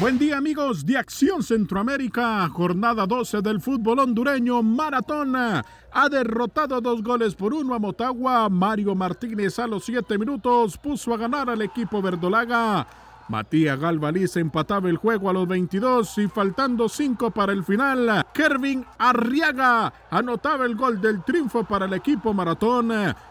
Buen 0.00 0.18
día 0.18 0.38
amigos 0.38 0.86
de 0.86 0.96
Acción 0.96 1.42
Centroamérica, 1.42 2.48
jornada 2.48 3.06
12 3.06 3.42
del 3.42 3.60
fútbol 3.60 3.98
hondureño, 3.98 4.62
maratón. 4.62 5.36
Ha 5.36 6.08
derrotado 6.10 6.80
dos 6.80 7.02
goles 7.02 7.34
por 7.34 7.52
uno 7.52 7.74
a 7.74 7.78
Motagua. 7.78 8.48
Mario 8.48 8.94
Martínez 8.94 9.58
a 9.58 9.66
los 9.66 9.84
7 9.84 10.16
minutos 10.18 10.78
puso 10.78 11.12
a 11.12 11.18
ganar 11.18 11.50
al 11.50 11.62
equipo 11.62 12.00
verdolaga. 12.00 12.86
Matías 13.30 13.78
Galvaliz 13.78 14.36
empataba 14.38 14.88
el 14.88 14.96
juego 14.96 15.30
a 15.30 15.32
los 15.32 15.46
22 15.46 16.18
y 16.18 16.26
faltando 16.26 16.88
5 16.88 17.30
para 17.30 17.52
el 17.52 17.62
final, 17.62 18.26
Kervin 18.34 18.84
Arriaga 18.98 19.92
anotaba 20.10 20.66
el 20.66 20.74
gol 20.74 21.00
del 21.00 21.22
triunfo 21.22 21.62
para 21.62 21.86
el 21.86 21.92
equipo 21.92 22.34
maratón 22.34 22.90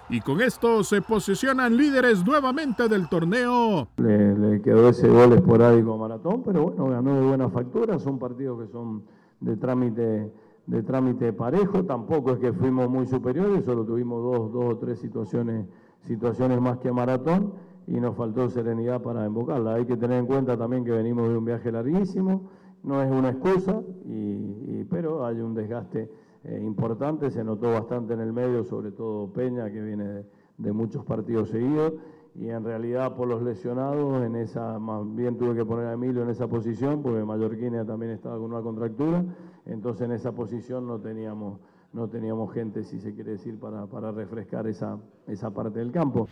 y 0.10 0.22
con 0.22 0.40
esto 0.40 0.86
se 0.86 1.02
posicionan 1.02 1.76
líderes 1.76 2.26
nuevamente 2.26 2.88
del 2.88 3.10
torneo. 3.10 3.90
Le, 3.98 4.62
quedó 4.62 4.88
ese 4.88 5.10
gol 5.10 5.34
esporádico 5.34 5.94
a 5.94 5.98
Maratón, 5.98 6.44
pero 6.44 6.70
bueno, 6.70 6.88
ganó 6.88 7.16
de 7.16 7.28
buena 7.28 7.50
factura. 7.50 8.00
Son 8.00 8.18
partidos 8.18 8.66
que 8.66 8.72
son 8.72 9.04
de 9.42 9.58
trámite, 9.58 10.32
de 10.66 10.84
trámite 10.84 11.34
parejo. 11.34 11.84
Tampoco 11.84 12.32
es 12.32 12.40
que 12.40 12.54
fuimos 12.54 12.90
muy 12.90 13.06
superiores, 13.06 13.66
solo 13.66 13.84
tuvimos 13.84 14.24
dos, 14.24 14.54
dos 14.54 14.76
o 14.76 14.78
tres 14.78 15.00
situaciones, 15.00 15.66
situaciones 16.06 16.62
más 16.62 16.78
que 16.78 16.90
Maratón 16.90 17.52
y 17.90 18.00
nos 18.00 18.16
faltó 18.16 18.48
serenidad 18.50 19.02
para 19.02 19.26
invocarla. 19.26 19.74
Hay 19.74 19.86
que 19.86 19.98
tener 19.98 20.20
en 20.20 20.28
cuenta 20.28 20.56
también 20.56 20.86
que 20.86 20.92
venimos 20.92 21.28
de 21.28 21.38
un 21.38 21.44
viaje 21.44 21.72
larguísimo, 21.72 22.50
no 22.84 23.02
es 23.02 23.12
una 23.12 23.30
excusa, 23.30 23.82
y, 24.06 24.84
pero 24.90 25.26
hay 25.26 25.42
un 25.42 25.56
desgaste 25.56 26.10
eh, 26.44 26.62
importante, 26.64 27.32
se 27.32 27.44
notó 27.44 27.72
bastante 27.72 28.14
en 28.14 28.20
el 28.20 28.32
medio, 28.32 28.64
sobre 28.64 28.92
todo 28.92 29.34
Peña, 29.34 29.72
que 29.72 29.82
viene 29.82 30.04
de, 30.04 30.26
de 30.60 30.72
muchos 30.72 31.04
partidos 31.04 31.50
seguidos, 31.50 31.94
y 32.36 32.50
en 32.50 32.64
realidad 32.64 33.16
por 33.16 33.28
los 33.28 33.42
lesionados, 33.42 34.24
en 34.24 34.36
esa, 34.36 34.78
más 34.78 35.04
bien 35.16 35.36
tuve 35.38 35.56
que 35.56 35.66
poner 35.66 35.88
a 35.88 35.94
Emilio 35.94 36.22
en 36.22 36.30
esa 36.30 36.48
posición, 36.48 37.02
porque 37.02 37.26
Mallorquina 37.26 37.84
también 37.86 38.12
estaba 38.12 38.38
con 38.38 38.54
una 38.54 38.62
contractura, 38.62 39.26
entonces 39.66 40.06
en 40.06 40.12
esa 40.12 40.32
posición 40.32 40.86
no 40.86 41.00
teníamos, 41.00 41.60
no 41.92 42.08
teníamos 42.08 42.54
gente, 42.54 42.84
si 42.84 43.00
se 43.00 43.14
quiere 43.14 43.32
decir, 43.32 43.60
para, 43.60 43.88
para 43.88 44.12
refrescar 44.12 44.68
esa, 44.68 45.00
esa 45.28 45.52
parte 45.52 45.80
del 45.80 45.92
campo. 45.92 46.28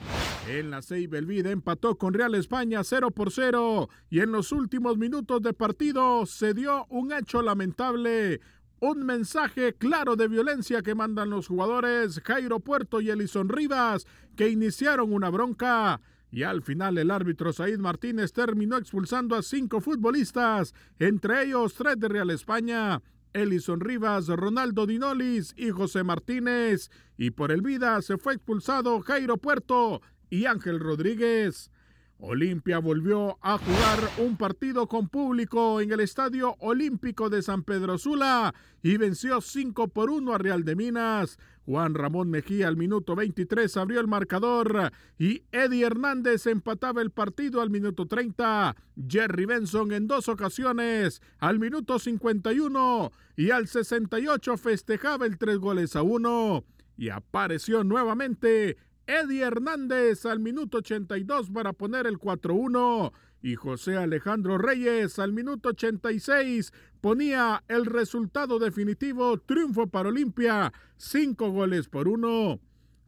En 0.47 0.69
la 0.69 0.81
Ceiba 0.81 1.17
empató 1.17 1.97
con 1.97 2.13
Real 2.13 2.35
España 2.35 2.83
0 2.83 3.11
por 3.11 3.31
0 3.31 3.89
y 4.09 4.19
en 4.19 4.31
los 4.31 4.51
últimos 4.51 4.97
minutos 4.97 5.41
de 5.41 5.53
partido 5.53 6.25
se 6.25 6.53
dio 6.53 6.85
un 6.89 7.11
hecho 7.11 7.41
lamentable. 7.41 8.39
Un 8.79 9.03
mensaje 9.03 9.73
claro 9.73 10.15
de 10.15 10.27
violencia 10.27 10.83
que 10.83 10.93
mandan 10.93 11.31
los 11.31 11.47
jugadores 11.47 12.21
Jairo 12.23 12.59
Puerto 12.59 13.01
y 13.01 13.09
Elison 13.09 13.49
Rivas, 13.49 14.05
que 14.35 14.49
iniciaron 14.49 15.11
una 15.11 15.31
bronca. 15.31 15.99
Y 16.29 16.43
al 16.43 16.61
final 16.61 16.97
el 16.99 17.09
árbitro 17.09 17.53
Said 17.53 17.79
Martínez 17.79 18.33
terminó 18.33 18.77
expulsando 18.77 19.35
a 19.35 19.41
cinco 19.41 19.81
futbolistas, 19.81 20.75
entre 20.99 21.45
ellos 21.45 21.73
tres 21.73 21.99
de 21.99 22.07
Real 22.09 22.29
España, 22.29 23.01
Elison 23.37 23.79
Rivas, 23.79 24.27
Ronaldo 24.27 24.85
Dinolis 24.85 25.53
y 25.55 25.69
José 25.69 26.03
Martínez. 26.03 26.89
Y 27.17 27.31
por 27.31 27.51
el 27.51 27.61
vida 27.61 28.01
se 28.01 28.17
fue 28.17 28.33
expulsado 28.33 28.99
Jairo 29.01 29.37
Puerto 29.37 30.01
y 30.29 30.45
Ángel 30.45 30.79
Rodríguez. 30.79 31.71
Olimpia 32.19 32.79
volvió 32.79 33.37
a 33.41 33.59
jugar 33.59 33.99
un 34.17 34.37
partido 34.37 34.87
con 34.87 35.07
público 35.07 35.81
en 35.81 35.91
el 35.91 35.99
Estadio 35.99 36.55
Olímpico 36.59 37.29
de 37.29 37.43
San 37.43 37.63
Pedro 37.63 37.99
Sula 37.99 38.55
y 38.81 38.97
venció 38.97 39.39
5 39.39 39.89
por 39.89 40.09
1 40.09 40.33
a 40.33 40.37
Real 40.39 40.63
de 40.63 40.75
Minas. 40.75 41.37
Juan 41.67 41.93
Ramón 41.93 42.31
Mejía 42.31 42.69
al 42.69 42.75
minuto 42.75 43.15
23 43.15 43.77
abrió 43.77 43.99
el 43.99 44.07
marcador 44.07 44.91
y 45.19 45.43
Eddie 45.51 45.85
Hernández 45.85 46.47
empataba 46.47 47.01
el 47.03 47.11
partido 47.11 47.61
al 47.61 47.69
minuto 47.69 48.07
30. 48.07 48.75
Jerry 49.07 49.45
Benson 49.45 49.91
en 49.91 50.07
dos 50.07 50.27
ocasiones 50.27 51.21
al 51.37 51.59
minuto 51.59 51.99
51 51.99 53.11
y 53.35 53.51
al 53.51 53.67
68 53.67 54.57
festejaba 54.57 55.27
el 55.27 55.37
tres 55.37 55.59
goles 55.59 55.95
a 55.95 56.01
uno. 56.01 56.63
Y 56.97 57.09
apareció 57.09 57.83
nuevamente 57.83 58.77
Eddie 59.07 59.43
Hernández 59.43 60.25
al 60.25 60.41
minuto 60.41 60.79
82 60.79 61.49
para 61.49 61.71
poner 61.71 62.05
el 62.07 62.17
4-1 62.19 63.13
y 63.41 63.55
José 63.55 63.95
Alejandro 63.95 64.57
Reyes 64.57 65.17
al 65.17 65.31
minuto 65.31 65.69
86 65.69 66.73
ponía 66.99 67.63
el 67.69 67.85
resultado 67.85 68.59
definitivo, 68.59 69.37
triunfo 69.39 69.87
para 69.87 70.09
Olimpia, 70.09 70.73
cinco 70.97 71.51
goles 71.51 71.87
por 71.87 72.09
uno. 72.09 72.59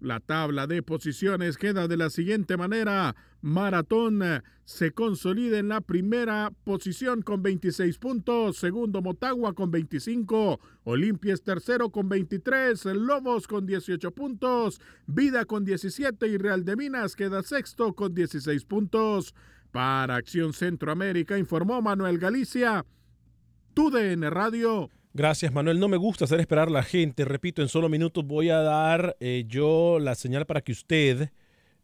La 0.01 0.21
tabla 0.21 0.65
de 0.65 0.81
posiciones 0.81 1.57
queda 1.57 1.89
de 1.89 1.97
la 1.97 2.09
siguiente 2.09 2.55
manera. 2.55 3.17
Maratón 3.41 4.23
eh, 4.23 4.41
se 4.63 4.91
consolida 4.91 5.59
en 5.59 5.67
la 5.67 5.81
primera 5.81 6.51
posición 6.63 7.21
con 7.21 7.43
26 7.43 7.97
puntos, 7.97 8.57
segundo 8.57 9.01
Motagua 9.01 9.53
con 9.53 9.71
25, 9.71 10.59
Olimpia 10.83 11.33
es 11.33 11.43
tercero 11.43 11.89
con 11.89 12.07
23, 12.07 12.85
Lobos 12.85 13.45
con 13.47 13.65
18 13.65 14.11
puntos, 14.11 14.79
Vida 15.05 15.43
con 15.43 15.65
17 15.65 16.27
y 16.27 16.37
Real 16.37 16.63
de 16.63 16.77
Minas 16.77 17.15
queda 17.17 17.43
sexto 17.43 17.93
con 17.93 18.13
16 18.13 18.63
puntos. 18.65 19.35
Para 19.71 20.15
Acción 20.15 20.53
Centroamérica 20.53 21.37
informó 21.37 21.81
Manuel 21.81 22.19
Galicia, 22.19 22.85
TUDN 23.73 24.31
Radio. 24.31 24.89
Gracias, 25.13 25.51
Manuel. 25.51 25.79
No 25.79 25.87
me 25.87 25.97
gusta 25.97 26.25
hacer 26.25 26.39
esperar 26.39 26.67
a 26.67 26.71
la 26.71 26.83
gente. 26.83 27.25
Repito, 27.25 27.61
en 27.63 27.67
solo 27.67 27.89
minutos 27.89 28.25
voy 28.25 28.49
a 28.49 28.59
dar 28.59 29.17
eh, 29.19 29.45
yo 29.47 29.97
la 29.99 30.13
señal 30.13 30.45
para 30.45 30.61
que 30.61 30.71
usted 30.71 31.31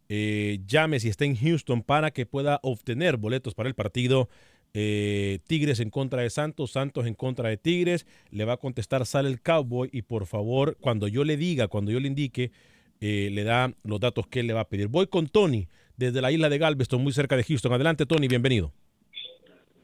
eh, 0.08 0.60
llame 0.66 1.00
si 1.00 1.08
está 1.08 1.24
en 1.24 1.34
Houston 1.34 1.82
para 1.82 2.12
que 2.12 2.24
pueda 2.24 2.60
obtener 2.62 3.16
boletos 3.16 3.54
para 3.54 3.68
el 3.68 3.74
partido 3.74 4.28
eh, 4.74 5.40
Tigres 5.48 5.80
en 5.80 5.90
contra 5.90 6.22
de 6.22 6.30
Santos, 6.30 6.70
Santos 6.70 7.04
en 7.06 7.14
contra 7.14 7.48
de 7.48 7.56
Tigres. 7.56 8.06
Le 8.30 8.44
va 8.44 8.54
a 8.54 8.58
contestar, 8.58 9.04
sale 9.06 9.28
el 9.28 9.40
Cowboy 9.40 9.90
y 9.92 10.02
por 10.02 10.26
favor, 10.26 10.76
cuando 10.80 11.08
yo 11.08 11.24
le 11.24 11.36
diga, 11.36 11.66
cuando 11.66 11.90
yo 11.90 11.98
le 11.98 12.06
indique, 12.06 12.52
le 13.00 13.42
da 13.42 13.74
los 13.82 13.98
datos 13.98 14.28
que 14.28 14.40
él 14.40 14.46
le 14.46 14.52
va 14.52 14.60
a 14.60 14.68
pedir. 14.68 14.86
Voy 14.86 15.08
con 15.08 15.26
Tony 15.26 15.66
desde 15.96 16.20
la 16.20 16.30
isla 16.30 16.48
de 16.48 16.58
Galveston, 16.58 17.02
muy 17.02 17.12
cerca 17.12 17.36
de 17.36 17.42
Houston. 17.42 17.72
Adelante, 17.72 18.06
Tony, 18.06 18.28
bienvenido. 18.28 18.72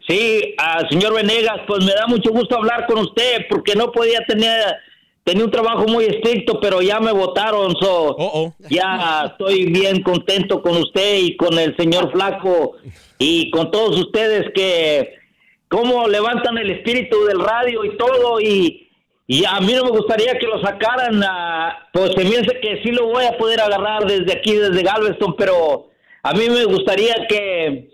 Sí, 0.06 0.54
señor 0.90 1.14
Venegas, 1.14 1.60
pues 1.66 1.84
me 1.84 1.92
da 1.92 2.06
mucho 2.06 2.30
gusto 2.30 2.56
hablar 2.56 2.86
con 2.86 2.98
usted 2.98 3.46
porque 3.48 3.74
no 3.74 3.92
podía 3.92 4.20
tener, 4.26 4.76
tenía 5.22 5.44
un 5.44 5.50
trabajo 5.50 5.86
muy 5.86 6.04
estricto, 6.04 6.58
pero 6.60 6.82
ya 6.82 6.98
me 6.98 7.12
votaron, 7.12 7.74
so 7.80 8.16
ya 8.68 9.26
estoy 9.30 9.66
bien 9.66 10.02
contento 10.02 10.60
con 10.60 10.76
usted 10.76 11.18
y 11.18 11.36
con 11.36 11.58
el 11.58 11.76
señor 11.76 12.10
Flaco 12.10 12.72
y 13.18 13.50
con 13.50 13.70
todos 13.70 13.98
ustedes 13.98 14.50
que 14.54 15.14
cómo 15.68 16.08
levantan 16.08 16.58
el 16.58 16.70
espíritu 16.70 17.24
del 17.24 17.40
radio 17.40 17.84
y 17.84 17.96
todo 17.96 18.40
y, 18.40 18.90
Y 19.26 19.44
a 19.44 19.60
mí 19.60 19.72
no 19.72 19.84
me 19.84 19.90
gustaría 19.90 20.36
que 20.38 20.46
lo 20.46 20.60
sacaran, 20.60 21.22
a, 21.22 21.88
pues 21.92 22.10
se 22.16 22.24
me 22.24 22.36
hace 22.36 22.60
que 22.60 22.82
sí 22.82 22.90
lo 22.90 23.06
voy 23.06 23.24
a 23.24 23.38
poder 23.38 23.60
agarrar 23.60 24.04
desde 24.04 24.32
aquí, 24.32 24.54
desde 24.54 24.82
Galveston, 24.82 25.36
pero 25.36 25.88
a 26.22 26.34
mí 26.34 26.48
me 26.50 26.64
gustaría 26.64 27.14
que, 27.28 27.88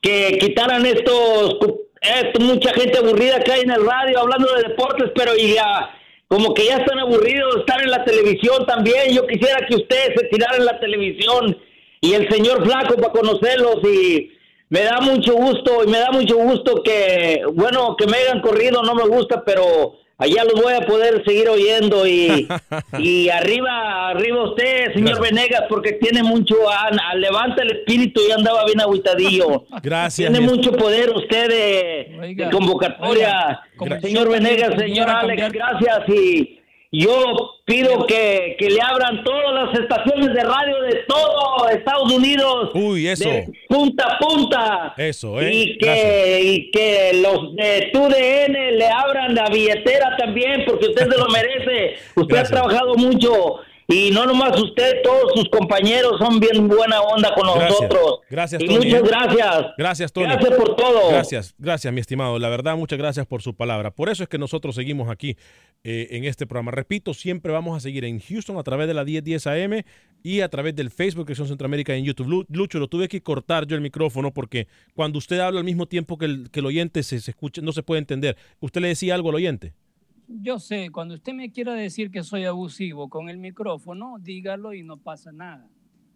que 0.00 0.38
quitaran 0.38 0.86
estos, 0.86 1.56
esto, 2.00 2.40
mucha 2.40 2.72
gente 2.72 2.98
aburrida 2.98 3.40
que 3.40 3.52
hay 3.52 3.60
en 3.62 3.70
el 3.70 3.84
radio 3.84 4.20
hablando 4.20 4.52
de 4.54 4.68
deportes, 4.68 5.10
pero 5.14 5.32
ya, 5.36 5.90
como 6.28 6.54
que 6.54 6.66
ya 6.66 6.76
están 6.76 6.98
aburridos 6.98 7.54
de 7.54 7.60
estar 7.60 7.82
en 7.82 7.90
la 7.90 8.04
televisión 8.04 8.66
también. 8.66 9.14
Yo 9.14 9.26
quisiera 9.26 9.66
que 9.66 9.76
ustedes 9.76 10.14
se 10.16 10.26
tiraran 10.28 10.64
la 10.64 10.78
televisión 10.78 11.56
y 12.00 12.14
el 12.14 12.28
señor 12.30 12.64
Flaco 12.64 12.96
para 12.96 13.12
conocerlos 13.12 13.78
y 13.84 14.30
me 14.70 14.82
da 14.82 15.00
mucho 15.00 15.34
gusto 15.34 15.84
y 15.84 15.88
me 15.88 15.98
da 15.98 16.10
mucho 16.12 16.36
gusto 16.36 16.82
que, 16.82 17.42
bueno, 17.54 17.96
que 17.96 18.06
me 18.06 18.18
hayan 18.18 18.40
corrido, 18.40 18.82
no 18.82 18.94
me 18.94 19.06
gusta, 19.08 19.42
pero 19.44 19.96
allá 20.18 20.44
los 20.44 20.60
voy 20.60 20.74
a 20.74 20.80
poder 20.84 21.22
seguir 21.24 21.48
oyendo 21.48 22.06
y, 22.06 22.48
y 22.98 23.28
arriba, 23.28 24.08
arriba 24.10 24.44
usted, 24.50 24.92
señor 24.94 25.20
Venegas, 25.22 25.62
porque 25.68 25.92
tiene 25.92 26.22
mucho, 26.22 26.68
a, 26.70 26.88
a- 26.88 27.14
levanta 27.14 27.62
el 27.62 27.70
espíritu 27.70 28.20
y 28.28 28.32
andaba 28.32 28.64
bien 28.64 28.80
agüitadillo. 28.80 29.64
Gracias. 29.82 30.30
Tiene 30.30 30.44
mucho 30.46 30.72
poder 30.72 31.10
usted 31.10 31.48
de, 31.48 32.34
de 32.34 32.50
convocatoria. 32.50 33.60
Oiga, 33.78 34.00
señor 34.00 34.28
Venegas, 34.28 34.74
señor 34.78 35.08
Alex, 35.08 35.52
gracias 35.52 36.08
y 36.08 36.60
yo 36.90 37.54
pido 37.64 38.06
que, 38.06 38.56
que 38.58 38.70
le 38.70 38.80
abran 38.80 39.22
todas 39.22 39.52
las 39.52 39.78
estaciones 39.78 40.32
de 40.34 40.42
radio 40.42 40.82
de 40.82 41.04
todo 41.06 41.68
Estados 41.68 42.12
Unidos. 42.12 42.70
Uy, 42.74 43.08
eso. 43.08 43.28
De 43.28 43.48
punta 43.68 44.04
a 44.04 44.18
punta. 44.18 44.94
Eso, 44.96 45.40
¿eh? 45.40 45.50
Y 45.52 45.78
que, 45.78 46.40
y 46.42 46.70
que 46.70 47.20
los 47.22 47.54
de 47.54 47.90
TUDN 47.92 48.78
le 48.78 48.86
abran 48.86 49.34
la 49.34 49.48
billetera 49.50 50.16
también, 50.16 50.64
porque 50.66 50.86
usted 50.86 51.08
se 51.08 51.18
lo 51.18 51.26
merece. 51.28 51.96
Usted 52.14 52.34
Gracias. 52.34 52.50
ha 52.50 52.54
trabajado 52.54 52.94
mucho. 52.94 53.60
Y 53.90 54.10
no 54.10 54.26
nomás 54.26 54.60
usted, 54.60 54.96
todos 55.02 55.32
sus 55.34 55.48
compañeros 55.48 56.18
son 56.18 56.38
bien 56.38 56.68
buena 56.68 57.00
onda 57.00 57.34
con 57.34 57.44
Gracias. 57.58 57.70
nosotros. 57.80 58.20
Gracias, 58.28 58.62
y 58.62 58.66
Tony, 58.66 58.84
muchas 58.84 59.00
¿eh? 59.00 59.04
gracias. 59.06 59.66
Gracias, 59.78 60.12
Tony. 60.12 60.26
Gracias 60.26 60.54
por 60.58 60.76
todo. 60.76 61.08
Gracias, 61.08 61.54
gracias, 61.56 61.94
mi 61.94 62.00
estimado. 62.02 62.38
La 62.38 62.50
verdad, 62.50 62.76
muchas 62.76 62.98
gracias 62.98 63.26
por 63.26 63.40
su 63.40 63.54
palabra. 63.54 63.90
Por 63.90 64.10
eso 64.10 64.22
es 64.22 64.28
que 64.28 64.36
nosotros 64.36 64.74
seguimos 64.74 65.08
aquí 65.08 65.38
eh, 65.84 66.08
en 66.10 66.24
este 66.24 66.46
programa. 66.46 66.70
Repito, 66.70 67.14
siempre 67.14 67.50
vamos 67.50 67.78
a 67.78 67.80
seguir 67.80 68.04
en 68.04 68.20
Houston 68.20 68.58
a 68.58 68.62
través 68.62 68.88
de 68.88 68.92
la 68.94 69.04
1010 69.04 69.46
AM 69.46 69.82
y 70.22 70.40
a 70.42 70.50
través 70.50 70.74
del 70.76 70.90
Facebook 70.90 71.24
Creación 71.24 71.48
Centroamérica 71.48 71.94
en 71.94 72.04
YouTube. 72.04 72.28
Lu- 72.28 72.46
Lucho, 72.50 72.78
lo 72.78 72.88
tuve 72.88 73.08
que 73.08 73.22
cortar 73.22 73.66
yo 73.66 73.74
el 73.74 73.80
micrófono 73.80 74.34
porque 74.34 74.68
cuando 74.94 75.16
usted 75.16 75.38
habla 75.40 75.60
al 75.60 75.64
mismo 75.64 75.86
tiempo 75.86 76.18
que 76.18 76.26
el, 76.26 76.50
que 76.50 76.60
el 76.60 76.66
oyente 76.66 77.02
se, 77.02 77.20
se 77.20 77.30
escucha, 77.30 77.62
no 77.62 77.72
se 77.72 77.82
puede 77.82 78.00
entender. 78.00 78.36
¿Usted 78.60 78.82
le 78.82 78.88
decía 78.88 79.14
algo 79.14 79.30
al 79.30 79.36
oyente? 79.36 79.72
Yo 80.30 80.58
sé, 80.58 80.90
cuando 80.90 81.14
usted 81.14 81.32
me 81.32 81.50
quiera 81.50 81.72
decir 81.72 82.10
que 82.10 82.22
soy 82.22 82.44
abusivo 82.44 83.08
con 83.08 83.30
el 83.30 83.38
micrófono, 83.38 84.18
dígalo 84.20 84.74
y 84.74 84.82
no 84.82 84.98
pasa 84.98 85.32
nada. 85.32 85.70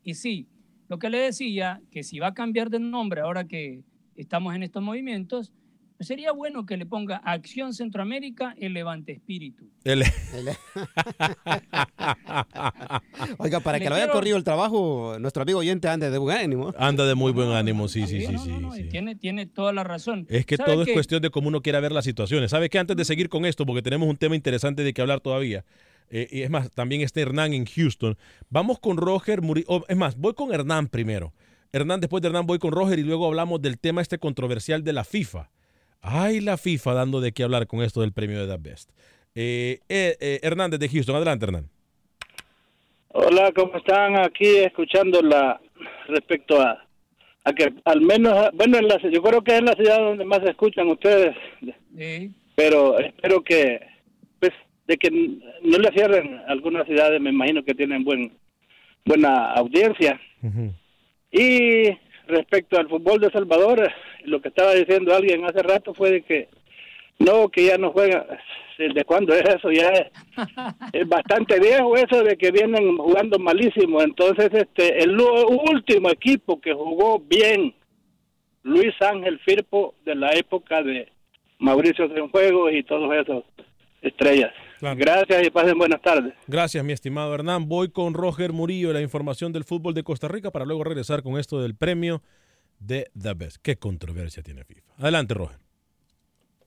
Y 0.05 0.15
sí, 0.15 0.49
lo 0.89 0.99
que 0.99 1.09
le 1.09 1.17
decía, 1.17 1.81
que 1.91 2.03
si 2.03 2.19
va 2.19 2.27
a 2.29 2.35
cambiar 2.35 2.69
de 2.69 2.79
nombre 2.79 3.23
ahora 3.23 3.49
que 3.49 3.85
estamos 4.15 4.55
en 4.55 4.65
estos 4.65 4.83
movimientos, 4.83 5.51
sería 6.03 6.33
bueno 6.33 6.67
que 6.67 6.77
le 6.77 6.87
ponga 6.87 7.17
Acción 7.19 7.75
Centroamérica 7.75 8.55
el 8.59 8.73
Levante 8.75 9.13
Espíritu. 9.13 9.71
El- 9.85 10.05
Oiga, 13.39 13.61
para 13.61 13.79
Le 13.79 13.85
que 13.85 13.89
lo 13.91 13.95
haya 13.97 14.05
quiero- 14.05 14.13
corrido 14.13 14.37
el 14.37 14.45
trabajo, 14.45 15.17
nuestro 15.21 15.43
amigo 15.43 15.59
oyente 15.61 15.89
ande 15.89 16.11
de 16.11 16.19
buen 16.19 16.37
ánimo. 16.37 16.75
Anda 16.79 17.07
de 17.07 17.15
muy 17.15 17.33
buen 17.33 17.49
ánimo, 17.51 17.89
sí, 17.89 18.07
sí, 18.07 18.21
sí, 18.27 18.33
no, 18.33 18.39
sí. 18.45 18.51
no, 18.51 18.61
no, 18.61 18.77
y 18.77 18.83
sí. 18.83 18.89
Tiene, 18.89 19.15
tiene 19.17 19.47
toda 19.47 19.73
la 19.73 19.85
razón. 19.85 20.27
Es 20.29 20.47
que 20.47 20.57
¿Sabe 20.57 20.73
todo 20.73 20.83
es 20.85 20.93
cuestión 20.93 21.23
de 21.23 21.31
cómo 21.31 21.49
uno 21.49 21.63
quiera 21.63 21.81
ver 21.81 21.93
las 21.93 22.05
situaciones. 22.05 22.51
¿Sabe 22.51 22.69
qué? 22.71 22.79
Antes 22.79 22.97
de 22.97 23.05
seguir 23.05 23.29
con 23.29 23.45
esto, 23.45 23.67
porque 23.67 23.83
tenemos 23.83 24.09
un 24.09 24.17
tema 24.17 24.35
interesante 24.37 24.83
de 24.85 24.93
que 24.93 25.01
hablar 25.01 25.21
todavía, 25.21 25.65
eh, 26.11 26.29
y 26.31 26.43
es 26.43 26.51
más, 26.51 26.71
también 26.71 27.01
está 27.01 27.21
Hernán 27.21 27.53
en 27.55 27.65
Houston, 27.67 28.17
vamos 28.51 28.79
con 28.79 28.97
Roger 28.97 29.43
Murillo. 29.43 29.85
Es 29.89 29.97
más, 29.97 30.17
voy 30.17 30.35
con 30.35 30.53
Hernán 30.53 30.89
primero. 30.89 31.33
Hernán, 31.73 32.01
después 32.01 32.21
de 32.21 32.29
Hernán 32.29 32.47
voy 32.47 32.59
con 32.59 32.73
Roger 32.73 32.99
y 32.99 33.03
luego 33.03 33.27
hablamos 33.27 33.63
del 33.63 33.79
tema 33.79 34.03
este 34.03 34.19
controversial 34.19 34.85
de 34.85 34.93
la 34.93 35.05
FIFA. 35.05 35.51
Ay, 36.03 36.41
la 36.41 36.57
FIFA 36.57 36.95
dando 36.95 37.21
de 37.21 37.31
qué 37.31 37.45
hablar 37.45 37.69
con 37.69 37.81
esto 37.81 38.01
del 38.01 38.13
premio 38.13 38.45
de 38.45 38.53
The 38.53 38.61
Best. 38.61 38.91
Eh, 39.37 39.79
eh, 39.89 40.17
eh, 40.21 40.41
Hernández 40.43 40.81
de 40.81 40.89
Houston, 40.89 41.15
adelante 41.15 41.47
Hernán. 41.47 41.69
Hola, 43.09 43.53
¿cómo 43.55 43.77
están? 43.77 44.19
Aquí 44.19 44.47
escuchando 44.59 45.23
la 45.23 45.61
respecto 46.09 46.61
a, 46.61 46.85
a 47.45 47.53
que 47.53 47.73
al 47.85 48.01
menos, 48.01 48.51
bueno, 48.55 48.79
en 48.79 48.89
la, 48.89 48.99
yo 49.11 49.23
creo 49.23 49.43
que 49.43 49.57
es 49.57 49.63
la 49.63 49.75
ciudad 49.75 49.99
donde 49.99 50.25
más 50.25 50.41
se 50.41 50.51
escuchan 50.51 50.89
ustedes, 50.89 51.37
pero 52.57 52.99
espero 52.99 53.43
que, 53.43 53.81
pues, 54.41 54.53
de 54.89 54.97
que 54.97 55.11
no 55.11 55.79
le 55.79 55.93
cierren 55.93 56.41
algunas 56.49 56.87
ciudades, 56.87 57.21
me 57.21 57.31
imagino 57.31 57.63
que 57.63 57.75
tienen 57.75 58.03
buen 58.03 58.33
buena 59.05 59.53
audiencia. 59.53 60.21
Y 61.31 61.91
respecto 62.33 62.79
al 62.79 62.89
fútbol 62.89 63.21
de 63.21 63.31
Salvador, 63.31 63.91
lo 64.25 64.41
que 64.41 64.49
estaba 64.49 64.75
diciendo 64.75 65.15
alguien 65.15 65.45
hace 65.45 65.63
rato 65.63 65.95
fue 65.95 66.11
de 66.11 66.23
que 66.23 66.49
no, 67.19 67.49
que 67.49 67.67
ya 67.67 67.79
no 67.79 67.93
juega. 67.93 68.27
¿De 68.79 69.05
cuándo 69.05 69.33
es 69.35 69.43
eso? 69.43 69.71
Ya 69.71 69.91
es, 70.93 71.09
bastante 71.09 71.61
viejo 71.61 71.95
eso 71.97 72.25
de 72.25 72.37
que 72.37 72.51
vienen 72.51 72.97
jugando 72.97 73.39
malísimo. 73.39 74.03
Entonces, 74.03 74.49
este, 74.53 75.03
el 75.03 75.21
último 75.21 76.11
equipo 76.11 76.61
que 76.61 76.73
jugó 76.73 77.21
bien, 77.21 77.75
Luis 78.65 78.95
Ángel 79.01 79.39
Firpo, 79.41 79.95
de 80.05 80.15
la 80.17 80.31
época 80.31 80.83
de 80.83 81.09
Mauricio 81.59 82.09
Cienfuegos 82.09 82.73
y 82.73 82.83
todos 82.83 83.15
esos 83.15 83.45
estrellas. 84.01 84.53
Gracias 84.83 85.47
y 85.47 85.51
pasen 85.51 85.79
buenas 85.79 86.03
tardes. 86.03 86.35
Gracias, 86.49 86.85
mi 86.85 86.93
estimado 86.93 87.33
Hernán. 87.33 87.69
Voy 87.69 87.93
con 87.93 88.15
Roger 88.15 88.53
Murillo, 88.53 88.93
la 88.93 89.01
información 89.01 89.53
del 89.53 89.63
fútbol 89.63 89.95
de 89.95 90.03
Costa 90.03 90.27
Rica, 90.27 90.51
para 90.51 90.65
luego 90.65 90.83
regresar 90.83 91.23
con 91.23 91.39
esto 91.39 91.61
del 91.63 91.77
premio 91.77 92.21
de 92.81 93.09
The 93.17 93.35
Best. 93.35 93.59
¿Qué 93.63 93.79
controversia 93.79 94.43
tiene 94.43 94.65
FIFA? 94.65 94.95
Adelante, 94.99 95.35
Roger. 95.35 95.61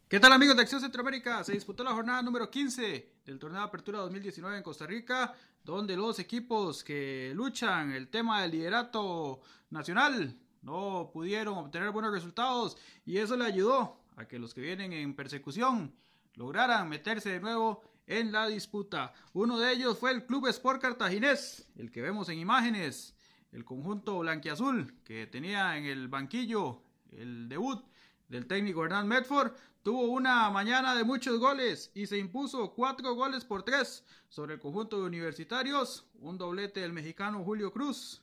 ¿Qué 0.07 0.21
tal 0.21 0.31
amigos 0.31 0.55
de 0.55 0.61
Acción 0.61 0.79
Centroamérica? 0.79 1.43
Se 1.43 1.51
disputó 1.51 1.83
la 1.83 1.91
jornada 1.91 2.21
número 2.21 2.49
15 2.49 3.09
del 3.25 3.37
torneo 3.37 3.59
de 3.59 3.67
apertura 3.67 3.99
2019 3.99 4.55
en 4.55 4.63
Costa 4.63 4.87
Rica, 4.87 5.33
donde 5.65 5.97
los 5.97 6.17
equipos 6.17 6.85
que 6.85 7.33
luchan 7.35 7.91
el 7.91 8.07
tema 8.07 8.43
del 8.43 8.51
liderato 8.51 9.41
nacional 9.71 10.33
no 10.61 11.09
pudieron 11.11 11.57
obtener 11.57 11.91
buenos 11.91 12.13
resultados 12.13 12.77
y 13.05 13.17
eso 13.17 13.35
le 13.35 13.43
ayudó 13.43 13.99
a 14.15 14.25
que 14.25 14.39
los 14.39 14.53
que 14.53 14.61
vienen 14.61 14.93
en 14.93 15.15
persecución 15.15 15.93
lograran 16.35 16.87
meterse 16.87 17.31
de 17.31 17.39
nuevo 17.41 17.83
en 18.07 18.31
la 18.31 18.47
disputa. 18.47 19.13
Uno 19.33 19.59
de 19.59 19.71
ellos 19.71 19.97
fue 19.97 20.11
el 20.11 20.25
Club 20.25 20.47
Sport 20.47 20.81
Cartaginés, 20.81 21.67
el 21.77 21.91
que 21.91 22.01
vemos 22.01 22.29
en 22.29 22.39
imágenes, 22.39 23.15
el 23.51 23.63
conjunto 23.65 24.19
blanquiazul 24.19 24.93
que 25.03 25.27
tenía 25.27 25.77
en 25.77 25.85
el 25.85 26.07
banquillo 26.07 26.81
el 27.11 27.47
debut 27.47 27.83
del 28.27 28.47
técnico 28.47 28.83
Hernán 28.83 29.07
Medford, 29.07 29.53
tuvo 29.83 30.07
una 30.07 30.49
mañana 30.49 30.95
de 30.95 31.03
muchos 31.03 31.39
goles 31.39 31.91
y 31.93 32.07
se 32.07 32.17
impuso 32.17 32.73
cuatro 32.73 33.13
goles 33.13 33.45
por 33.45 33.63
tres 33.63 34.03
sobre 34.29 34.55
el 34.55 34.59
conjunto 34.59 34.97
de 34.97 35.05
universitarios, 35.05 36.05
un 36.19 36.37
doblete 36.37 36.81
del 36.81 36.91
mexicano 36.91 37.43
Julio 37.43 37.71
Cruz 37.71 38.21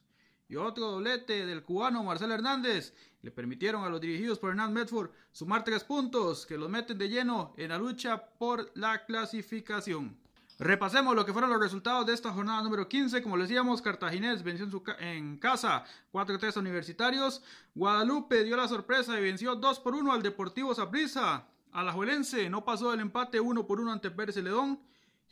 y 0.48 0.56
otro 0.56 0.90
doblete 0.90 1.46
del 1.46 1.62
cubano 1.62 2.02
Marcelo 2.02 2.34
Hernández. 2.34 2.94
Le 3.22 3.30
permitieron 3.30 3.84
a 3.84 3.88
los 3.88 4.00
dirigidos 4.00 4.38
por 4.38 4.50
Hernán 4.50 4.72
Medford 4.72 5.10
sumar 5.30 5.62
tres 5.64 5.84
puntos 5.84 6.44
que 6.44 6.58
los 6.58 6.68
meten 6.68 6.98
de 6.98 7.08
lleno 7.08 7.54
en 7.56 7.68
la 7.70 7.78
lucha 7.78 8.24
por 8.38 8.70
la 8.74 9.04
clasificación. 9.04 10.16
Repasemos 10.58 11.14
lo 11.16 11.24
que 11.24 11.32
fueron 11.32 11.50
los 11.50 11.60
resultados 11.60 12.06
de 12.06 12.12
esta 12.14 12.32
jornada 12.32 12.62
número 12.62 12.88
15. 12.88 13.22
Como 13.22 13.36
les 13.36 13.48
decíamos, 13.48 13.80
Cartaginés 13.82 14.42
venció 14.42 14.64
en, 14.64 14.70
su 14.70 14.82
ca- 14.82 14.96
en 15.00 15.36
casa 15.38 15.84
4-3 16.12 16.56
a 16.56 16.60
Universitarios. 16.60 17.42
Guadalupe 17.74 18.44
dio 18.44 18.56
la 18.56 18.68
sorpresa 18.68 19.18
y 19.18 19.22
venció 19.22 19.54
2 19.56 19.80
por 19.80 19.94
1 19.94 20.12
al 20.12 20.22
Deportivo 20.22 20.74
Saprissa. 20.74 21.46
Alajuelense 21.72 22.48
no 22.50 22.64
pasó 22.64 22.90
del 22.90 23.00
empate 23.00 23.40
1 23.40 23.66
por 23.66 23.80
1 23.80 23.92
ante 23.92 24.10
Pérez 24.10 24.34
Celedón. 24.36 24.78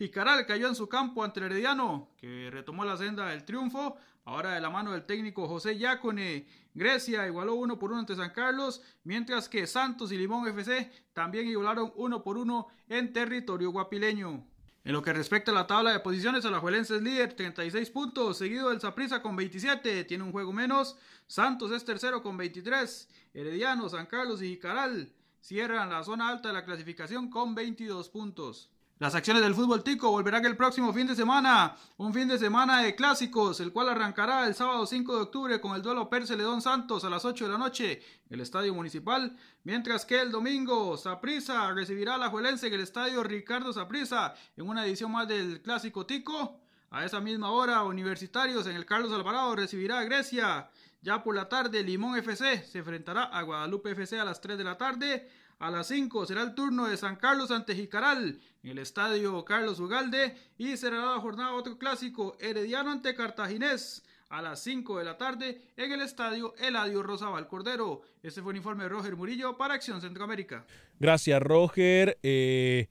Jicaral 0.00 0.46
cayó 0.46 0.66
en 0.66 0.74
su 0.74 0.88
campo 0.88 1.22
ante 1.22 1.40
Herediano, 1.40 2.08
que 2.16 2.48
retomó 2.50 2.86
la 2.86 2.96
senda 2.96 3.26
del 3.26 3.44
triunfo. 3.44 3.98
Ahora 4.24 4.54
de 4.54 4.60
la 4.62 4.70
mano 4.70 4.92
del 4.92 5.04
técnico 5.04 5.46
José 5.46 5.76
Yacone, 5.76 6.46
Grecia 6.72 7.26
igualó 7.26 7.56
1 7.56 7.78
por 7.78 7.90
1 7.90 8.00
ante 8.00 8.16
San 8.16 8.30
Carlos, 8.30 8.80
mientras 9.04 9.46
que 9.46 9.66
Santos 9.66 10.10
y 10.10 10.16
Limón 10.16 10.48
FC 10.48 10.90
también 11.12 11.48
igualaron 11.48 11.92
1 11.96 12.22
por 12.22 12.38
1 12.38 12.66
en 12.88 13.12
territorio 13.12 13.72
guapileño. 13.72 14.46
En 14.84 14.92
lo 14.94 15.02
que 15.02 15.12
respecta 15.12 15.50
a 15.50 15.54
la 15.54 15.66
tabla 15.66 15.92
de 15.92 16.00
posiciones, 16.00 16.46
Alajuelense 16.46 16.96
es 16.96 17.02
líder, 17.02 17.34
36 17.34 17.90
puntos, 17.90 18.38
seguido 18.38 18.70
del 18.70 18.80
Saprissa 18.80 19.20
con 19.20 19.36
27, 19.36 20.04
tiene 20.04 20.24
un 20.24 20.32
juego 20.32 20.54
menos. 20.54 20.96
Santos 21.26 21.72
es 21.72 21.84
tercero 21.84 22.22
con 22.22 22.38
23, 22.38 23.06
Herediano, 23.34 23.90
San 23.90 24.06
Carlos 24.06 24.40
y 24.40 24.48
Jicaral 24.48 25.12
cierran 25.42 25.90
la 25.90 26.02
zona 26.04 26.30
alta 26.30 26.48
de 26.48 26.54
la 26.54 26.64
clasificación 26.64 27.28
con 27.28 27.54
22 27.54 28.08
puntos. 28.08 28.70
Las 29.00 29.14
acciones 29.14 29.42
del 29.42 29.54
fútbol 29.54 29.82
tico 29.82 30.10
volverán 30.10 30.44
el 30.44 30.58
próximo 30.58 30.92
fin 30.92 31.06
de 31.06 31.16
semana, 31.16 31.74
un 31.96 32.12
fin 32.12 32.28
de 32.28 32.38
semana 32.38 32.82
de 32.82 32.94
clásicos, 32.94 33.58
el 33.60 33.72
cual 33.72 33.88
arrancará 33.88 34.46
el 34.46 34.54
sábado 34.54 34.84
5 34.84 35.16
de 35.16 35.22
octubre 35.22 35.58
con 35.58 35.74
el 35.74 35.80
duelo 35.80 36.10
Perse 36.10 36.36
Ledón 36.36 36.60
Santos 36.60 37.02
a 37.02 37.08
las 37.08 37.24
8 37.24 37.46
de 37.46 37.50
la 37.50 37.56
noche 37.56 37.92
en 37.92 38.34
el 38.34 38.42
Estadio 38.42 38.74
Municipal, 38.74 39.34
mientras 39.64 40.04
que 40.04 40.20
el 40.20 40.30
domingo 40.30 40.98
Saprisa 40.98 41.72
recibirá 41.72 42.16
a 42.16 42.18
la 42.18 42.28
Juelense 42.28 42.66
en 42.66 42.74
el 42.74 42.82
Estadio 42.82 43.22
Ricardo 43.22 43.72
Saprisa 43.72 44.34
en 44.54 44.68
una 44.68 44.84
edición 44.84 45.12
más 45.12 45.26
del 45.26 45.62
clásico 45.62 46.04
tico. 46.04 46.60
A 46.90 47.02
esa 47.02 47.20
misma 47.20 47.52
hora, 47.52 47.82
Universitarios 47.84 48.66
en 48.66 48.76
el 48.76 48.84
Carlos 48.84 49.14
Alvarado 49.14 49.56
recibirá 49.56 50.00
a 50.00 50.04
Grecia. 50.04 50.68
Ya 51.00 51.22
por 51.22 51.34
la 51.34 51.48
tarde, 51.48 51.82
Limón 51.82 52.18
FC 52.18 52.64
se 52.64 52.80
enfrentará 52.80 53.22
a 53.22 53.40
Guadalupe 53.40 53.92
FC 53.92 54.20
a 54.20 54.26
las 54.26 54.42
3 54.42 54.58
de 54.58 54.64
la 54.64 54.76
tarde. 54.76 55.26
A 55.60 55.70
las 55.70 55.88
5 55.88 56.24
será 56.24 56.42
el 56.42 56.54
turno 56.54 56.86
de 56.86 56.96
San 56.96 57.16
Carlos 57.16 57.50
ante 57.50 57.74
Jicaral 57.74 58.40
en 58.62 58.70
el 58.70 58.78
estadio 58.78 59.44
Carlos 59.44 59.78
Ugalde 59.78 60.34
y 60.56 60.74
será 60.78 61.04
la 61.04 61.20
jornada 61.20 61.52
otro 61.52 61.76
clásico 61.76 62.34
Herediano 62.40 62.90
ante 62.90 63.14
Cartaginés 63.14 64.02
a 64.30 64.40
las 64.40 64.62
5 64.62 64.96
de 64.96 65.04
la 65.04 65.18
tarde 65.18 65.60
en 65.76 65.92
el 65.92 66.00
estadio 66.00 66.54
Eladio 66.56 67.02
Rosabal 67.02 67.46
Cordero. 67.46 68.00
Este 68.22 68.40
fue 68.40 68.52
un 68.52 68.56
informe 68.56 68.84
de 68.84 68.88
Roger 68.88 69.16
Murillo 69.16 69.58
para 69.58 69.74
Acción 69.74 70.00
Centroamérica. 70.00 70.64
Gracias, 70.98 71.42
Roger. 71.42 72.16
Eh, 72.22 72.88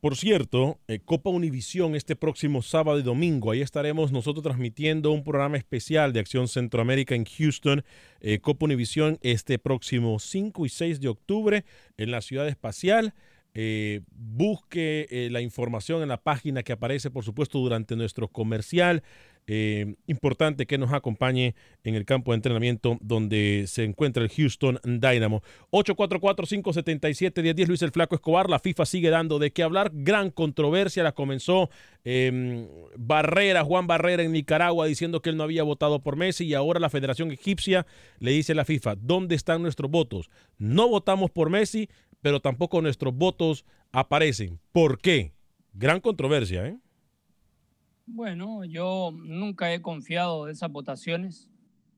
por 0.00 0.16
cierto, 0.16 0.78
eh, 0.86 1.00
Copa 1.04 1.30
Univisión 1.30 1.96
este 1.96 2.14
próximo 2.14 2.62
sábado 2.62 3.00
y 3.00 3.02
domingo. 3.02 3.50
Ahí 3.50 3.62
estaremos 3.62 4.12
nosotros 4.12 4.44
transmitiendo 4.44 5.10
un 5.10 5.24
programa 5.24 5.56
especial 5.56 6.12
de 6.12 6.20
Acción 6.20 6.46
Centroamérica 6.46 7.16
en 7.16 7.24
Houston. 7.24 7.84
Eh, 8.20 8.38
Copa 8.38 8.66
Univisión 8.66 9.18
este 9.22 9.58
próximo 9.58 10.20
5 10.20 10.66
y 10.66 10.68
6 10.68 11.00
de 11.00 11.08
octubre 11.08 11.64
en 11.96 12.10
la 12.12 12.20
Ciudad 12.20 12.46
Espacial. 12.46 13.12
Eh, 13.54 14.02
busque 14.10 15.28
la 15.32 15.40
información 15.40 16.02
en 16.02 16.08
la 16.08 16.22
página 16.22 16.62
que 16.62 16.72
aparece, 16.72 17.10
por 17.10 17.24
supuesto, 17.24 17.58
durante 17.58 17.96
nuestro 17.96 18.28
comercial. 18.28 19.02
Eh, 19.50 19.94
importante 20.06 20.66
que 20.66 20.76
nos 20.76 20.92
acompañe 20.92 21.54
en 21.82 21.94
el 21.94 22.04
campo 22.04 22.32
de 22.32 22.36
entrenamiento 22.36 22.98
donde 23.00 23.64
se 23.66 23.82
encuentra 23.84 24.22
el 24.22 24.28
Houston 24.28 24.78
Dynamo. 24.84 25.42
844-577-1010 25.70 27.66
Luis 27.66 27.80
el 27.80 27.90
Flaco 27.90 28.14
Escobar. 28.14 28.50
La 28.50 28.58
FIFA 28.58 28.84
sigue 28.84 29.08
dando 29.08 29.38
de 29.38 29.50
qué 29.50 29.62
hablar. 29.62 29.90
Gran 29.94 30.30
controversia 30.30 31.02
la 31.02 31.12
comenzó 31.12 31.70
em, 32.04 32.68
Barrera, 32.98 33.64
Juan 33.64 33.86
Barrera 33.86 34.22
en 34.22 34.32
Nicaragua 34.32 34.86
diciendo 34.86 35.22
que 35.22 35.30
él 35.30 35.38
no 35.38 35.44
había 35.44 35.62
votado 35.62 36.02
por 36.02 36.16
Messi 36.16 36.44
y 36.44 36.52
ahora 36.52 36.78
la 36.78 36.90
Federación 36.90 37.32
Egipcia 37.32 37.86
le 38.18 38.32
dice 38.32 38.52
a 38.52 38.56
la 38.56 38.66
FIFA, 38.66 38.96
¿dónde 38.96 39.34
están 39.34 39.62
nuestros 39.62 39.90
votos? 39.90 40.28
No 40.58 40.88
votamos 40.88 41.30
por 41.30 41.48
Messi, 41.48 41.88
pero 42.20 42.40
tampoco 42.40 42.82
nuestros 42.82 43.14
votos 43.14 43.64
aparecen. 43.92 44.60
¿Por 44.72 45.00
qué? 45.00 45.32
Gran 45.72 46.00
controversia, 46.00 46.66
¿eh? 46.66 46.76
Bueno, 48.10 48.64
yo 48.64 49.12
nunca 49.12 49.72
he 49.72 49.82
confiado 49.82 50.46
de 50.46 50.52
esas 50.52 50.72
votaciones 50.72 51.46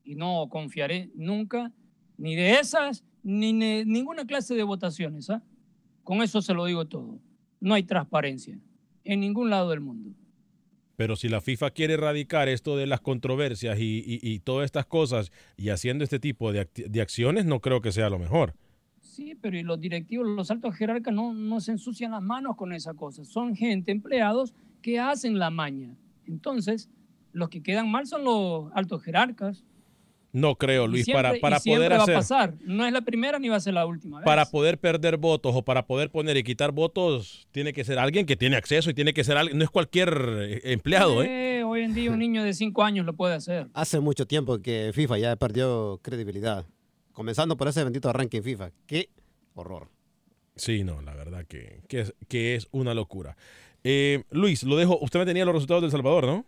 y 0.03 0.15
no 0.15 0.47
confiaré 0.49 1.09
nunca 1.15 1.71
ni 2.17 2.35
de 2.35 2.59
esas 2.59 3.05
ni 3.23 3.57
de 3.57 3.85
ninguna 3.85 4.25
clase 4.25 4.53
de 4.53 4.63
votaciones. 4.63 5.29
¿ah? 5.29 5.41
Con 6.03 6.21
eso 6.21 6.41
se 6.41 6.53
lo 6.53 6.65
digo 6.65 6.85
todo. 6.85 7.17
No 7.61 7.73
hay 7.75 7.83
transparencia 7.83 8.59
en 9.05 9.21
ningún 9.21 9.49
lado 9.49 9.69
del 9.69 9.79
mundo. 9.79 10.13
Pero 10.97 11.15
si 11.15 11.29
la 11.29 11.39
FIFA 11.39 11.71
quiere 11.71 11.93
erradicar 11.93 12.49
esto 12.49 12.75
de 12.75 12.87
las 12.87 12.99
controversias 12.99 13.77
y, 13.79 14.39
todas 14.43 14.65
estas 14.65 14.85
cosas 14.85 15.31
y 15.55 15.69
haciendo 15.69 16.03
este 16.03 16.19
tipo 16.19 16.51
de, 16.51 16.67
de, 16.75 17.01
acciones, 17.01 17.45
no 17.45 17.61
creo 17.61 17.81
que 17.81 17.93
sea 17.93 18.09
lo 18.09 18.19
mejor. 18.19 18.53
Sí, 18.99 19.33
pero 19.41 19.57
y 19.57 19.63
los 19.63 19.79
directivos, 19.79 20.27
los 20.27 20.51
altos 20.51 20.75
jerarcas 20.75 21.13
no, 21.13 21.33
no 21.33 21.61
se 21.61 21.71
ensucian 21.71 22.11
las 22.11 22.21
manos 22.21 22.57
con 22.57 22.73
esa 22.73 22.93
cosa. 22.93 23.23
Son 23.23 23.55
gente, 23.55 23.91
empleados 23.91 24.53
que 24.81 24.99
hacen 24.99 25.39
la 25.39 25.49
maña. 25.49 25.95
Entonces, 26.25 26.89
los 27.33 27.49
que 27.49 27.61
quedan 27.63 27.89
mal 27.89 28.07
son 28.07 28.23
los 28.23 28.71
altos 28.73 29.03
jerarcas. 29.03 29.63
No 30.33 30.55
creo, 30.55 30.87
Luis, 30.87 31.09
para, 31.11 31.33
para 31.41 31.59
poder 31.59 31.91
hacer... 31.91 32.15
va 32.15 32.17
a 32.17 32.19
pasar. 32.19 32.53
No 32.61 32.85
es 32.85 32.93
la 32.93 33.01
primera 33.01 33.37
ni 33.37 33.49
va 33.49 33.57
a 33.57 33.59
ser 33.59 33.73
la 33.73 33.85
última 33.85 34.19
vez. 34.19 34.25
Para 34.25 34.45
poder 34.45 34.79
perder 34.79 35.17
votos 35.17 35.53
o 35.53 35.61
para 35.61 35.85
poder 35.85 36.09
poner 36.09 36.37
y 36.37 36.43
quitar 36.43 36.71
votos, 36.71 37.47
tiene 37.51 37.73
que 37.73 37.83
ser 37.83 37.99
alguien 37.99 38.25
que 38.25 38.37
tiene 38.37 38.55
acceso 38.55 38.89
y 38.89 38.93
tiene 38.93 39.13
que 39.13 39.25
ser 39.25 39.35
alguien, 39.35 39.57
no 39.57 39.65
es 39.65 39.69
cualquier 39.69 40.09
eh, 40.39 40.61
empleado, 40.71 41.21
¿eh? 41.21 41.59
¿eh? 41.59 41.63
Hoy 41.63 41.81
en 41.81 41.93
día 41.93 42.11
un 42.11 42.19
niño 42.19 42.43
de 42.43 42.53
5 42.53 42.81
años 42.83 43.05
lo 43.05 43.13
puede 43.13 43.35
hacer. 43.35 43.67
Hace 43.73 43.99
mucho 43.99 44.25
tiempo 44.25 44.59
que 44.59 44.91
FIFA 44.93 45.17
ya 45.17 45.35
perdió 45.35 45.99
credibilidad. 46.01 46.65
Comenzando 47.11 47.57
por 47.57 47.67
ese 47.67 47.83
bendito 47.83 48.09
arranque 48.09 48.37
en 48.37 48.43
FIFA. 48.43 48.71
Qué 48.87 49.09
horror. 49.53 49.89
Sí, 50.55 50.85
no, 50.85 51.01
la 51.01 51.13
verdad 51.13 51.45
que, 51.45 51.81
que 51.87 52.55
es 52.55 52.67
una 52.71 52.93
locura. 52.93 53.35
Eh, 53.83 54.23
Luis, 54.31 54.63
lo 54.63 54.75
dejo. 54.75 54.99
Usted 55.01 55.19
me 55.19 55.25
tenía 55.25 55.45
los 55.45 55.53
resultados 55.53 55.81
del 55.81 55.91
Salvador, 55.91 56.25
¿no? 56.25 56.45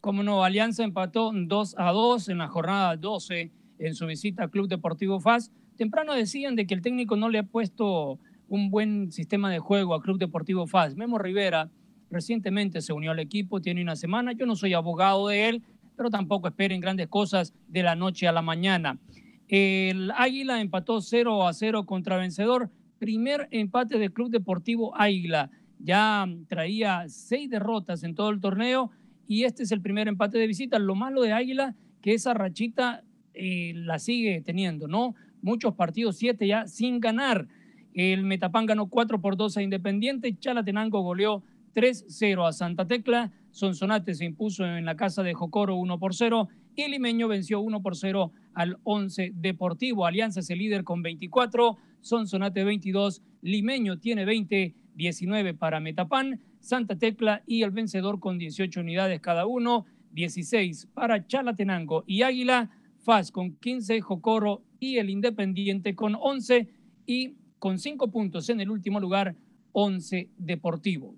Como 0.00 0.22
no, 0.22 0.42
Alianza 0.42 0.82
empató 0.84 1.30
2 1.32 1.74
a 1.78 1.92
2 1.92 2.28
en 2.30 2.38
la 2.38 2.48
jornada 2.48 2.96
12 2.96 3.52
en 3.78 3.94
su 3.94 4.06
visita 4.06 4.44
al 4.44 4.50
Club 4.50 4.68
Deportivo 4.68 5.20
FAS. 5.20 5.52
Temprano 5.76 6.14
decían 6.14 6.56
de 6.56 6.66
que 6.66 6.74
el 6.74 6.82
técnico 6.82 7.16
no 7.16 7.28
le 7.28 7.38
ha 7.38 7.42
puesto 7.44 8.18
un 8.48 8.70
buen 8.70 9.12
sistema 9.12 9.50
de 9.50 9.58
juego 9.58 9.94
al 9.94 10.02
Club 10.02 10.18
Deportivo 10.18 10.66
FAS. 10.66 10.96
Memo 10.96 11.18
Rivera 11.18 11.70
recientemente 12.10 12.80
se 12.80 12.92
unió 12.92 13.12
al 13.12 13.18
equipo, 13.18 13.60
tiene 13.60 13.82
una 13.82 13.96
semana. 13.96 14.32
Yo 14.32 14.46
no 14.46 14.56
soy 14.56 14.74
abogado 14.74 15.28
de 15.28 15.48
él, 15.48 15.62
pero 15.96 16.10
tampoco 16.10 16.48
esperen 16.48 16.80
grandes 16.80 17.08
cosas 17.08 17.54
de 17.68 17.82
la 17.82 17.94
noche 17.94 18.26
a 18.26 18.32
la 18.32 18.42
mañana. 18.42 18.98
El 19.48 20.10
Águila 20.12 20.60
empató 20.60 21.00
0 21.00 21.46
a 21.46 21.52
0 21.52 21.86
contra 21.86 22.16
Vencedor. 22.16 22.70
Primer 22.98 23.48
empate 23.50 23.98
del 23.98 24.12
Club 24.12 24.30
Deportivo 24.30 24.96
Águila 24.96 25.50
ya 25.82 26.26
traía 26.48 27.08
seis 27.08 27.50
derrotas 27.50 28.04
en 28.04 28.14
todo 28.14 28.30
el 28.30 28.40
torneo 28.40 28.90
y 29.26 29.44
este 29.44 29.62
es 29.62 29.72
el 29.72 29.80
primer 29.80 30.08
empate 30.08 30.38
de 30.38 30.46
visita. 30.46 30.78
Lo 30.78 30.94
malo 30.94 31.22
de 31.22 31.32
Águila, 31.32 31.74
que 32.00 32.14
esa 32.14 32.34
rachita 32.34 33.02
eh, 33.34 33.72
la 33.74 33.98
sigue 33.98 34.40
teniendo, 34.42 34.88
¿no? 34.88 35.14
Muchos 35.40 35.74
partidos, 35.74 36.16
siete 36.16 36.46
ya 36.46 36.66
sin 36.66 37.00
ganar. 37.00 37.48
El 37.94 38.24
Metapán 38.24 38.66
ganó 38.66 38.86
4 38.86 39.20
por 39.20 39.36
2 39.36 39.56
a 39.56 39.62
Independiente, 39.62 40.36
Chalatenango 40.38 41.02
goleó 41.02 41.42
3-0 41.74 42.46
a 42.48 42.52
Santa 42.52 42.86
Tecla, 42.86 43.32
Sonsonate 43.50 44.14
se 44.14 44.24
impuso 44.24 44.64
en 44.64 44.84
la 44.84 44.96
casa 44.96 45.22
de 45.22 45.34
Jocoro 45.34 45.76
1 45.76 45.98
por 45.98 46.14
0 46.14 46.48
y 46.74 46.88
Limeño 46.88 47.28
venció 47.28 47.60
1 47.60 47.82
por 47.82 47.96
0 47.96 48.32
al 48.54 48.78
11 48.84 49.32
Deportivo. 49.34 50.06
Alianza 50.06 50.40
es 50.40 50.48
el 50.48 50.58
líder 50.58 50.84
con 50.84 51.02
24, 51.02 51.76
Sonsonate 52.00 52.64
22, 52.64 53.22
Limeño 53.42 53.98
tiene 53.98 54.24
20 54.24 54.74
19 54.94 55.54
para 55.54 55.80
Metapan, 55.80 56.40
Santa 56.60 56.96
Tecla 56.96 57.42
y 57.46 57.62
el 57.62 57.70
vencedor 57.70 58.20
con 58.20 58.38
18 58.38 58.80
unidades 58.80 59.20
cada 59.20 59.46
uno, 59.46 59.86
16 60.12 60.88
para 60.94 61.26
Chalatenango 61.26 62.04
y 62.06 62.22
Águila, 62.22 62.70
FAS 62.98 63.32
con 63.32 63.56
15, 63.56 64.00
Jocoro 64.00 64.62
y 64.78 64.98
el 64.98 65.10
Independiente 65.10 65.94
con 65.94 66.16
11 66.20 66.68
y 67.06 67.34
con 67.58 67.78
5 67.78 68.10
puntos 68.10 68.48
en 68.48 68.60
el 68.60 68.70
último 68.70 69.00
lugar, 69.00 69.34
11 69.72 70.28
Deportivo. 70.36 71.14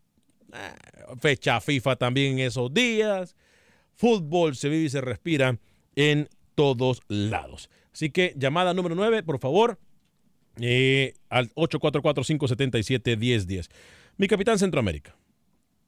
eh, 0.52 1.16
fecha 1.20 1.60
FIFA 1.60 1.96
también 1.96 2.34
en 2.34 2.46
esos 2.46 2.72
días. 2.72 3.34
Fútbol 3.96 4.54
se 4.54 4.68
vive 4.68 4.84
y 4.84 4.88
se 4.88 5.00
respira 5.00 5.58
en 5.96 6.28
todos 6.54 7.00
lados. 7.08 7.68
Así 7.92 8.10
que 8.10 8.34
llamada 8.36 8.74
número 8.74 8.94
9, 8.94 9.22
por 9.22 9.38
favor, 9.38 9.78
eh, 10.60 11.14
al 11.28 11.50
844-577-1010. 11.54 13.68
Mi 14.16 14.28
capitán 14.28 14.58
Centroamérica. 14.58 15.16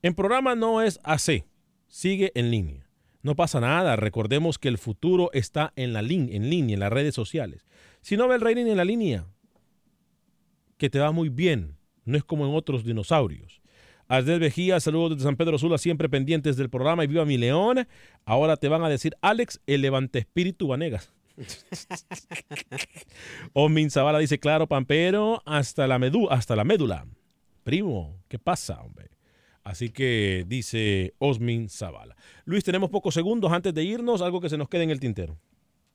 En 0.02 0.14
programa 0.14 0.54
no 0.54 0.82
es 0.82 1.00
AC, 1.04 1.44
sigue 1.86 2.32
en 2.34 2.50
línea. 2.50 2.88
No 3.22 3.36
pasa 3.36 3.60
nada, 3.60 3.94
recordemos 3.94 4.58
que 4.58 4.68
el 4.68 4.78
futuro 4.78 5.30
está 5.32 5.72
en, 5.76 5.92
la 5.92 6.00
en 6.00 6.50
línea, 6.50 6.74
en 6.74 6.80
las 6.80 6.92
redes 6.92 7.14
sociales. 7.14 7.66
Si 8.00 8.16
no 8.16 8.26
ve 8.26 8.34
el 8.34 8.40
rating 8.40 8.66
en 8.66 8.76
la 8.76 8.84
línea, 8.84 9.26
que 10.76 10.90
te 10.90 10.98
va 10.98 11.12
muy 11.12 11.28
bien, 11.28 11.76
no 12.04 12.16
es 12.16 12.24
como 12.24 12.46
en 12.46 12.54
otros 12.54 12.84
dinosaurios. 12.84 13.62
Ardel 14.08 14.40
Vejía, 14.40 14.80
saludos 14.80 15.10
desde 15.10 15.22
San 15.22 15.36
Pedro 15.36 15.56
Sula, 15.56 15.78
siempre 15.78 16.08
pendientes 16.08 16.56
del 16.56 16.68
programa 16.68 17.04
y 17.04 17.06
viva 17.06 17.24
mi 17.24 17.38
león. 17.38 17.86
Ahora 18.24 18.56
te 18.56 18.68
van 18.68 18.82
a 18.82 18.88
decir 18.88 19.14
Alex, 19.22 19.60
el 19.66 19.82
levante 19.82 20.18
espíritu 20.18 20.66
Vanegas. 20.66 21.12
Omin 23.52 23.90
Zavala 23.90 24.18
dice, 24.18 24.38
claro, 24.38 24.66
Pampero, 24.66 25.42
hasta 25.44 25.86
la, 25.86 25.98
medú 25.98 26.28
hasta 26.30 26.56
la 26.56 26.64
médula. 26.64 27.06
Primo, 27.62 28.16
¿qué 28.28 28.38
pasa, 28.38 28.80
hombre? 28.80 29.10
Así 29.64 29.90
que 29.90 30.44
dice 30.48 31.14
Osmin 31.18 31.68
Zavala. 31.68 32.16
Luis, 32.44 32.64
tenemos 32.64 32.90
pocos 32.90 33.14
segundos 33.14 33.52
antes 33.52 33.72
de 33.72 33.84
irnos, 33.84 34.20
algo 34.20 34.40
que 34.40 34.48
se 34.48 34.58
nos 34.58 34.68
quede 34.68 34.82
en 34.82 34.90
el 34.90 35.00
tintero. 35.00 35.38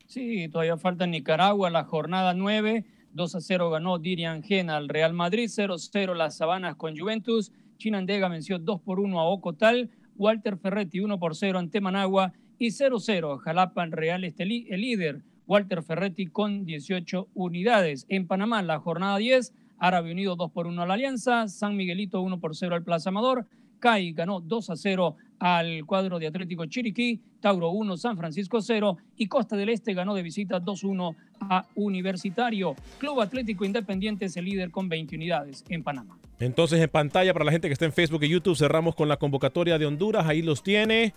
Sí, 0.06 0.48
todavía 0.48 0.78
falta 0.78 1.06
Nicaragua, 1.06 1.70
la 1.70 1.84
jornada 1.84 2.34
9. 2.34 2.86
2 3.12 3.36
a 3.36 3.42
0 3.42 3.70
ganó 3.72 3.98
Dirian 3.98 4.44
Gena 4.44 4.78
al 4.78 4.90
Real 4.90 5.14
Madrid, 5.14 5.50
0-0 5.50 6.16
las 6.16 6.38
Sabanas 6.38 6.76
con 6.76 6.98
Juventus. 6.98 7.52
Chinandega 7.78 8.30
venció 8.30 8.60
2 8.60 8.82
por 8.82 9.00
1 9.00 9.20
a 9.20 9.26
Ocotal. 9.26 9.90
Walter 10.16 10.58
Ferretti 10.58 11.00
1 11.00 11.20
por 11.20 11.36
0 11.36 11.60
ante 11.60 11.82
Managua 11.82 12.34
y 12.58 12.68
0-0 12.68 13.38
Jalapan 13.40 13.92
Real 13.92 14.24
Estelí, 14.24 14.68
el 14.70 14.82
líder. 14.82 15.24
Walter 15.48 15.82
Ferretti 15.82 16.28
con 16.28 16.66
18 16.66 17.30
unidades. 17.34 18.06
En 18.10 18.28
Panamá, 18.28 18.62
la 18.62 18.80
jornada 18.80 19.18
10, 19.18 19.54
Árabe 19.80 20.12
Unido 20.12 20.36
2 20.36 20.52
por 20.52 20.68
1 20.68 20.82
a 20.82 20.86
la 20.86 20.94
Alianza, 20.96 21.48
San 21.48 21.76
Miguelito 21.76 22.22
1 22.22 22.40
por 22.40 22.56
0 22.56 22.76
al 22.76 22.84
Plaza 22.84 23.10
Amador, 23.10 23.46
CAI 23.80 24.12
ganó 24.12 24.42
2 24.42 24.70
a 24.70 24.76
0 24.76 25.16
al 25.40 25.86
cuadro 25.86 26.20
de 26.20 26.28
Atlético 26.28 26.66
Chiriquí, 26.66 27.22
Tauro 27.40 27.70
1, 27.70 27.98
San 27.98 28.18
Francisco 28.18 28.62
0 28.62 28.98
y 29.18 29.28
Costa 29.28 29.56
del 29.56 29.70
Este 29.70 29.94
ganó 29.94 30.16
de 30.16 30.24
visita 30.24 30.60
2-1 30.60 31.16
a 31.40 31.66
Universitario. 31.76 32.76
Club 32.98 33.22
Atlético 33.22 33.64
Independiente 33.64 34.26
es 34.26 34.38
el 34.38 34.46
líder 34.46 34.72
con 34.72 34.90
20 34.90 35.16
unidades 35.16 35.64
en 35.70 35.84
Panamá. 35.84 36.18
Entonces 36.40 36.82
en 36.82 36.90
pantalla 36.90 37.34
para 37.34 37.46
la 37.46 37.52
gente 37.52 37.68
que 37.68 37.74
está 37.74 37.86
en 37.86 37.94
Facebook 37.94 38.24
y 38.24 38.30
YouTube 38.30 38.58
cerramos 38.58 38.96
con 38.96 39.08
la 39.08 39.18
convocatoria 39.18 39.78
de 39.78 39.86
Honduras, 39.86 40.26
ahí 40.26 40.42
los 40.42 40.64
tiene. 40.64 41.14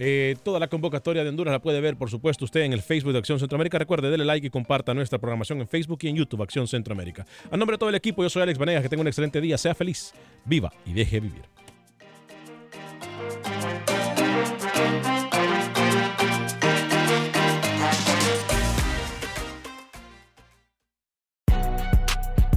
Eh, 0.00 0.36
toda 0.44 0.60
la 0.60 0.68
convocatoria 0.68 1.24
de 1.24 1.30
Honduras 1.30 1.50
la 1.50 1.58
puede 1.58 1.80
ver, 1.80 1.96
por 1.96 2.08
supuesto, 2.08 2.44
usted 2.44 2.60
en 2.60 2.72
el 2.72 2.82
Facebook 2.82 3.12
de 3.12 3.18
Acción 3.18 3.40
Centroamérica. 3.40 3.78
Recuerde, 3.78 4.10
dele 4.10 4.24
like 4.24 4.46
y 4.46 4.50
comparta 4.50 4.94
nuestra 4.94 5.18
programación 5.18 5.60
en 5.60 5.66
Facebook 5.66 5.98
y 6.02 6.08
en 6.08 6.16
YouTube, 6.16 6.42
Acción 6.42 6.68
Centroamérica. 6.68 7.26
A 7.50 7.56
nombre 7.56 7.74
de 7.74 7.78
todo 7.78 7.88
el 7.88 7.96
equipo, 7.96 8.22
yo 8.22 8.30
soy 8.30 8.42
Alex 8.42 8.58
Vanegas, 8.58 8.82
que 8.82 8.88
tenga 8.88 9.00
un 9.00 9.08
excelente 9.08 9.40
día, 9.40 9.58
sea 9.58 9.74
feliz, 9.74 10.14
viva 10.44 10.72
y 10.86 10.92
deje 10.92 11.18
vivir. 11.18 11.42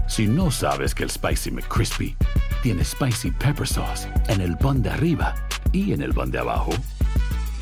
Si 0.07 0.27
no 0.27 0.51
sabes 0.51 0.93
que 0.93 1.03
el 1.03 1.09
Spicy 1.09 1.49
McCrispy 1.49 2.15
tiene 2.61 2.83
Spicy 2.83 3.31
Pepper 3.31 3.65
Sauce 3.65 4.07
en 4.27 4.41
el 4.41 4.55
pan 4.57 4.83
de 4.83 4.91
arriba 4.91 5.33
y 5.71 5.93
en 5.93 6.01
el 6.01 6.13
pan 6.13 6.29
de 6.29 6.37
abajo, 6.37 6.73